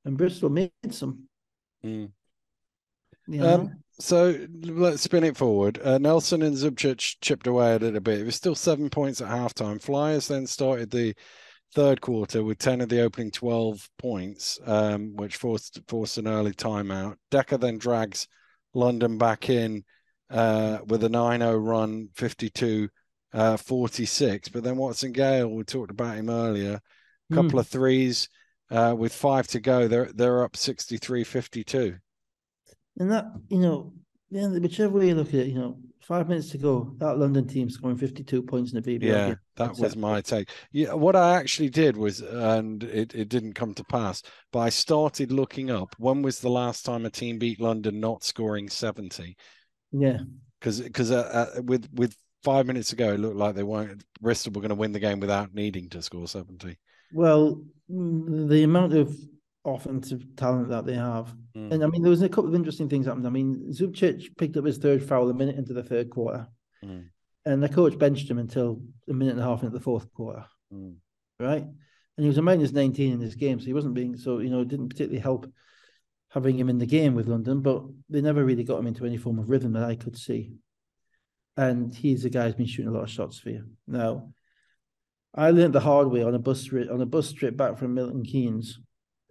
[0.05, 1.27] and Bristol made some.
[1.83, 2.11] Mm.
[3.29, 3.53] You know?
[3.53, 5.79] um, so let's spin it forward.
[5.83, 8.19] Uh, Nelson and Zubcic chipped away a little bit.
[8.19, 9.81] It was still seven points at halftime.
[9.81, 11.13] Flyers then started the
[11.75, 16.53] third quarter with 10 of the opening 12 points, um, which forced forced an early
[16.53, 17.15] timeout.
[17.29, 18.27] Dekker then drags
[18.73, 19.83] London back in
[20.29, 22.89] uh, with a 9 0 run, 52
[23.33, 24.49] uh, 46.
[24.49, 26.79] But then Watson Gale, we talked about him earlier,
[27.29, 27.59] a couple mm.
[27.59, 28.29] of threes
[28.71, 29.87] uh, with five to go.
[29.87, 31.97] They're, they're up 63 52.
[32.99, 33.93] And that, you know,
[34.29, 36.93] whichever way you look at it, you know, five minutes to go.
[36.97, 39.03] That London team scoring 52 points in the BBL.
[39.03, 40.49] Yeah, that was my take.
[40.71, 44.21] Yeah, what I actually did was, and it, it didn't come to pass,
[44.51, 48.23] but I started looking up when was the last time a team beat London not
[48.23, 49.37] scoring 70.
[49.91, 50.19] Yeah,
[50.59, 54.51] because because uh, uh, with with five minutes ago, it looked like they weren't Bristol
[54.53, 56.77] were going to win the game without needing to score 70.
[57.11, 59.15] Well, the amount of
[59.73, 61.33] offensive talent that they have.
[61.55, 61.73] Mm.
[61.73, 63.27] And I mean, there was a couple of interesting things happened.
[63.27, 66.47] I mean, Zubcic picked up his third foul a minute into the third quarter,
[66.83, 67.05] mm.
[67.45, 70.45] and the coach benched him until a minute and a half into the fourth quarter,
[70.73, 70.95] mm.
[71.39, 71.63] right?
[71.63, 74.49] And he was a minus 19 in this game, so he wasn't being so, you
[74.49, 75.51] know, it didn't particularly help
[76.29, 79.17] having him in the game with London, but they never really got him into any
[79.17, 80.53] form of rhythm that I could see.
[81.57, 83.65] And he's a guy who's been shooting a lot of shots for you.
[83.87, 84.33] Now,
[85.33, 88.23] I learned the hard way on a bus on a bus trip back from Milton
[88.23, 88.79] Keynes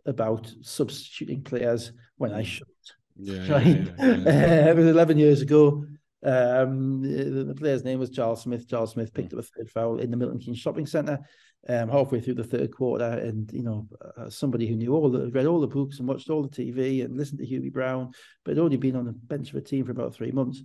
[0.06, 2.74] about substituting players when I shouldn't.
[3.16, 3.66] Yeah, right?
[3.66, 5.84] Yeah, yeah, it was 11 years ago.
[6.24, 8.68] Um, the, player's name was Charles Smith.
[8.68, 11.20] Charles Smith picked up a third foul in the Milton Keynes shopping centre
[11.68, 13.04] um, halfway through the third quarter.
[13.04, 16.30] And, you know, uh, somebody who knew all the, read all the books and watched
[16.30, 18.12] all the TV and listened to Hubie Brown,
[18.44, 20.62] but had only been on the bench of a team for about three months.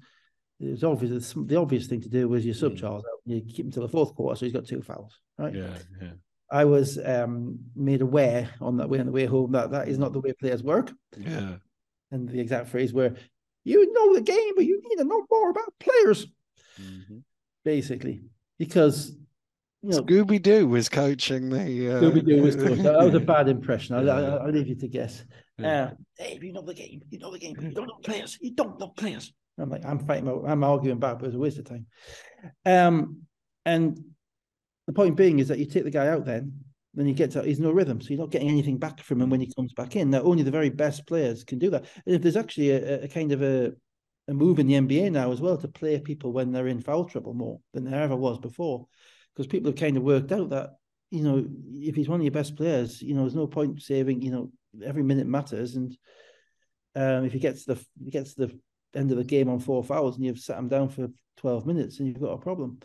[0.60, 1.34] It was obvious.
[1.36, 2.80] The obvious thing to do was you sub mm.
[2.80, 5.54] Charles out, you keep him till the fourth quarter, so he's got two fouls, right?
[5.54, 6.12] Yeah, yeah.
[6.54, 9.98] I was um, made aware on that way on the way home that that is
[9.98, 10.92] not the way players work.
[11.18, 11.56] Yeah.
[12.12, 13.16] And the exact phrase where
[13.64, 16.28] you know the game, but you need to know more about players.
[16.80, 17.18] Mm-hmm.
[17.66, 18.22] Basically,
[18.60, 19.16] because
[19.82, 21.96] you know, Scooby Doo was coaching the.
[21.96, 22.02] Uh...
[22.02, 22.84] Scooby Doo was coaching.
[22.84, 23.96] That was a bad impression.
[23.96, 25.26] I'll, I'll, I'll leave you to guess.
[25.58, 25.84] Yeah.
[25.84, 27.02] Uh, hey, you know the game.
[27.10, 27.56] You know the game.
[27.60, 28.38] You don't know players.
[28.42, 29.34] You don't know players.
[29.58, 30.28] I'm like, I'm fighting.
[30.48, 31.88] I'm arguing back, but it was a waste of time.
[32.64, 33.24] Um,
[33.66, 34.00] and
[34.88, 36.54] the point being is that you take the guy out then,
[36.94, 38.02] then he gets out, he's no rhythm.
[38.02, 40.10] So you're not getting anything back from him when he comes back in.
[40.10, 41.86] Now, only the very best players can do that.
[42.06, 43.74] And if there's actually a, a kind of a,
[44.28, 47.06] a move in the NBA now as well to play people when they're in foul
[47.06, 48.88] trouble more than there ever was before,
[49.34, 50.76] because people have kind of worked out that,
[51.10, 54.22] you know, if he's one of your best players, you know, there's no point saving,
[54.22, 54.52] you know,
[54.84, 55.76] every minute matters.
[55.76, 55.98] And
[56.96, 58.58] um, if he gets the he gets the
[58.96, 61.08] end of the game on four fouls and you've sat him down for
[61.38, 62.80] 12 minutes and you've got a problem.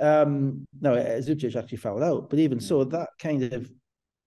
[0.00, 3.70] Um, no, Zubcic actually fouled out, but even so, that kind of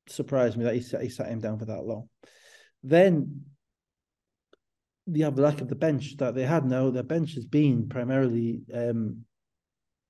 [0.07, 2.09] surprised me that he sat, he sat him down for that long.
[2.83, 3.45] Then
[5.07, 6.89] the have the lack of the bench that they had now.
[6.89, 9.25] Their bench has been primarily um,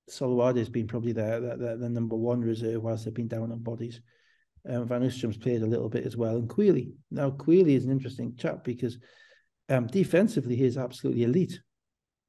[0.10, 4.02] has been probably their, their, their number one reserve whilst they've been down on bodies.
[4.68, 6.94] Um, Van Oostrom's played a little bit as well, and Queeley.
[7.12, 8.98] Now Queeley is an interesting chap because
[9.70, 11.60] um, defensively he is absolutely elite.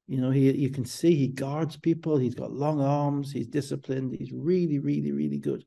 [0.09, 2.17] You know, he you can see he guards people.
[2.17, 3.31] He's got long arms.
[3.31, 4.15] He's disciplined.
[4.17, 5.63] He's really, really, really good.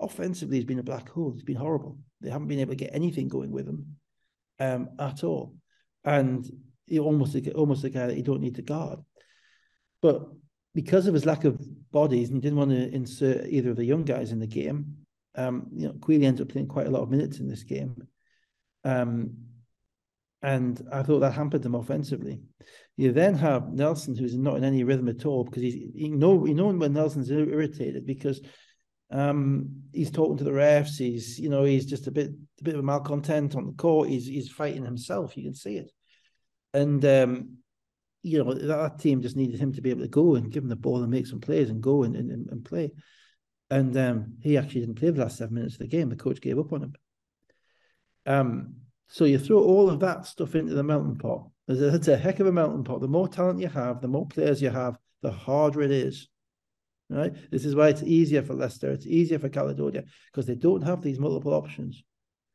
[0.00, 1.30] Offensively, he's been a black hole.
[1.32, 1.96] He's been horrible.
[2.20, 3.96] They haven't been able to get anything going with him
[4.58, 5.54] um, at all.
[6.04, 6.44] And
[6.86, 8.98] he almost almost a guy that you don't need to guard.
[10.02, 10.26] But
[10.74, 13.84] because of his lack of bodies, and he didn't want to insert either of the
[13.84, 14.96] young guys in the game,
[15.36, 18.08] um, you know, Queeley ends up playing quite a lot of minutes in this game.
[18.82, 19.36] Um,
[20.42, 22.40] and I thought that hampered them offensively.
[22.98, 26.44] You then have Nelson, who's not in any rhythm at all, because he's you know
[26.44, 28.40] you know when Nelson's irritated because
[29.12, 30.98] um, he's talking to the refs.
[30.98, 32.30] He's you know he's just a bit
[32.60, 34.08] a bit of a malcontent on the court.
[34.08, 35.36] He's he's fighting himself.
[35.36, 35.92] You can see it,
[36.74, 37.58] and um,
[38.24, 40.68] you know that team just needed him to be able to go and give him
[40.68, 42.90] the ball and make some plays and go and and, and play.
[43.70, 46.08] And um, he actually didn't play the last seven minutes of the game.
[46.08, 46.94] The coach gave up on him.
[48.26, 48.74] Um,
[49.06, 51.48] so you throw all of that stuff into the melting pot.
[51.68, 53.00] It's a heck of a mountain pot.
[53.00, 56.28] The more talent you have, the more players you have, the harder it is.
[57.10, 57.34] Right.
[57.50, 58.90] This is why it's easier for Leicester.
[58.90, 62.02] It's easier for Caledonia because they don't have these multiple options.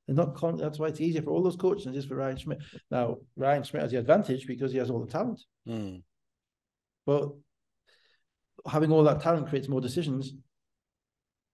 [0.05, 0.35] They're not.
[0.35, 2.59] Con- that's why it's easier for all those coaches and just for Ryan Schmidt.
[2.91, 5.41] Now Ryan Schmidt has the advantage because he has all the talent.
[5.67, 6.03] Mm.
[7.05, 7.31] But
[8.67, 10.33] having all that talent creates more decisions.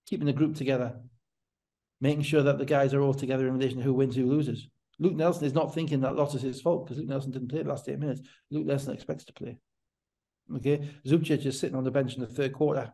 [0.06, 0.96] Keeping the group together,
[2.00, 4.68] making sure that the guys are all together in relation to who wins, who loses.
[5.00, 7.62] Luke Nelson is not thinking that loss is his fault because Luke Nelson didn't play
[7.62, 8.20] the last eight minutes.
[8.50, 9.58] Luke Nelson expects to play.
[10.56, 12.92] Okay, Zubcic is sitting on the bench in the third quarter.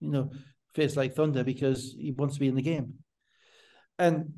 [0.00, 0.30] You know,
[0.74, 2.94] face like thunder because he wants to be in the game,
[3.98, 4.32] and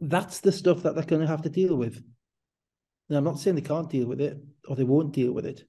[0.00, 2.02] that's the stuff that they're going to have to deal with.
[3.08, 4.38] Now, I'm not saying they can't deal with it
[4.68, 5.62] or they won't deal with it,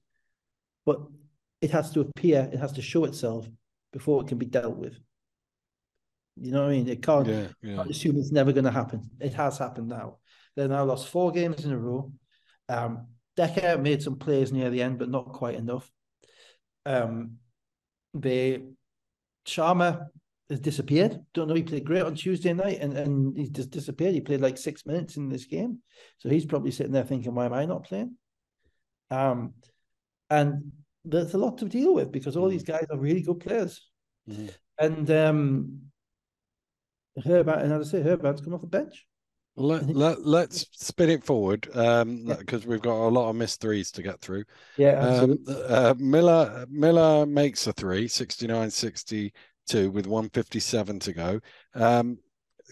[0.84, 1.00] but
[1.60, 3.48] it has to appear, it has to show itself
[3.92, 4.98] before it can be dealt with.
[6.36, 6.88] You know what I mean?
[6.88, 7.76] It can't, yeah, yeah.
[7.76, 9.10] can't assume it's never going to happen.
[9.20, 10.18] It has happened now.
[10.56, 12.12] They now lost four games in a row.
[12.68, 15.90] Um, Dekker made some plays near the end, but not quite enough.
[16.86, 17.36] Um,
[18.14, 18.62] they
[19.46, 20.06] Sharma
[20.48, 21.20] has disappeared.
[21.32, 21.54] Don't know.
[21.54, 24.14] He played great on Tuesday night, and and he's just disappeared.
[24.14, 25.78] He played like six minutes in this game,
[26.18, 28.16] so he's probably sitting there thinking, "Why am I not playing?"
[29.10, 29.54] Um,
[30.28, 30.72] and
[31.04, 32.50] there's a lot to deal with because all mm.
[32.50, 33.88] these guys are really good players,
[34.28, 34.48] mm-hmm.
[34.78, 35.80] and um,
[37.20, 39.06] Herbert, and as I say, Herbert's come off the bench.
[39.56, 42.70] Let, let, let's spin it forward um, because yeah.
[42.70, 44.44] we've got a lot of missed threes to get through.
[44.76, 51.40] Yeah, um, uh, Miller Miller makes a three, 69 62 with 157 to go.
[51.74, 52.18] Um,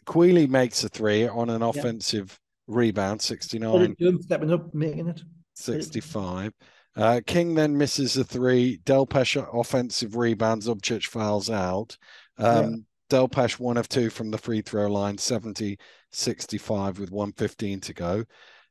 [0.07, 2.75] Queeley makes a three on an offensive yeah.
[2.77, 3.97] rebound, 69.
[4.21, 5.21] Stepping up, making it.
[5.55, 6.53] 65.
[6.97, 8.79] Uh, King then misses a three.
[8.85, 10.67] Del Pesha offensive rebounds.
[10.67, 11.97] Zubcic fouls out.
[12.39, 15.79] Um, Delpesh one of two from the free throw line, 70
[16.11, 18.25] 65 with 115 to go.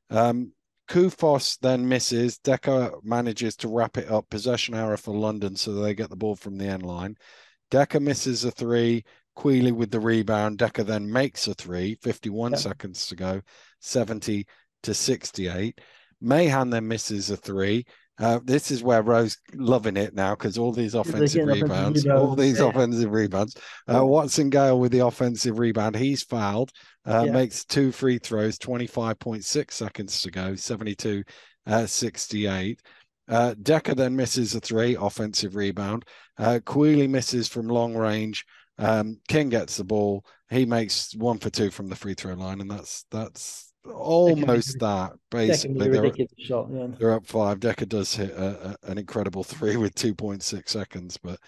[0.10, 0.52] Um,
[0.88, 2.40] Koufos then misses.
[2.40, 4.30] Dekker manages to wrap it up.
[4.30, 7.16] Possession error for London, so they get the ball from the end line.
[7.72, 9.04] Dekker misses a three.
[9.36, 10.58] Queeley with the rebound.
[10.58, 11.96] Dekker then makes a three.
[12.02, 13.42] 51 seconds to go.
[13.82, 14.48] 70
[14.84, 15.80] to 68.
[16.22, 17.86] Mahan then misses a three.
[18.20, 22.36] Uh, this is where Rose loving it now because all these offensive rebounds, offensive all
[22.36, 22.70] these yeah.
[22.70, 23.56] offensive rebounds.
[23.94, 26.72] Uh, Watson Gale with the offensive rebound, he's fouled,
[27.06, 27.32] uh, yeah.
[27.32, 31.24] makes two free throws, 25.6 seconds to go, 72
[31.68, 32.82] uh, 68.
[33.30, 36.06] Uh, Dekker then misses a three, offensive rebound.
[36.38, 38.46] Uh, misses from long range.
[38.80, 40.26] Um, King gets the ball.
[40.50, 45.14] He makes one for two from the free throw line, and that's that's almost that
[45.30, 45.90] basically.
[45.90, 46.88] They're, shot, yeah.
[47.00, 47.60] they're up five.
[47.60, 51.40] Dekker does hit a, a, an incredible three with two point six seconds, but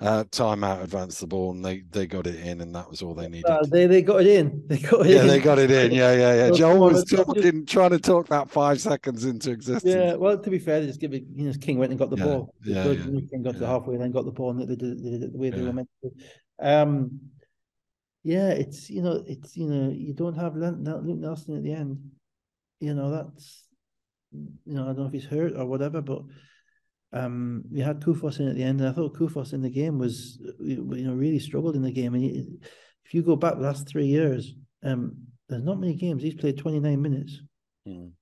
[0.00, 3.14] uh, timeout advanced the ball and they they got it in and that was all
[3.14, 3.50] they needed.
[3.50, 4.62] Uh, they they got it in.
[4.68, 5.26] They got it yeah, in.
[5.26, 5.90] they got it in.
[5.90, 6.50] Yeah, yeah, yeah.
[6.54, 9.92] Joel was talking, trying to talk that five seconds into existence.
[9.92, 11.24] Yeah, well, to be fair, they just give it.
[11.34, 12.54] You know, King went and got the yeah, ball.
[12.64, 13.60] Yeah, yeah, King got yeah.
[13.60, 15.62] to halfway, then got the ball, and they did, they did it the way they
[15.62, 16.10] were meant to.
[16.60, 17.20] Um,
[18.22, 21.98] yeah, it's you know, it's you know, you don't have Luke Nelson at the end.
[22.80, 23.64] You know, that's
[24.32, 26.22] you know, I don't know if he's hurt or whatever, but
[27.12, 29.98] um, we had Koufos in at the end, and I thought Koufos in the game
[29.98, 32.14] was, you know, really struggled in the game.
[32.14, 32.46] And he,
[33.04, 34.54] if you go back the last three years,
[34.84, 35.16] um,
[35.48, 37.40] there's not many games he's played 29 minutes.
[37.86, 38.12] Mm.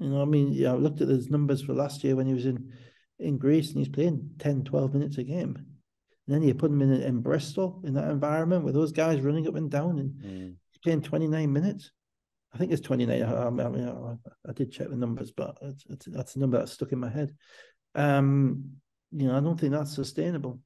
[0.00, 2.34] You know, I mean, yeah, I looked at his numbers for last year when he
[2.34, 2.72] was in
[3.20, 5.66] in Greece, and he's playing 10, 12 minutes a game.
[6.28, 9.48] And then you put him in in Bristol in that environment with those guys running
[9.48, 10.54] up and down, and mm.
[10.82, 11.90] playing 29 minutes.
[12.52, 13.22] I think it's 29.
[13.22, 16.58] I, I, mean, I, I did check the numbers, but it's, it's, that's the number
[16.58, 17.34] that's stuck in my head.
[17.94, 18.72] Um,
[19.10, 20.60] you know, I don't think that's sustainable.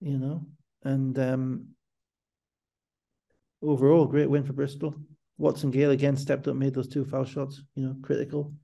[0.00, 0.46] You know,
[0.84, 1.66] and um,
[3.60, 4.94] overall, great win for Bristol.
[5.36, 7.60] Watson Gale again stepped up, made those two foul shots.
[7.74, 8.54] You know, critical.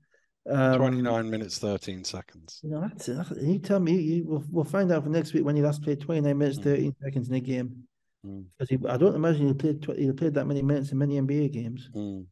[0.49, 2.61] Um, 29 minutes 13 seconds.
[2.63, 3.99] You know, that's, that's you tell me.
[3.99, 6.63] You, we'll, we'll find out for next week when he last played 29 minutes mm.
[6.63, 7.83] 13 seconds in a game.
[8.23, 8.89] Because mm.
[8.89, 11.89] I don't imagine he played he played that many minutes in many NBA games.
[11.95, 12.25] Mm.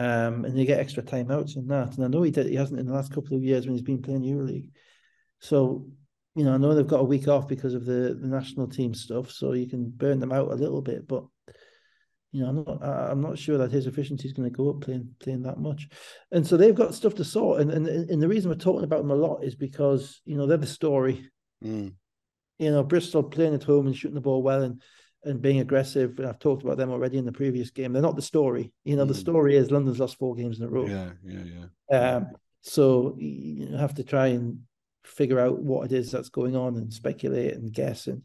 [0.00, 1.96] Um, and you get extra timeouts and that.
[1.96, 3.82] And I know he did, he hasn't in the last couple of years when he's
[3.82, 4.70] been playing EuroLeague.
[5.40, 5.88] So,
[6.36, 8.94] you know, I know they've got a week off because of the, the national team
[8.94, 11.08] stuff, so you can burn them out a little bit.
[11.08, 11.24] But
[12.38, 14.80] you know, I'm not I'm not sure that his efficiency is going to go up
[14.80, 15.88] playing playing that much.
[16.30, 17.60] And so they've got stuff to sort.
[17.60, 20.46] And and, and the reason we're talking about them a lot is because you know
[20.46, 21.28] they're the story.
[21.64, 21.94] Mm.
[22.58, 24.80] You know, Bristol playing at home and shooting the ball well and
[25.24, 26.16] and being aggressive.
[26.18, 27.92] And I've talked about them already in the previous game.
[27.92, 28.72] They're not the story.
[28.84, 29.08] You know, mm.
[29.08, 30.86] the story is London's lost four games in a row.
[30.86, 31.42] Yeah, yeah,
[31.90, 31.98] yeah.
[31.98, 32.26] Um,
[32.60, 34.60] so you have to try and
[35.04, 38.22] figure out what it is that's going on and speculate and guess and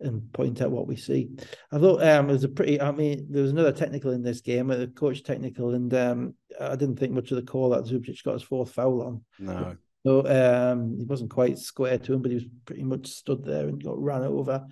[0.00, 1.30] and point out what we see.
[1.72, 2.80] I thought um, it was a pretty.
[2.80, 6.76] I mean, there was another technical in this game, a coach technical, and um, I
[6.76, 9.24] didn't think much of the call that Zubcic got his fourth foul on.
[9.38, 9.76] No.
[10.06, 13.68] So um, he wasn't quite square to him, but he was pretty much stood there
[13.68, 14.66] and got ran over.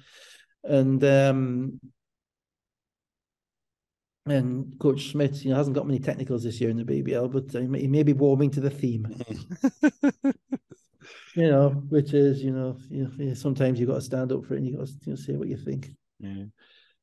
[0.65, 1.81] And um,
[4.27, 7.55] and Coach Smith, you know, hasn't got many technicals this year in the BBL, but
[7.55, 9.07] uh, he may be warming to the theme.
[11.35, 14.55] you know, which is, you know, you know, sometimes you've got to stand up for
[14.55, 15.91] it and you've got to you know, say what you think.
[16.19, 16.45] Yeah.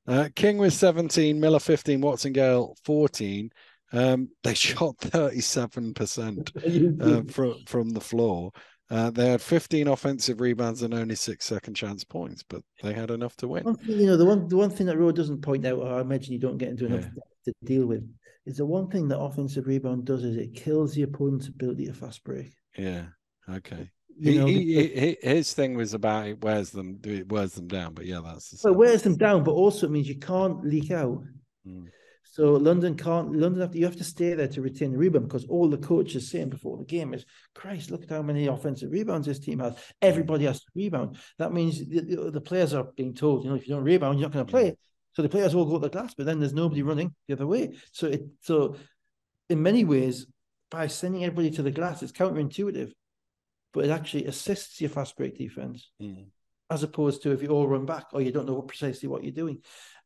[0.07, 3.49] Uh, King was 17, Miller 15, Watson Gale 14.
[3.91, 8.51] Um, they shot 37% uh, from, from the floor.
[8.91, 13.11] Uh, they had 15 offensive rebounds and only six second chance points, but they had
[13.11, 13.75] enough to win.
[13.75, 16.33] Thing, you know, the one the one thing that Rowe doesn't point out, I imagine
[16.33, 17.21] you don't get into enough yeah.
[17.45, 18.11] to deal with,
[18.47, 21.93] is the one thing that offensive rebound does is it kills the opponent's ability to
[21.93, 22.51] fast break.
[22.75, 23.05] Yeah.
[23.47, 23.91] Okay.
[24.21, 28.05] He, know, he, his thing was about it wears them it wears them down, but
[28.05, 30.91] yeah, that's the well, it wears them down, but also it means you can't leak
[30.91, 31.23] out.
[31.67, 31.87] Mm.
[32.31, 33.35] So London can't.
[33.35, 35.77] London have to, you have to stay there to retain the rebound because all the
[35.77, 37.25] coaches saying before the game is,
[37.55, 39.75] "Christ, look at how many offensive rebounds this team has.
[40.01, 41.17] Everybody has to rebound.
[41.37, 44.29] That means the, the players are being told, you know, if you don't rebound, you're
[44.29, 44.77] not going to play.
[45.13, 47.47] So the players all go to the glass, but then there's nobody running the other
[47.47, 47.73] way.
[47.91, 48.75] So it so
[49.49, 50.27] in many ways,
[50.69, 52.91] by sending everybody to the glass, it's counterintuitive,
[53.73, 55.89] but it actually assists your fast break defense.
[56.01, 56.25] Mm.
[56.71, 59.23] As opposed to if you all run back or you don't know what, precisely what
[59.23, 59.59] you're doing.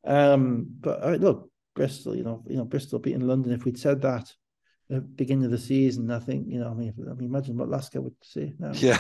[0.06, 3.52] Um, but uh, look, Bristol, you know, you know, Bristol beating London.
[3.52, 4.34] If we'd said that
[4.90, 7.58] at the beginning of the season, I think, you know, I mean, I mean, imagine
[7.58, 8.72] what Lasker would say now.
[8.74, 9.00] Yeah,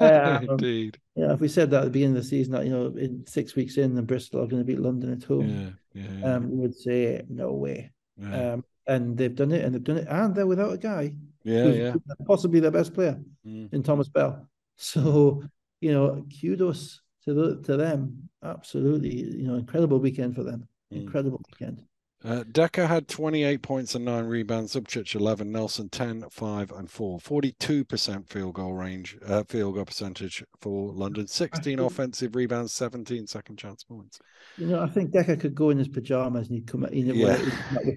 [0.00, 0.98] um, indeed.
[1.14, 3.24] Yeah, if we said that at the beginning of the season, that you know, in
[3.26, 5.76] six weeks in, then Bristol are going to beat London at home.
[5.92, 6.34] Yeah, yeah, yeah.
[6.34, 7.92] Um, we would say no way.
[8.16, 8.52] Yeah.
[8.52, 11.14] Um, and they've done it, and they've done it, and they're without a guy.
[11.44, 11.94] Yeah, yeah.
[12.26, 13.72] Possibly their best player mm.
[13.72, 14.48] in Thomas Bell.
[14.76, 15.44] So,
[15.80, 18.28] you know, kudos to the to them.
[18.42, 20.66] Absolutely, you know, incredible weekend for them.
[20.92, 21.02] Mm.
[21.02, 21.84] Incredible weekend.
[22.24, 27.18] Uh, Dekker had 28 points and nine rebounds, Zubcic 11, Nelson 10, 5, and 4.
[27.18, 33.58] 42% field goal range, uh, field goal percentage for London, 16 offensive rebounds, 17 second
[33.58, 34.18] chance points.
[34.56, 37.14] You know, I think Dekker could go in his pajamas and he'd come in.
[37.14, 37.36] Yeah.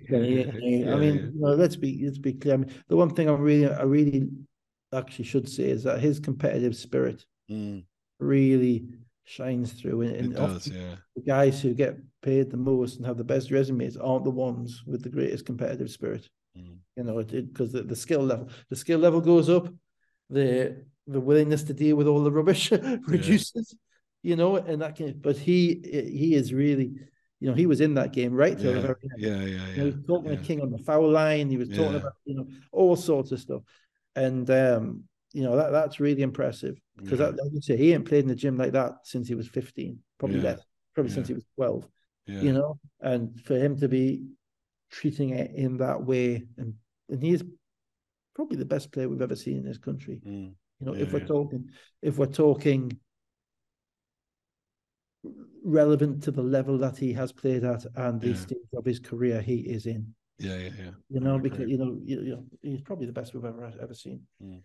[0.09, 0.13] yeah.
[0.13, 0.95] I mean, yeah.
[0.97, 2.55] You know, let's be let's be clear.
[2.55, 4.27] I mean, the one thing I really I really
[4.93, 7.83] actually should say is that his competitive spirit mm.
[8.19, 8.87] really
[9.27, 10.01] shines through.
[10.01, 10.95] And, and does, yeah.
[11.15, 14.83] the guys who get paid the most and have the best resumes aren't the ones
[14.87, 16.27] with the greatest competitive spirit.
[16.57, 16.77] Mm.
[16.95, 19.67] You know, because the, the skill level, the skill level goes up,
[20.29, 22.71] the the willingness to deal with all the rubbish
[23.07, 23.75] reduces.
[24.23, 24.29] Yeah.
[24.29, 25.19] You know, and that can.
[25.19, 26.93] But he he is really.
[27.39, 29.21] You know, he was in that game right till yeah, the very end.
[29.21, 29.45] Yeah, yeah, yeah.
[29.45, 30.37] You know, he was talking yeah.
[30.37, 31.51] to King on the foul line.
[31.51, 33.61] He was talking about, you know, all sorts of stuff.
[34.15, 37.27] And um, you know that that's really impressive because yeah.
[37.27, 39.99] like you say he ain't played in the gym like that since he was 15
[40.17, 40.43] probably yeah.
[40.43, 40.61] less
[40.93, 41.15] probably yeah.
[41.15, 41.87] since he was 12
[42.27, 44.23] you know and for him to be
[44.91, 46.73] treating it in that way and
[47.09, 47.43] and he's
[48.35, 50.51] probably the best player we've ever seen in this country mm.
[50.79, 51.69] you know if we're talking
[52.01, 52.97] if we're talking
[55.63, 59.41] relevant to the level that he has played at and the stage of his career
[59.41, 62.81] he is in yeah yeah yeah you know because you know, you, you know he's
[62.81, 64.61] probably the best we've ever ever seen mm.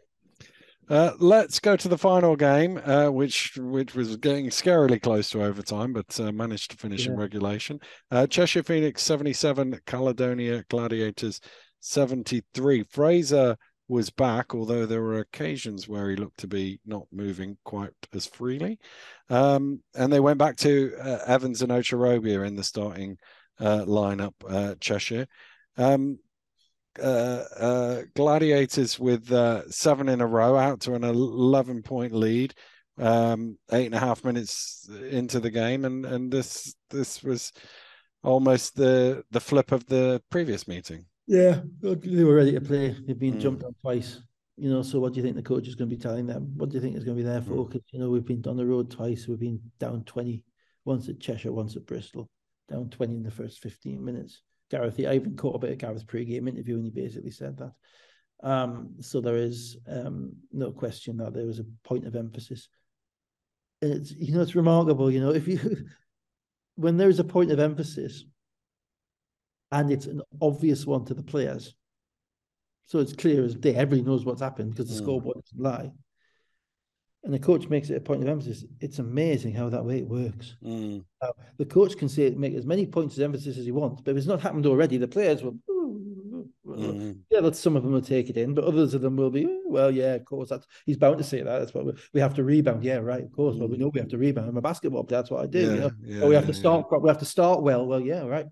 [0.92, 5.42] Uh, let's go to the final game, uh, which which was getting scarily close to
[5.42, 7.12] overtime, but uh, managed to finish yeah.
[7.12, 7.80] in regulation.
[8.10, 11.40] Uh, Cheshire Phoenix 77, Caledonia Gladiators
[11.80, 12.84] 73.
[12.90, 13.56] Fraser
[13.88, 18.26] was back, although there were occasions where he looked to be not moving quite as
[18.26, 18.78] freely.
[19.30, 23.16] Um, and they went back to uh, Evans and Ocherobia in the starting
[23.58, 25.26] uh, lineup, Cheshire.
[25.78, 26.18] Um,
[26.96, 32.54] Gladiators with uh, seven in a row out to an 11 point lead,
[32.98, 37.52] um, eight and a half minutes into the game, and and this this was
[38.22, 41.06] almost the the flip of the previous meeting.
[41.26, 42.96] Yeah, they were ready to play.
[43.06, 43.40] They've been mm.
[43.40, 44.20] jumped on twice.
[44.56, 46.52] You know, so what do you think the coach is going to be telling them?
[46.56, 47.66] What do you think is going to be there for?
[47.66, 47.92] Because mm.
[47.92, 49.26] you know we've been on the road twice.
[49.26, 50.44] We've been down twenty,
[50.84, 52.28] once at Cheshire, once at Bristol,
[52.68, 54.42] down twenty in the first fifteen minutes.
[54.72, 54.98] Gareth.
[54.98, 57.72] I even caught a bit of Gareth's pre-game interview, and he basically said that.
[58.42, 62.68] Um, so there is um, no question that there was a point of emphasis.
[63.82, 65.10] And it's you know it's remarkable.
[65.10, 65.58] You know if you
[66.76, 68.24] when there is a point of emphasis,
[69.70, 71.74] and it's an obvious one to the players,
[72.86, 73.74] so it's clear as day.
[73.74, 75.04] Everybody knows what's happened because the mm.
[75.04, 75.92] scoreboard doesn't lie
[77.24, 78.64] and the coach makes it a point of emphasis.
[78.80, 80.56] It's amazing how that way it works.
[80.64, 81.04] Mm.
[81.20, 84.12] Uh, the coach can say make as many points of emphasis as he wants, but
[84.12, 85.56] if it's not happened already, the players will.
[86.66, 87.18] Mm.
[87.30, 89.46] Yeah, but some of them will take it in, but others of them will be.
[89.66, 90.48] Well, yeah, of course.
[90.48, 91.58] That's he's bound to say that.
[91.58, 92.82] That's what we, have to rebound.
[92.82, 93.22] Yeah, right.
[93.22, 93.56] Of course.
[93.56, 94.48] Well, we know we have to rebound.
[94.48, 95.20] I'm a basketball player.
[95.20, 95.60] That's what I do.
[95.60, 95.90] Yeah, you know?
[96.02, 96.86] yeah, we have to start.
[96.90, 96.98] Yeah.
[96.98, 97.86] We have to start well.
[97.86, 98.46] Well, yeah, right.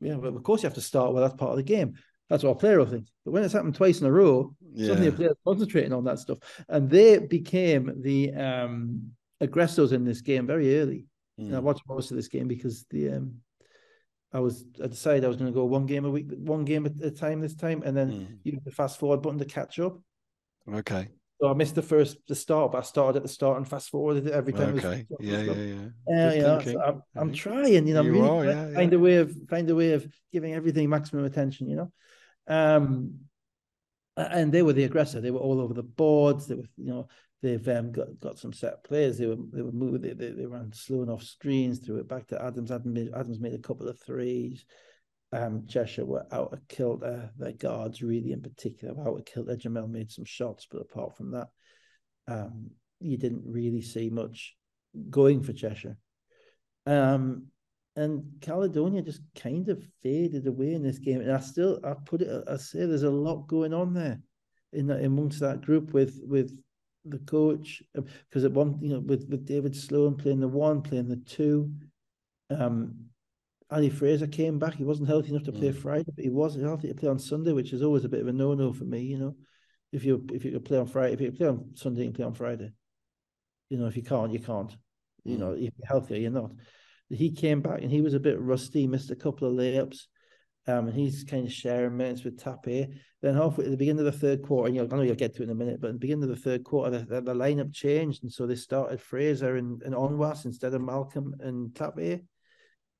[0.00, 1.22] Yeah, but of course you have to start well.
[1.22, 1.94] That's part of the game.
[2.32, 3.08] That's what a player will think.
[3.26, 4.86] But when it's happened twice in a row, yeah.
[4.86, 6.38] suddenly a player concentrating on that stuff.
[6.66, 11.04] And they became the um, aggressors in this game very early.
[11.38, 11.48] Mm.
[11.48, 13.34] And I watched most of this game because the um,
[14.32, 16.86] I was I decided I was going to go one game a week, one game
[16.86, 18.38] at a time this time, and then mm.
[18.44, 20.00] use the fast forward button to catch up.
[20.72, 21.08] Okay.
[21.38, 23.90] So I missed the first the start, but I started at the start and fast
[23.90, 24.78] forwarded it every time.
[24.78, 25.04] Okay.
[25.20, 25.74] Yeah, yeah, yeah,
[26.08, 26.32] yeah.
[26.32, 28.98] you know, so I'm, I'm trying, you know, you I'm really are, yeah, find yeah.
[28.98, 31.92] a way of find a way of giving everything maximum attention, you know.
[32.46, 33.20] Um,
[34.16, 35.20] and they were the aggressor.
[35.20, 36.46] They were all over the boards.
[36.46, 37.08] They were, you know,
[37.42, 39.18] they've um, got, got some set players.
[39.18, 40.02] They were they were moving.
[40.02, 42.70] They, they, they ran slow enough screens, threw it back to Adams.
[42.70, 44.64] Adams made, Adams made a couple of threes.
[45.32, 47.30] Um, Cheshire were out of kilter.
[47.38, 49.56] Their guards, really in particular, were out of kilter.
[49.56, 51.48] Jamel made some shots, but apart from that,
[52.28, 52.70] um,
[53.00, 54.54] you didn't really see much
[55.08, 55.96] going for Cheshire.
[56.84, 57.46] Um,
[57.96, 61.20] and Caledonia just kind of faded away in this game.
[61.20, 64.20] And I still, I put it, I say there's a lot going on there
[64.72, 66.58] in that amongst that group with with
[67.04, 71.08] the coach because at one, you know, with with David Sloan playing the one, playing
[71.08, 71.72] the two.
[72.50, 72.94] Um,
[73.70, 74.74] Ali Fraser came back.
[74.74, 75.76] He wasn't healthy enough to play mm.
[75.76, 78.26] Friday, but he was healthy to play on Sunday, which is always a bit of
[78.26, 79.00] a no-no for me.
[79.00, 79.36] You know,
[79.92, 82.14] if you if you could play on Friday, if you play on Sunday, you can
[82.14, 82.72] play on Friday.
[83.70, 84.74] You know, if you can't, you can't.
[85.24, 85.40] You mm.
[85.40, 86.52] know, if you're healthier, you're not
[87.08, 89.98] he came back and he was a bit rusty, missed a couple of layups.
[90.68, 92.88] Um, and he's kind of sharing minutes with Tape.
[93.20, 95.16] Then halfway at the beginning of the third quarter, and you know, I know you'll
[95.16, 97.04] get to it in a minute, but at the beginning of the third quarter, the,
[97.04, 101.34] the, the lineup changed, and so they started Fraser and, and Onwas instead of Malcolm
[101.40, 102.22] and Tape.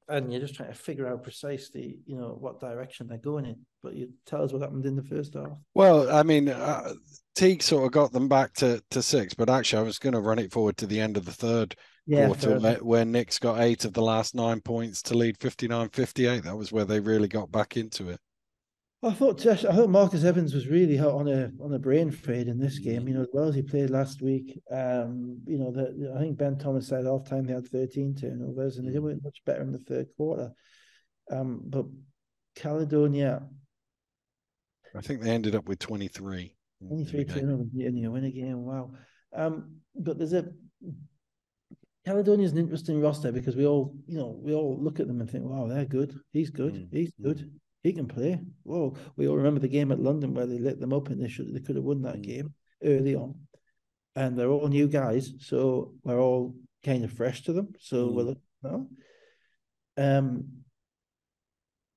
[0.08, 3.64] And you're just trying to figure out precisely, you know, what direction they're going in.
[3.80, 5.52] But you tell us what happened in the first half.
[5.74, 6.94] Well, I mean, uh,
[7.36, 10.20] Teague sort of got them back to to six, but actually, I was going to
[10.20, 11.76] run it forward to the end of the third
[12.06, 16.42] yeah, quarter where, where Nick's got eight of the last nine points to lead 59-58.
[16.42, 18.18] That was where they really got back into it.
[19.04, 22.46] I thought I thought Marcus Evans was really hot on a on a brain fade
[22.46, 23.08] in this game.
[23.08, 24.60] You know, as well as he played last week.
[24.70, 28.76] Um, you know, the, I think Ben Thomas said half time they had 13 turnovers
[28.76, 29.02] and they mm.
[29.02, 30.52] went much better in the third quarter.
[31.32, 31.86] Um, but
[32.54, 33.42] Caledonia,
[34.94, 36.54] I think they ended up with 23.
[36.86, 38.64] 23 turnovers and you win a game.
[38.64, 38.92] Wow.
[39.34, 40.46] Um, but there's a
[42.04, 45.20] Caledonia is an interesting roster because we all, you know, we all look at them
[45.20, 46.18] and think, wow, they're good.
[46.32, 46.74] He's good.
[46.74, 46.88] Mm.
[46.92, 47.38] He's good.
[47.38, 47.50] Mm
[47.82, 48.40] he can play.
[48.64, 51.28] Well, we all remember the game at London where they lit them up and they
[51.28, 52.22] should they could have won that mm.
[52.22, 53.34] game early on.
[54.14, 56.54] And they're all new guys, so we're all
[56.84, 57.72] kind of fresh to them.
[57.80, 58.14] So mm.
[58.14, 58.88] we're no.
[59.96, 60.48] Um,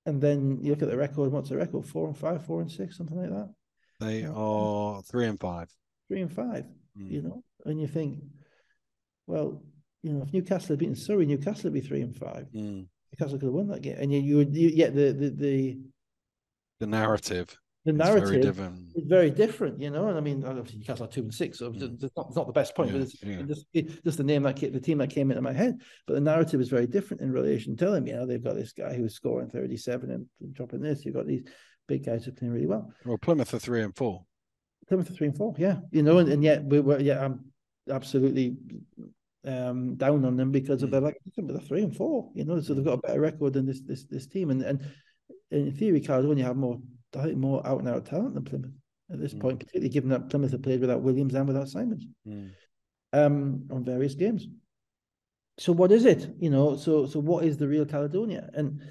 [0.04, 1.30] and then you look at the record.
[1.30, 1.86] What's the record?
[1.86, 3.52] Four and five, four and six, something like that.
[4.00, 5.68] They are three and five.
[6.08, 6.64] Three and five.
[6.98, 7.10] Mm.
[7.10, 8.22] You know, and you think,
[9.26, 9.62] well,
[10.06, 12.46] you know, if Newcastle had beaten Surrey, Newcastle would be three and five.
[12.54, 12.86] Mm.
[13.12, 15.78] Newcastle could have won that game, and you you would you, yeah the the the
[16.78, 17.58] the narrative.
[17.84, 18.92] The narrative very different.
[18.96, 20.08] is very different, you know.
[20.08, 22.02] And I mean, obviously Newcastle are two and six, so mm.
[22.02, 23.42] it's, not, it's not the best point, yeah, but it's yeah.
[23.42, 25.80] just, just the name that came, the team that came into my head.
[26.06, 28.06] But the narrative is very different in relation to them.
[28.06, 31.04] You know, they've got this guy who's scoring thirty seven and dropping this.
[31.04, 31.44] You've got these
[31.88, 32.92] big guys who are playing really well.
[33.04, 34.24] Well, Plymouth are three and four.
[34.88, 35.78] Plymouth are three and four, yeah.
[35.90, 37.52] You know, and, and yet we were yeah, I'm
[37.88, 38.56] absolutely
[39.46, 40.92] um, down on them because of mm.
[40.92, 43.66] their like they're three and four, you know, so they've got a better record than
[43.66, 44.50] this this this team.
[44.50, 44.80] And and
[45.50, 46.80] in theory, Caledonia have more
[47.16, 48.72] I think more out and out talent than Plymouth
[49.10, 49.40] at this mm.
[49.40, 52.50] point, particularly given that Plymouth have played without Williams and without Simons mm.
[53.12, 54.46] um, on various games.
[55.58, 56.28] So what is it?
[56.38, 58.50] You know, so so what is the real Caledonia?
[58.52, 58.82] And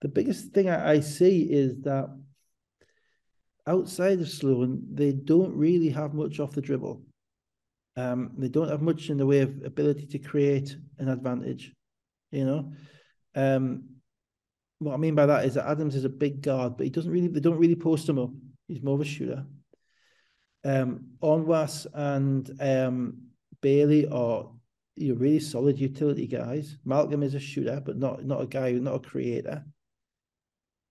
[0.00, 2.08] the biggest thing I, I see is that
[3.66, 7.02] outside of Sloan, they don't really have much off the dribble.
[7.98, 11.74] Um, they don't have much in the way of ability to create an advantage.
[12.30, 12.72] You know,
[13.34, 13.88] um,
[14.78, 17.10] what I mean by that is that Adams is a big guard, but he doesn't
[17.10, 17.26] really.
[17.26, 18.30] They don't really post him up.
[18.68, 19.44] He's more of a shooter.
[20.64, 23.18] Um, Onwas and um,
[23.60, 24.48] Bailey are
[24.94, 26.76] you know, really solid utility guys.
[26.84, 29.64] Malcolm is a shooter, but not not a guy, not a creator.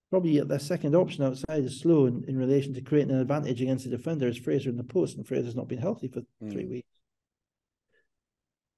[0.10, 3.92] Probably their second option outside is Sloan, in relation to creating an advantage against the
[3.92, 6.52] defender is Fraser in the post, and Fraser's not been healthy for mm.
[6.52, 6.97] three weeks.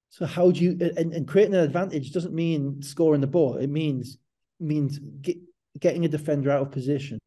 [0.10, 3.58] So how do you and, and creating an advantage doesn't mean scoring the ball.
[3.58, 4.18] It means
[4.60, 5.38] means get,
[5.80, 7.20] getting a defender out of position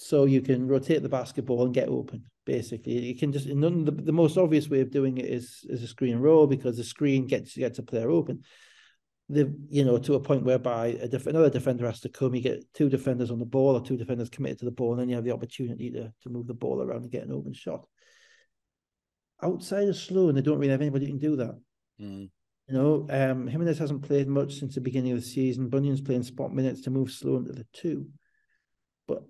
[0.00, 2.24] so you can rotate the basketball and get open.
[2.46, 5.82] Basically, you can just none the, the most obvious way of doing it is is
[5.82, 8.44] a screen roll because the screen gets gets a player open.
[9.28, 12.34] The you know to a point whereby a def- another defender has to come.
[12.34, 15.02] You get two defenders on the ball or two defenders committed to the ball, and
[15.02, 17.52] then you have the opportunity to to move the ball around and get an open
[17.52, 17.84] shot
[19.42, 21.58] outside of Sloan, they don't really have anybody who can do that.
[22.00, 22.30] Mm.
[22.68, 25.70] You know, um, Jimenez hasn't played much since the beginning of the season.
[25.70, 28.08] Bunyan's playing spot minutes to move Sloan to the two.
[29.06, 29.22] But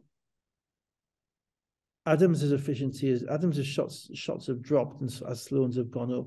[2.04, 6.26] Adams' efficiency is Adams' shots shots have dropped and as Sloan's have gone up.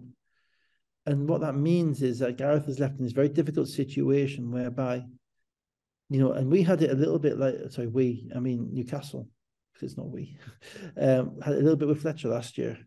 [1.05, 5.03] And what that means is that Gareth is left in this very difficult situation whereby,
[6.09, 9.27] you know, and we had it a little bit like sorry, we, I mean Newcastle,
[9.73, 10.37] because it's not we,
[10.97, 12.77] um, had a little bit with Fletcher last year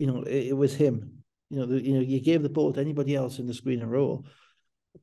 [0.00, 1.22] you know, it, it was him.
[1.50, 3.82] You know, the, you know, you gave the ball to anybody else in the screen
[3.82, 4.24] and roll,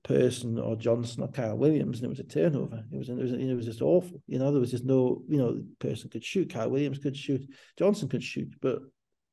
[0.04, 2.84] Person or Johnson or Kyle Williams, and it was a turnover.
[2.92, 4.22] It was, it was, it was just awful.
[4.28, 6.52] You know, there was just no, you know, person could shoot.
[6.52, 7.48] Kyle Williams could shoot.
[7.78, 8.80] Johnson could shoot, but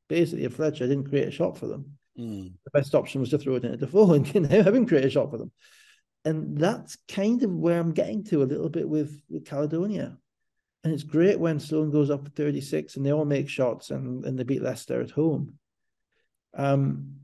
[0.09, 2.53] basically, if Fletcher didn't create a shot for them, mm.
[2.65, 5.31] the best option was to throw it into Defoe and have him create a shot
[5.31, 5.51] for them.
[6.27, 10.19] And that's kind of where I'm getting to a little bit with, with Caledonia.
[10.85, 14.25] And it's great when Sloan goes up at 36 and they all make shots and,
[14.25, 15.55] and they beat Leicester at home.
[16.55, 17.21] Um,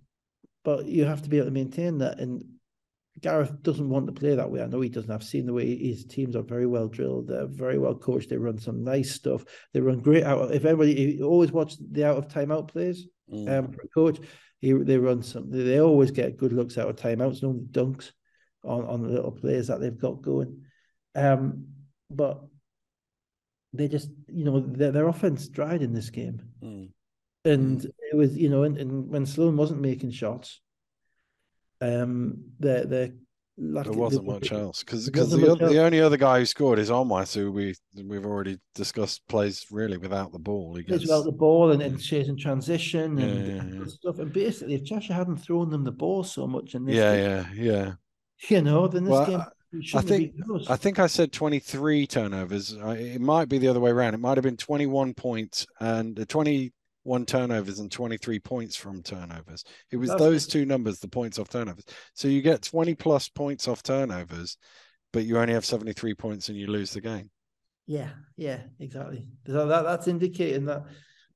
[0.64, 2.18] but you have to be able to maintain that.
[2.18, 2.42] And
[3.20, 4.62] Gareth doesn't want to play that way.
[4.62, 5.10] I know he doesn't.
[5.10, 7.28] I've seen the way his teams are very well drilled.
[7.28, 8.30] They're very well coached.
[8.30, 9.44] They run some nice stuff.
[9.74, 10.54] They run great out.
[10.54, 13.58] If everybody you always watch the out of timeout plays mm.
[13.58, 14.18] um, for a coach,
[14.60, 15.50] he, they run some.
[15.50, 18.12] They always get good looks out of timeouts, no dunks
[18.64, 20.62] on on the little plays that they've got going.
[21.14, 21.66] Um,
[22.10, 22.42] but
[23.72, 26.88] they just you know their, their offense dried in this game, mm.
[27.44, 27.90] and mm.
[28.12, 30.60] it was you know and, and when Sloan wasn't making shots,
[31.80, 33.12] um, they they
[33.60, 37.34] there wasn't much else because because the, the only other guy who scored is Onwas,
[37.34, 37.74] who we
[38.05, 40.74] we've already discussed plays really without the ball.
[40.76, 43.86] He gets without the ball and, and chasing transition and, yeah, yeah, yeah.
[43.86, 44.18] stuff.
[44.18, 47.47] And basically, if Cheshire hadn't thrown them the ball so much in this, yeah, game,
[47.55, 47.92] yeah, yeah,
[48.48, 49.42] you know, then this well, game
[49.94, 50.34] I think
[50.68, 52.72] I think I said 23 turnovers.
[52.72, 54.14] It might be the other way around.
[54.14, 59.64] It might have been 21 points and 21 turnovers and 23 points from turnovers.
[59.92, 61.84] It was That's those two numbers, the points off turnovers.
[62.14, 64.56] So you get 20 plus points off turnovers,
[65.12, 67.30] but you only have 73 points and you lose the game.
[67.86, 69.26] Yeah, yeah, exactly.
[69.47, 70.84] So that, that's indicating that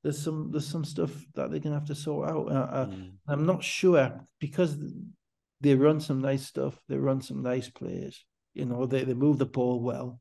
[0.03, 2.49] there's some there's some stuff that they're gonna have to sort out.
[2.49, 3.13] Uh, uh, mm.
[3.27, 4.77] I'm not sure because
[5.65, 6.79] they run some nice stuff.
[6.89, 8.25] They run some nice plays.
[8.53, 10.21] You know, they they move the ball well.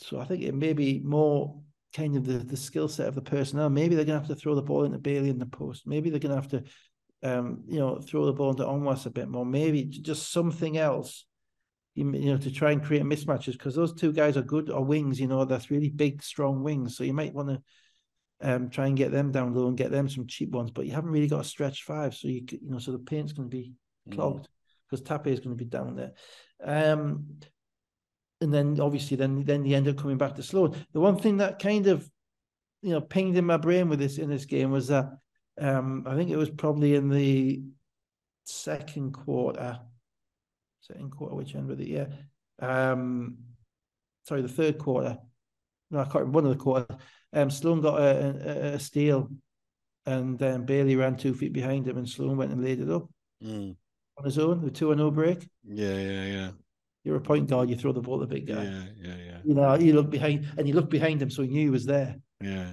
[0.00, 1.60] So I think it may be more
[1.94, 3.70] kind of the, the skill set of the personnel.
[3.70, 5.86] Maybe they're going to have to throw the ball into Bailey in the post.
[5.86, 6.62] Maybe they're going to have to,
[7.22, 9.46] um, you know, throw the ball into Onwas a bit more.
[9.46, 11.24] Maybe just something else,
[11.94, 15.18] you, know, to try and create mismatches because those two guys are good or wings.
[15.18, 16.96] You know, that's really big, strong wings.
[16.96, 17.62] So you might want to
[18.40, 20.70] um, try and get them down low and get them some cheap ones.
[20.70, 23.32] But you haven't really got a stretch five, so you you know, so the paint's
[23.32, 23.72] going to be
[24.08, 24.14] mm.
[24.14, 24.48] clogged
[24.88, 25.22] because mm.
[25.22, 26.12] Teague is going to be down there.
[26.62, 27.40] Um,
[28.40, 30.76] and then obviously then then he end up coming back to Sloan.
[30.92, 32.08] The one thing that kind of
[32.82, 35.10] you know pinged in my brain with this in this game was that
[35.60, 37.62] um, I think it was probably in the
[38.44, 39.80] second quarter,
[40.80, 41.88] second quarter, which end with it?
[41.88, 42.06] Yeah,
[42.60, 43.38] um,
[44.24, 45.18] sorry, the third quarter.
[45.90, 46.96] No, I can't remember one of the quarter.
[47.32, 49.30] Um, Sloan got a, a, a steal,
[50.06, 53.08] and then Bailey ran two feet behind him, and Sloan went and laid it up
[53.44, 53.76] mm.
[54.16, 55.46] on his own with two and no break.
[55.64, 56.50] Yeah, yeah, yeah.
[57.04, 57.70] You're a point guard.
[57.70, 58.64] You throw the ball to the big guy.
[58.64, 59.38] Yeah, yeah, yeah.
[59.44, 61.86] You know, you look behind and you look behind him, so he knew he was
[61.86, 62.16] there.
[62.40, 62.72] Yeah.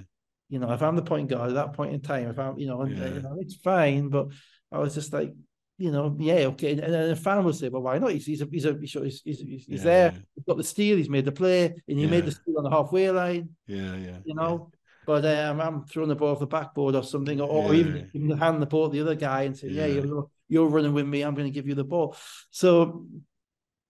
[0.49, 2.68] You know, if I'm the point guard at that point in time, if I'm, you
[2.68, 3.07] know, and, yeah.
[3.07, 4.27] you know it's fine, but
[4.72, 5.34] I was just like,
[5.77, 6.72] you know, yeah, okay.
[6.72, 8.11] And, then the fan will say, well, why not?
[8.11, 10.11] He's he's a, he's a, he's, he's, he's yeah, there.
[10.11, 10.19] Yeah.
[10.35, 10.97] He's got the steal.
[10.97, 12.10] He's made the play, and he yeah.
[12.10, 13.49] made the steal on the halfway line.
[13.68, 14.18] Yeah, yeah.
[14.23, 14.72] You know,
[15.06, 18.38] but um, I'm throwing the ball off the backboard or something, or, or even, even
[18.38, 21.22] hand the ball to the other guy and say, yeah, you're, you're running with me.
[21.22, 22.15] I'm going to give you the ball.
[22.49, 23.06] So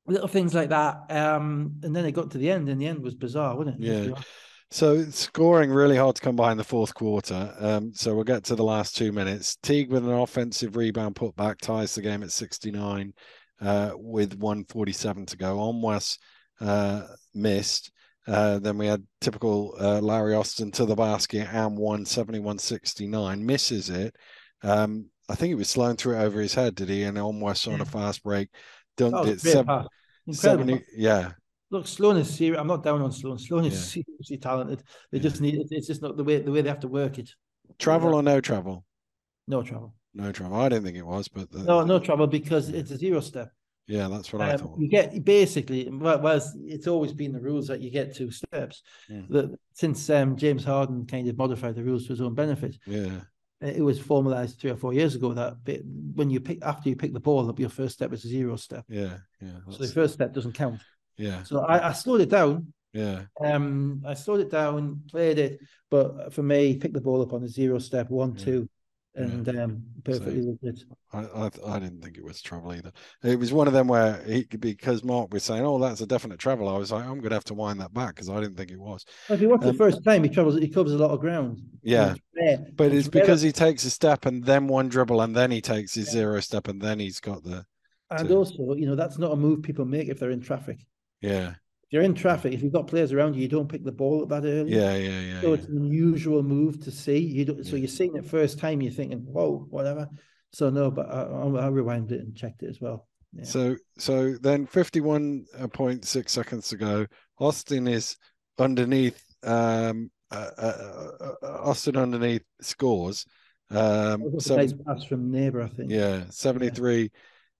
[0.08, 1.10] little things like that.
[1.10, 4.08] Um, and then it got to the end, and the end was bizarre, wasn't it?
[4.10, 4.16] Yeah.
[4.76, 7.56] So scoring really hard to come by in the fourth quarter.
[7.62, 9.56] Um, so we'll get to the last two minutes.
[9.64, 13.14] Teague with an offensive rebound putback ties the game at 69
[13.62, 15.56] uh, with 147 to go.
[15.56, 16.18] Onwas
[16.60, 17.04] uh,
[17.34, 17.90] missed.
[18.28, 23.46] Uh, then we had typical uh, Larry Austin to the basket and 171 69.
[23.46, 24.14] Misses it.
[24.62, 27.04] Um, I think he was slowing through it over his head, did he?
[27.04, 28.50] And Onwas on a fast break
[28.98, 29.40] dunked it.
[29.40, 29.88] Seven,
[30.30, 31.32] 70, yeah.
[31.76, 32.58] Look, Sloan is serious.
[32.58, 33.38] I'm not down on Sloan.
[33.38, 34.02] Sloan is yeah.
[34.04, 34.82] seriously talented.
[35.12, 35.24] They yeah.
[35.24, 35.68] just need it.
[35.72, 37.30] it's just not the way the way they have to work it.
[37.78, 38.16] Travel yeah.
[38.16, 38.86] or no travel?
[39.46, 39.94] No travel.
[40.14, 40.56] No travel.
[40.56, 43.52] I didn't think it was, but the, no, no travel because it's a zero step.
[43.88, 44.80] Yeah, that's what um, I thought.
[44.80, 48.82] You get basically, well, it's always been the rules that you get two steps.
[49.10, 52.78] That since um, James Harden kind of modified the rules for his own benefit.
[52.86, 53.20] Yeah
[53.62, 55.56] it was formalized three or four years ago that
[56.14, 58.56] when you pick after you pick the ball up, your first step is a zero
[58.58, 58.84] step.
[58.90, 59.60] Yeah, yeah.
[59.70, 60.82] So the first step doesn't count.
[61.18, 61.44] Yeah.
[61.44, 62.74] So I, I slowed it down.
[62.94, 63.24] Yeah.
[63.44, 65.60] Um, I slowed it down, played it,
[65.92, 68.46] but for me, pick the ball up on a zero step, one, yeah.
[68.46, 68.70] two,
[69.16, 69.64] and yeah.
[69.64, 70.84] um, perfectly so legit.
[71.12, 72.94] I, I, I didn't think it was trouble either.
[73.22, 76.40] It was one of them where he because Mark was saying, "Oh, that's a definite
[76.40, 78.56] travel." I was like, "I'm going to have to wind that back" because I didn't
[78.56, 79.06] think it was.
[79.28, 81.20] Well, if you watch um, the first time, he travels, he covers a lot of
[81.20, 81.62] ground.
[81.84, 82.16] Yeah,
[82.76, 85.94] but it's, because he takes a step and then one dribble and then he takes
[85.94, 86.22] his yeah.
[86.22, 87.66] zero step and then he's got the.
[88.10, 88.38] And two.
[88.38, 90.80] also, you know, that's not a move people make if they're in traffic.
[91.26, 93.92] Yeah If you're in traffic, if you've got players around you, you don't pick the
[93.92, 94.72] ball up that early.
[94.72, 95.42] Yeah, yeah, yeah.
[95.42, 95.54] So yeah.
[95.56, 97.20] it's an unusual move to see.
[97.20, 97.70] You don't, yeah.
[97.70, 100.10] so you're seeing it first time, you're thinking, whoa, whatever.
[100.52, 103.08] So no, but I, I, I rewound it and checked it as well.
[103.34, 103.44] Yeah.
[103.44, 107.06] So so then 51.6 seconds to go.
[107.40, 108.18] Austin is
[108.58, 109.22] underneath.
[109.44, 113.26] Um, uh, uh, uh, Austin underneath scores.
[113.70, 115.92] Um, seven, nice pass from Neighbour, I think.
[115.92, 117.12] Yeah, 73,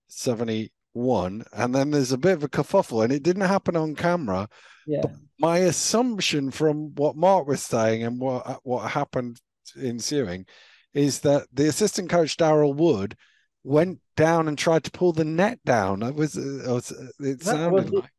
[0.08, 3.94] 70 one, and then there's a bit of a kerfuffle, and it didn't happen on
[3.94, 4.48] camera.
[4.86, 5.00] Yeah.
[5.02, 9.40] But my assumption from what Mark was saying and what uh, what happened
[9.80, 10.46] ensuing
[10.94, 13.16] is that the assistant coach Daryl Wood
[13.64, 16.02] went down and tried to pull the net down.
[16.02, 18.10] Uh, uh, it was, it, was, it sounded like.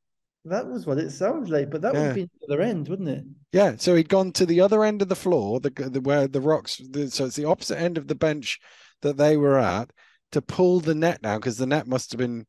[0.45, 2.07] That was what it sounds like, but that yeah.
[2.07, 3.25] would be the other end, wouldn't it?
[3.51, 3.75] Yeah.
[3.77, 6.81] So he'd gone to the other end of the floor, the, the where the rocks.
[6.89, 8.59] The, so it's the opposite end of the bench
[9.01, 9.91] that they were at
[10.31, 12.45] to pull the net down because the net must have been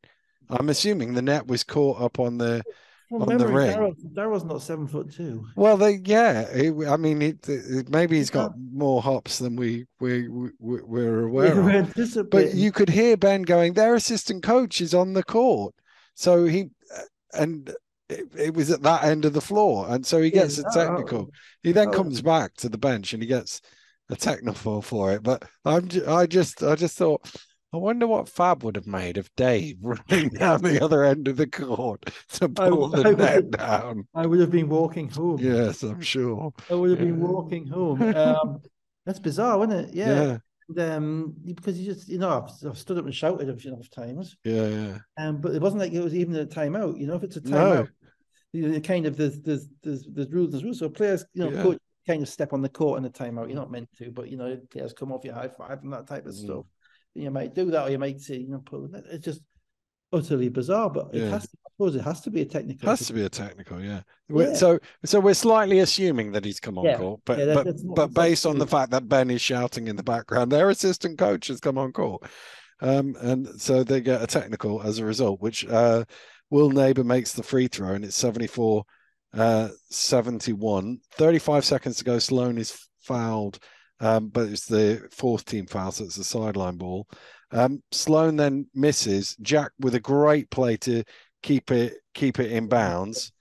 [0.50, 2.62] I'm assuming the net was caught up on the
[3.10, 3.76] on the ring.
[3.76, 5.46] Daryl, Daryl's not seven foot two.
[5.56, 6.42] Well, they yeah.
[6.50, 11.26] It, I mean, it, it, maybe he's got more hops than we we, we we're
[11.26, 12.30] aware we of.
[12.30, 15.74] But you could hear Ben going, "Their assistant coach is on the court."
[16.14, 16.70] So he
[17.32, 17.72] and
[18.08, 20.72] it, it, was at that end of the floor, and so he gets yeah, a
[20.72, 21.30] technical.
[21.62, 21.92] He then oh.
[21.92, 23.60] comes back to the bench and he gets
[24.10, 25.22] a technical for it.
[25.22, 27.30] But I'm I just I just thought
[27.72, 31.36] I wonder what Fab would have made of Dave running down the other end of
[31.36, 34.08] the court to pull I, the I net would, down.
[34.14, 35.38] I would have been walking home.
[35.38, 36.52] Yes, I'm sure.
[36.70, 37.06] I would have yeah.
[37.06, 38.02] been walking home.
[38.18, 38.60] Um,
[39.06, 39.94] That's bizarre, isn't it?
[39.94, 40.06] Yeah.
[40.06, 40.38] yeah.
[40.68, 43.72] And, um, because you just, you know, I've, I've, stood up and shouted a few
[43.72, 44.36] enough times.
[44.44, 44.98] Yeah, yeah.
[45.16, 46.98] Um, but it wasn't like it was even a timeout.
[46.98, 47.88] You know, if it's a timeout, no.
[48.52, 50.78] you know, kind of there's there's there's there's rules, there's rules.
[50.78, 51.62] So players, you know, yeah.
[51.62, 53.48] coach kind of step on the court in a timeout.
[53.48, 56.06] You're not meant to, but you know, players come off your high five and that
[56.06, 56.44] type of mm.
[56.44, 56.66] stuff.
[57.18, 58.88] You might do that, or you might see, you know, pull.
[59.10, 59.40] It's just
[60.12, 62.88] utterly bizarre, but it has to, I suppose it has to be a technical.
[62.88, 64.00] It has to be a technical, yeah.
[64.28, 64.54] yeah.
[64.54, 66.96] So, so we're slightly assuming that he's come on yeah.
[66.96, 70.02] court, but yeah, but but based on the fact that Ben is shouting in the
[70.02, 72.22] background, their assistant coach has come on court,
[72.80, 76.04] um, and so they get a technical as a result, which uh,
[76.50, 78.84] Will Neighbour makes the free throw, and it's 74
[79.34, 81.00] uh, 71.
[81.12, 82.18] 35 seconds to go.
[82.18, 83.58] Sloan is fouled,
[84.00, 87.08] um, but it's the fourth team foul, so it's a sideline ball.
[87.50, 89.36] Um, Sloan then misses.
[89.40, 91.04] Jack with a great play to
[91.42, 93.32] keep it keep it in bounds.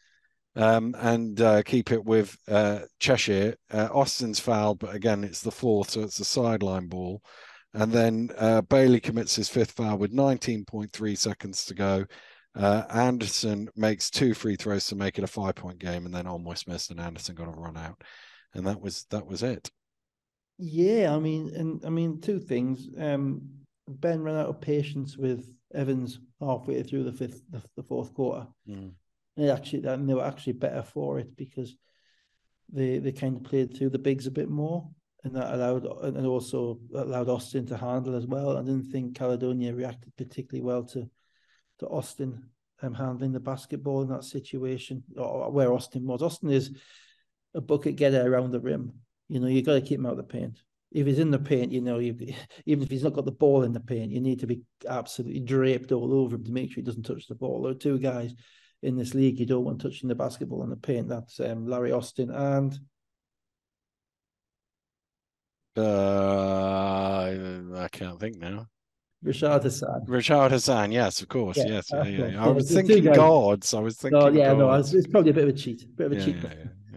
[0.55, 3.55] Um, and uh, keep it with uh, Cheshire.
[3.71, 7.21] Uh, Austin's fouled, but again, it's the fourth, so it's a sideline ball.
[7.73, 12.05] And then uh, Bailey commits his fifth foul with 19.3 seconds to go.
[12.55, 16.25] Uh, Anderson makes two free throws to make it a five point game, and then
[16.25, 18.01] almost missed, and Anderson got a run out,
[18.55, 19.69] and that was that was it.
[20.57, 22.87] Yeah, I mean, and I mean two things.
[22.97, 23.41] Um,
[23.87, 28.47] Ben ran out of patience with Evans halfway through the fifth, the, the fourth quarter.
[28.67, 28.91] Mm.
[29.37, 31.75] And actually, and they were actually better for it because
[32.71, 34.89] they they kind of played through the bigs a bit more,
[35.23, 38.57] and that allowed and also allowed Austin to handle as well.
[38.57, 41.09] I didn't think Caledonia reacted particularly well to
[41.79, 42.49] to Austin
[42.81, 46.21] um, handling the basketball in that situation, or where Austin was.
[46.21, 46.75] Austin is
[47.53, 48.93] a bucket getter around the rim.
[49.29, 51.39] You know, you've got to keep him out of the paint if he's in the
[51.39, 52.15] paint, you know, you,
[52.65, 55.39] even if he's not got the ball in the paint, you need to be absolutely
[55.39, 57.61] draped all over him to make sure he doesn't touch the ball.
[57.61, 58.33] There are two guys
[58.81, 61.09] in this league you don't want touching the basketball in the paint.
[61.09, 62.77] That's um, Larry Austin and.
[65.75, 67.29] Uh,
[67.75, 68.67] I can't think now.
[69.21, 70.05] Richard Hassan.
[70.07, 71.89] Richard Hassan, yes, of course, yeah, yes.
[71.91, 72.43] Yeah, yeah.
[72.45, 73.73] I was thinking guards.
[73.73, 74.19] I was thinking.
[74.19, 74.93] Oh, yeah, gods.
[74.93, 76.37] no, it's probably a bit of a cheat, a bit of a cheat.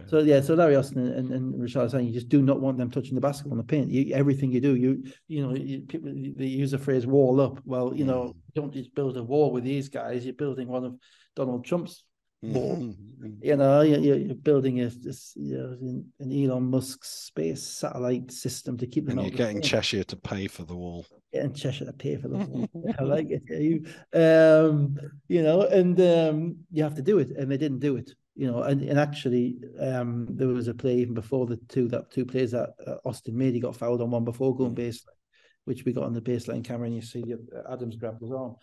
[0.07, 2.91] So yeah, so Larry Austin and, and Rashad saying you just do not want them
[2.91, 3.91] touching the basketball on the paint.
[3.91, 7.59] You, everything you do, you you know, you, people they use the phrase "wall up."
[7.65, 8.27] Well, you know, mm.
[8.27, 10.25] you don't just build a wall with these guys.
[10.25, 10.95] You're building one of
[11.35, 12.03] Donald Trump's
[12.41, 12.77] wall.
[12.77, 13.27] Mm-hmm.
[13.41, 18.77] You know, you're, you're building a this, you know, an Elon Musk space satellite system
[18.77, 19.19] to keep them.
[19.19, 21.05] And you're getting Cheshire to pay for the wall.
[21.33, 22.69] Getting Cheshire to pay for the wall.
[22.99, 23.43] I like it.
[23.49, 24.97] You, um,
[25.27, 28.11] you know, and um, you have to do it, and they didn't do it
[28.41, 32.09] you know, and, and actually, um, there was a play even before the two that
[32.09, 33.53] two plays that uh, Austin made.
[33.53, 34.79] He got fouled on one before going mm.
[34.79, 35.19] baseline,
[35.65, 38.55] which we got on the baseline camera, and you see uh, Adams grabbed his arm,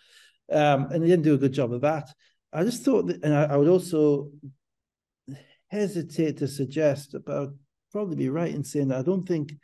[0.50, 2.09] um, and he didn't do a good job of that.
[2.52, 4.32] I just thought that, and I, I would also
[5.68, 7.55] hesitate to suggest about
[7.92, 9.55] probably be right in saying that I don't think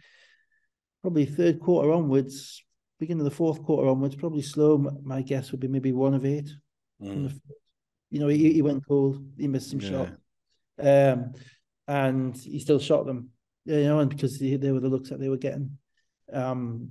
[1.02, 2.62] probably third quarter onwards,
[3.00, 5.00] beginning of the fourth quarter onwards, probably Sloan.
[5.02, 6.50] My guess would be maybe one of eight.
[7.02, 7.36] Mm.
[8.14, 9.20] You know, he, he went cold.
[9.36, 9.90] He missed some yeah.
[9.90, 10.12] shots,
[10.78, 11.32] um,
[11.88, 13.30] and he still shot them.
[13.64, 15.76] You know, and because they, they were the looks that they were getting.
[16.32, 16.90] Um,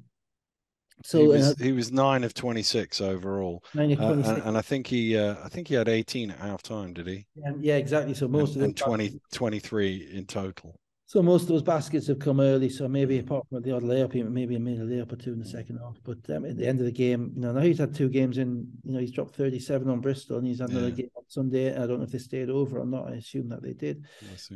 [1.02, 4.28] so he was, uh, he was nine of twenty six overall, nine of 26.
[4.28, 6.94] Uh, and, and, I think he uh, I think he had eighteen at half time.
[6.94, 7.26] Did he?
[7.36, 8.16] Yeah, yeah, exactly.
[8.16, 10.78] So most and, of and 20, 23 in total.
[11.14, 12.70] So most of those baskets have come early.
[12.70, 15.38] So maybe apart from the odd layup, he maybe made a layup or two in
[15.38, 15.96] the second half.
[16.04, 18.40] But um, at the end of the game, you know, now he's had two games
[18.40, 18.68] in.
[18.84, 20.96] You know, he's dropped thirty-seven on Bristol, and he's had another yeah.
[20.96, 21.72] game on Sunday.
[21.72, 23.12] I don't know if they stayed over or not.
[23.12, 24.06] I assume that they did.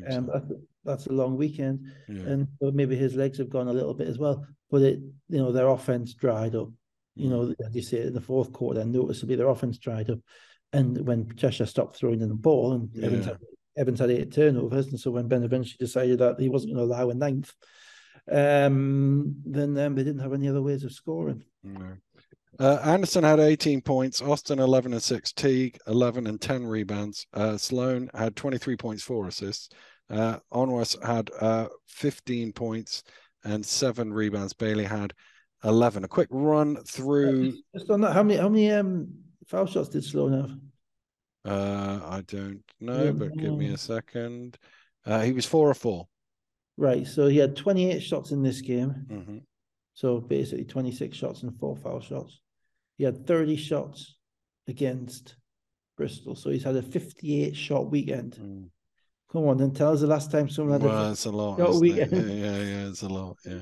[0.10, 0.58] Um, so.
[0.84, 2.24] that's a long weekend, yeah.
[2.24, 4.44] and maybe his legs have gone a little bit as well.
[4.72, 6.70] But it, you know, their offense dried up.
[7.14, 10.18] You know, as you say, in the fourth quarter, noticeably their offense dried up.
[10.74, 13.06] And when Cheshire stopped throwing in the ball and yeah.
[13.06, 13.38] Evans had
[13.78, 16.94] Evans had eight turnovers, and so when Ben eventually decided that he wasn't going to
[16.94, 17.54] allow a ninth,
[18.32, 21.44] um, then um, they didn't have any other ways of scoring.
[22.60, 27.28] Uh, Anderson had 18 points, Austin 11 and 6, Teague 11 and 10 rebounds.
[27.34, 29.70] Uh, Sloan had 23 points, four assists.
[30.10, 33.04] Uh, Onwas had uh, 15 points
[33.44, 34.54] and seven rebounds.
[34.54, 35.14] Bailey had
[35.64, 36.04] 11.
[36.04, 37.54] A quick run through.
[37.76, 39.08] Just on that, how many how many um,
[39.46, 40.52] foul shots did Sloan have?
[41.48, 44.58] Uh, I don't know, but give me a second.
[45.06, 46.08] Uh, he was four or four.
[46.78, 47.08] Right.
[47.08, 49.06] So he had 28 shots in this game.
[49.08, 49.38] Mm-hmm.
[49.94, 52.40] So basically 26 shots and four foul shots.
[52.98, 54.16] He had 30 shots
[54.68, 55.36] against
[55.96, 56.36] Bristol.
[56.36, 58.38] So he's had a 58 shot weekend.
[58.40, 58.70] Mm.
[59.32, 61.58] Come on, then tell us the last time someone had well, a, it's a lot,
[61.58, 62.14] shot weekend.
[62.14, 62.28] It?
[62.28, 63.38] Yeah, yeah, yeah, it's a lot.
[63.46, 63.60] Yeah.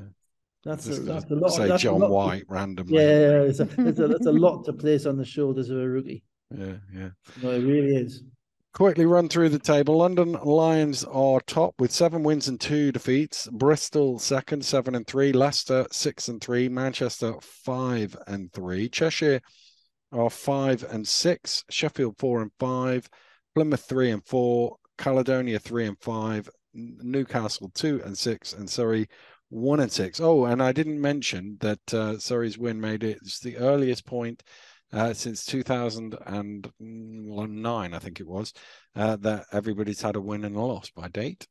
[0.64, 1.50] That's a, that's a lot.
[1.50, 2.96] Say John White randomly.
[2.96, 5.88] Yeah, it's a, it's, a, it's a lot to place on the shoulders of a
[5.88, 6.24] rookie.
[6.52, 7.10] Yeah, yeah.
[7.42, 8.24] No, it really is.
[8.74, 9.98] quickly run through the table.
[9.98, 13.48] London Lions are top with seven wins and two defeats.
[13.52, 15.32] Bristol second, seven and three.
[15.34, 16.70] Leicester six and three.
[16.70, 18.90] Manchester five and three.
[18.90, 19.42] Cheshire
[20.12, 21.64] are five and six.
[21.70, 23.10] Sheffield four and five.
[23.56, 24.78] Plymouth three and four.
[24.98, 26.50] Caledonia three and five.
[26.74, 29.08] Newcastle two and six, and Surrey
[29.50, 30.20] one and six.
[30.20, 34.44] Oh, and I didn't mention that uh, Surrey's win made it it's the earliest point
[34.96, 38.52] uh, since 2009, I think it was,
[38.96, 41.46] uh, that everybody's had a win and a loss by date.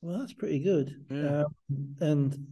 [0.00, 1.04] Well, that's pretty good.
[1.10, 1.44] Yeah.
[1.44, 1.54] Um,
[2.00, 2.46] and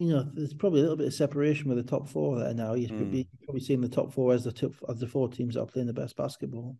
[0.00, 2.74] you know, there's probably a little bit of separation with the top four there now.
[2.74, 2.98] You're Mm.
[2.98, 5.66] probably, probably seeing the top four as the top as the four teams that are
[5.66, 6.76] playing the best basketball.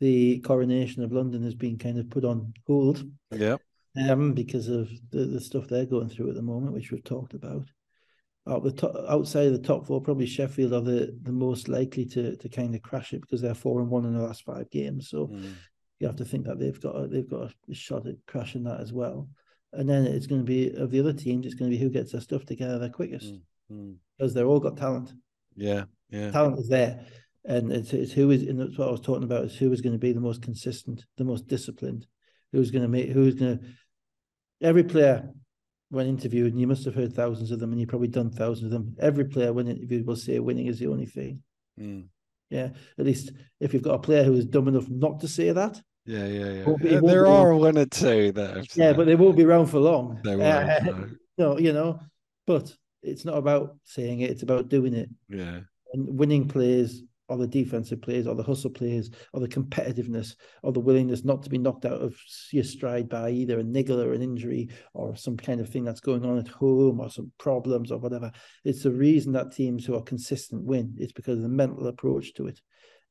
[0.00, 3.56] The coronation of London has been kind of put on hold Yeah.
[3.96, 7.32] um, because of the, the stuff they're going through at the moment, which we've talked
[7.32, 7.66] about.
[8.46, 12.04] Out the top, outside of the top four, probably Sheffield are the, the most likely
[12.06, 14.70] to to kind of crash it because they're four and one in the last five
[14.70, 15.08] games.
[15.08, 15.54] So Mm.
[15.98, 18.80] you have to think that they've got a, they've got a shot at crashing that
[18.80, 19.28] as well.
[19.72, 21.88] And then it's going to be of the other teams, it's going to be who
[21.90, 23.40] gets their stuff together the quickest Mm.
[23.72, 23.94] Mm.
[24.18, 25.14] because they're all got talent.
[25.56, 25.84] Yeah.
[26.10, 26.30] Yeah.
[26.30, 27.06] Talent is there,
[27.46, 29.80] and it's it's who is and that's what I was talking about is who is
[29.80, 32.06] going to be the most consistent, the most disciplined,
[32.52, 33.64] who's going to make who's going to
[34.60, 35.30] every player
[35.94, 38.66] when interviewed, and you must have heard thousands of them, and you've probably done thousands
[38.66, 38.96] of them.
[39.00, 41.42] Every player when interviewed will say winning is the only thing.
[41.80, 42.06] Mm.
[42.50, 45.50] Yeah, at least if you've got a player who is dumb enough not to say
[45.52, 46.26] that, Yeah.
[46.26, 46.50] Yeah.
[46.52, 46.64] Yeah.
[46.64, 49.44] Won't be- Yeah, won't there are one or two that yeah, but they won't be
[49.44, 50.20] around for long.
[50.22, 50.36] they Uh,
[50.92, 51.10] were.
[51.38, 51.98] no, you know,
[52.46, 55.08] but it's not about saying it, it's about doing it.
[55.28, 55.60] yeah.
[55.94, 60.72] And winning plays or the defensive players or the hustle players or the competitiveness or
[60.72, 62.14] the willingness not to be knocked out of
[62.52, 66.00] your stride by either a niggle or an injury or some kind of thing that's
[66.00, 68.30] going on at home or some problems or whatever.
[68.64, 70.94] It's the reason that teams who are consistent win.
[70.98, 72.60] It's because of the mental approach to it.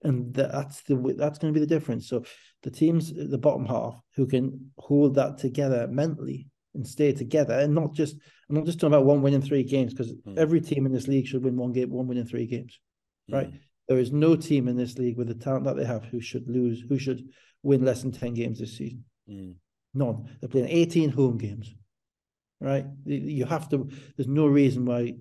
[0.04, 2.10] And that's the that's going to be the difference.
[2.10, 2.24] So
[2.62, 7.54] the teams at the bottom half who can hold that together mentally and stay together
[7.60, 8.18] and not just
[8.50, 10.38] I'm not just talking about one win in three games because Mm.
[10.38, 12.80] every team in this league should win one game, one win in three games.
[13.32, 13.52] Right.
[13.52, 13.60] Mm.
[13.88, 16.48] There is no team in this league with the talent that they have who should
[16.48, 17.28] lose, who should
[17.64, 19.04] win less than 10 games this season.
[19.30, 19.56] Mm.
[19.94, 20.30] None.
[20.40, 21.74] They're playing 18 home games.
[22.62, 22.86] Right?
[23.06, 25.16] You- You have to, there's no reason why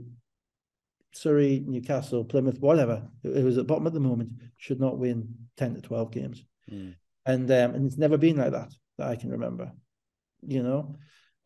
[1.13, 5.35] Surrey, Newcastle, Plymouth, whatever, it was at the bottom at the moment, should not win
[5.57, 6.45] 10 to 12 games.
[6.71, 6.95] Mm.
[7.27, 9.73] And um, and it's never been like that that I can remember.
[10.47, 10.97] You know?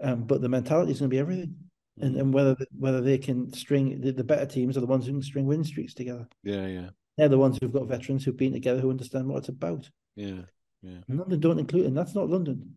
[0.01, 1.57] Um, but the mentality is going to be everything.
[2.01, 2.21] And, Mm.
[2.21, 5.23] and whether whether they can string the, the better teams are the ones who can
[5.23, 6.29] string win streaks together.
[6.43, 6.67] Yeah.
[6.67, 6.91] Yeah.
[7.17, 9.89] They're the ones who've got veterans who've been together who understand what it's about.
[10.17, 10.43] Yeah.
[10.83, 12.77] And London don't include, and that's not London.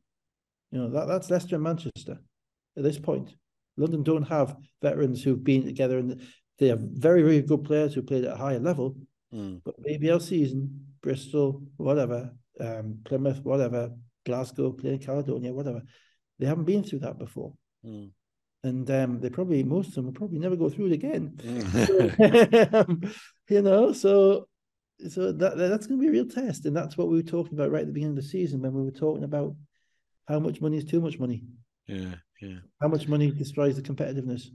[0.72, 2.20] You know, that, that's Leicester and Manchester
[2.78, 3.34] at this point.
[3.78, 6.22] London don't have veterans who've been together and
[6.58, 8.96] they have very, very good players who played at a higher level,
[9.34, 9.62] Mm.
[9.64, 13.92] but ABL season, Bristol, whatever, um, Plymouth, whatever,
[14.26, 15.84] Glasgow, playing Caledonia, whatever.
[16.40, 17.54] They haven't been through that before.
[17.86, 18.12] Mm.
[18.64, 21.34] And um, they probably, most of them will probably never go through it again.
[21.38, 23.14] Mm.
[23.50, 24.48] you know, so
[25.10, 27.54] so that that's going to be a real test, and that's what we were talking
[27.54, 29.56] about right at the beginning of the season when we were talking about
[30.28, 31.44] how much money is too much money,
[31.88, 32.16] yeah.
[32.42, 32.58] Yeah.
[32.82, 34.50] how much money destroys the competitiveness.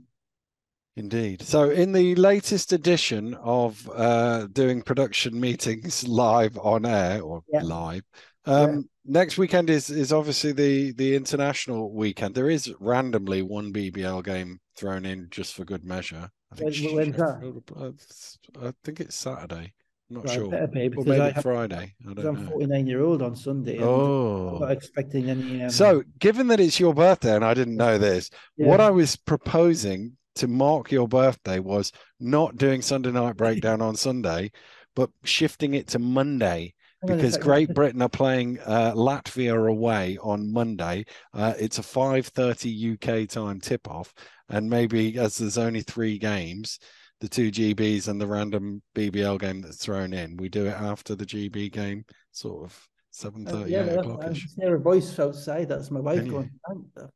[0.97, 1.41] Indeed.
[1.41, 7.63] So, in the latest edition of uh, doing production meetings live on air or Yeah.
[7.63, 8.03] live,
[8.45, 12.33] um, next weekend is is obviously the the international weekend.
[12.33, 16.29] There is randomly one BBL game thrown in just for good measure.
[16.61, 16.85] I think.
[16.85, 17.63] When- when's that?
[17.75, 19.73] Uh, I think it's Saturday.
[20.09, 20.49] I'm not Right, sure.
[20.51, 21.75] better be Or because maybe I have, Friday.
[21.75, 22.49] I because I'm don't know.
[22.51, 23.79] 49 year old on Sunday.
[23.81, 24.59] Oh.
[24.59, 25.63] not expecting any.
[25.63, 28.79] Um, So, given that it's your birthday and I didn't know this, what.
[28.79, 34.51] I was proposing to mark your birthday was not doing Sunday night breakdown on Sunday,
[34.95, 36.74] but shifting it to Monday Hang on a
[37.05, 37.37] because.
[37.37, 41.05] Great Britain are playing uh, Latvia away on Monday.
[41.33, 44.13] Uh, it's a 5:30 UK time tip-off,
[44.49, 46.79] and maybe as there's only three games,
[47.21, 51.15] the two GBs and the random BBL game that's thrown in, we do it after
[51.15, 55.69] the GB game, sort of 7:30, Uh, yeah, o'clock I hear a voice outside.
[55.69, 56.51] That's my wife going.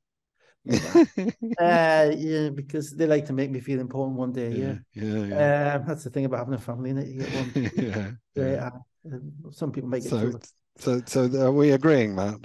[1.60, 4.52] Uh, yeah, because they like to make me feel important one day.
[4.52, 7.12] Yeah, yeah, yeah, Um, that's the thing about having a family, innit?
[7.12, 8.12] You get one yeah.
[8.36, 8.70] yeah.
[9.52, 10.10] Some people make it.
[10.10, 10.40] So, too.
[10.78, 12.40] so, so are we agreeing, Matt?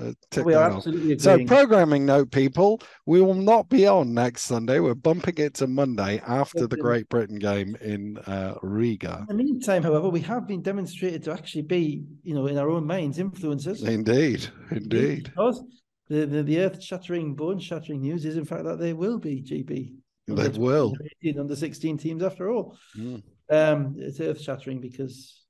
[0.44, 4.80] We are absolutely So, programming note, people, we will not be on next Sunday.
[4.80, 9.26] We're bumping it to Monday after the Great Britain game in uh, Riga.
[9.28, 12.70] In the meantime, however, we have been demonstrated to actually be, you know, in our
[12.70, 13.86] own minds, influencers.
[13.86, 15.24] Indeed, indeed.
[15.24, 15.62] Because
[16.08, 19.42] the, the, the earth shattering, bone shattering news is, in fact, that they will be
[19.42, 19.94] GB.
[20.26, 20.94] They under will.
[21.22, 22.76] 18, under 16 teams after all.
[22.96, 23.22] Mm.
[23.50, 25.43] Um, it's earth shattering because,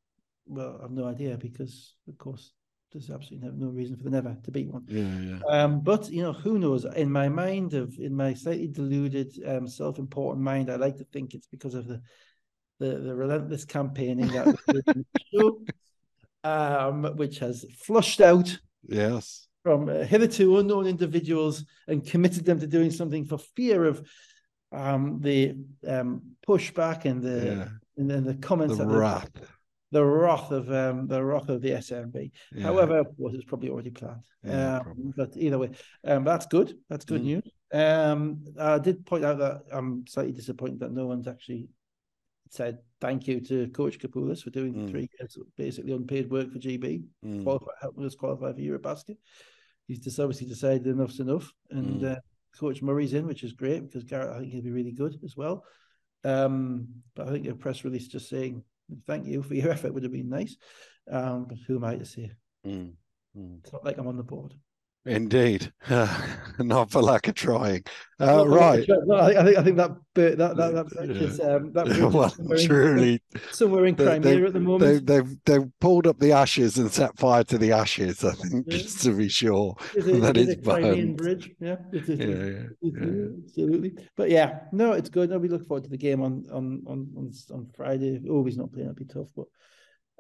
[0.47, 2.53] well, I've no idea because, of course,
[2.93, 4.85] there's absolutely no, no reason for the never to beat one.
[4.87, 5.39] Yeah, yeah.
[5.49, 6.85] Um, but you know, who knows?
[6.85, 11.35] In my mind of in my slightly deluded, um, self-important mind, I like to think
[11.35, 12.01] it's because of the
[12.79, 14.85] the, the relentless campaigning that
[15.33, 15.61] show,
[16.45, 18.57] um, which has flushed out
[18.87, 24.07] yes from uh, hitherto unknown individuals and committed them to doing something for fear of
[24.73, 25.57] um, the
[25.87, 27.69] um, pushback and the yeah.
[27.97, 29.33] and then the comments the wrath.
[29.33, 29.47] The,
[29.95, 32.33] the wrath of um, the wrath of the SMB.
[32.53, 32.65] Yeah.
[32.65, 34.25] However, what is probably already planned.
[34.43, 35.71] Yeah, um, but either way,
[36.05, 36.77] um, that's good.
[36.91, 37.25] That's good mm.
[37.25, 37.51] news.
[37.73, 41.69] Um, I did point out that I'm slightly disappointed that no one's actually
[42.51, 44.91] said thank you to Coach Capoulas for doing mm.
[44.91, 47.45] three years basically unpaid work for GB, mm.
[47.45, 49.16] qualify, helping us qualify for Eurobasket.
[49.87, 52.16] He's just obviously decided enough's enough, and mm.
[52.16, 52.21] uh,
[52.59, 55.37] Coach Murray's in, which is great because Gareth I think he'll be really good as
[55.37, 55.65] well.
[56.25, 58.65] Um, but I think a press release just saying
[59.06, 60.56] thank you for your effort would have been nice.
[61.11, 62.31] Um, but who am I to say?
[62.66, 62.94] Mm.
[63.36, 63.59] Mm.
[63.62, 64.55] It's not like I'm on the board.
[65.07, 65.71] Indeed,
[66.59, 67.85] not for lack of trying.
[68.19, 68.89] Uh, right.
[68.89, 72.31] No, I think I think that bit, that that that, that is, um, that well,
[72.31, 75.07] somewhere truly in, somewhere in Crimea they, at the moment.
[75.07, 78.25] They, they've they've pulled up the ashes and set fire to the ashes.
[78.25, 78.79] I think yeah.
[78.79, 81.19] just to be sure it is, that it it's burned.
[81.19, 81.51] Bridge.
[81.61, 82.27] Yeah, it is, yeah,
[82.81, 83.93] yeah, yeah, absolutely.
[84.17, 85.29] But yeah, no, it's good.
[85.29, 88.23] No, we look forward to the game on on on on, on Friday.
[88.31, 88.89] Oh, he's not playing.
[88.89, 89.49] It'll be tough, but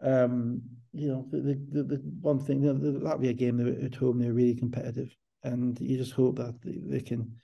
[0.04, 0.62] um,
[0.92, 4.32] you know, the, the, the one thing, the, the Latvia game, they at home, they're
[4.32, 5.14] really competitive.
[5.42, 7.36] And you just hope that they, they can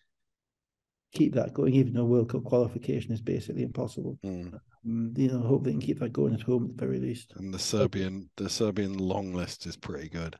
[1.12, 4.19] keep that going, even though World Cup qualification is basically impossible.
[4.24, 4.59] Mm.
[4.87, 7.32] Um, you know, hope they can keep that going at home at the very least.
[7.37, 10.37] And the Serbian, the Serbian long list is pretty good.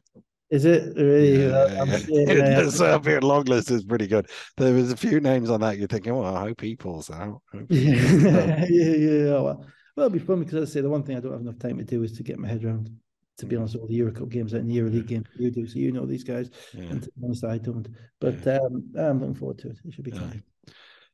[0.51, 1.43] Is it really?
[1.45, 2.61] Yeah, yeah, yeah.
[2.63, 4.29] the Serbian long list is pretty good.
[4.57, 5.79] There was a few names on that.
[5.79, 7.43] You're thinking, well, I hope he pulls out.
[7.69, 9.41] yeah, yeah, yeah.
[9.41, 9.65] Well,
[10.01, 11.77] well, it'll be fun because I say the one thing I don't have enough time
[11.77, 12.91] to do is to get my head around.
[13.39, 13.61] To be mm.
[13.61, 15.93] honest, all the Euro Cup games and the Euro League games you do, so you
[15.93, 16.85] know these guys, yeah.
[16.85, 17.87] and to be honest, I don't.
[18.19, 18.59] But yeah.
[18.59, 19.79] um, I'm looking forward to it.
[19.85, 20.43] It should be fun.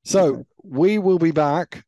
[0.04, 1.84] So we will be back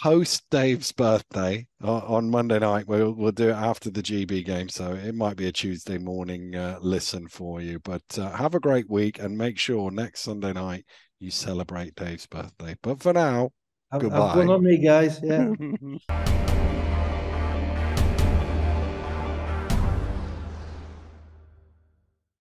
[0.00, 2.86] post Dave's birthday uh, on Monday night.
[2.86, 6.54] We'll we'll do it after the GB game, so it might be a Tuesday morning
[6.54, 7.78] uh, listen for you.
[7.80, 10.86] But uh, have a great week and make sure next Sunday night
[11.18, 12.76] you celebrate Dave's birthday.
[12.82, 13.50] But for now,
[13.90, 14.18] Goodbye.
[14.18, 15.20] Have fun on me, guys.
[15.22, 15.52] Yeah.